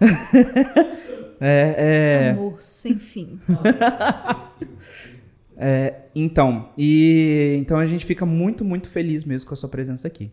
[1.43, 3.39] É, é, Amor sem fim.
[5.63, 10.07] é, então, e então a gente fica muito, muito feliz mesmo com a sua presença
[10.07, 10.31] aqui.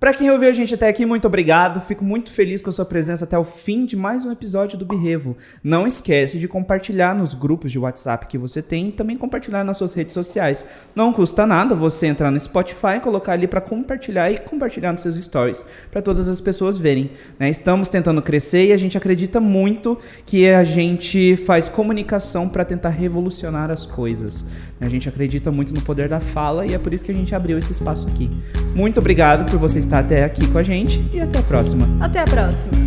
[0.00, 1.78] Pra quem ouviu a gente até aqui, muito obrigado.
[1.78, 4.86] Fico muito feliz com a sua presença até o fim de mais um episódio do
[4.86, 5.36] Birrevo.
[5.62, 9.76] Não esquece de compartilhar nos grupos de WhatsApp que você tem e também compartilhar nas
[9.76, 10.64] suas redes sociais.
[10.94, 15.16] Não custa nada você entrar no Spotify, colocar ali pra compartilhar e compartilhar nos seus
[15.16, 17.10] stories para todas as pessoas verem.
[17.38, 17.50] né?
[17.50, 22.88] Estamos tentando crescer e a gente acredita muito que a gente faz comunicação para tentar
[22.88, 24.46] revolucionar as coisas.
[24.80, 27.34] A gente acredita muito no poder da fala e é por isso que a gente
[27.34, 28.30] abriu esse espaço aqui.
[28.74, 31.88] Muito obrigado por você estar até aqui com a gente e até a próxima.
[32.00, 32.78] Até a próxima.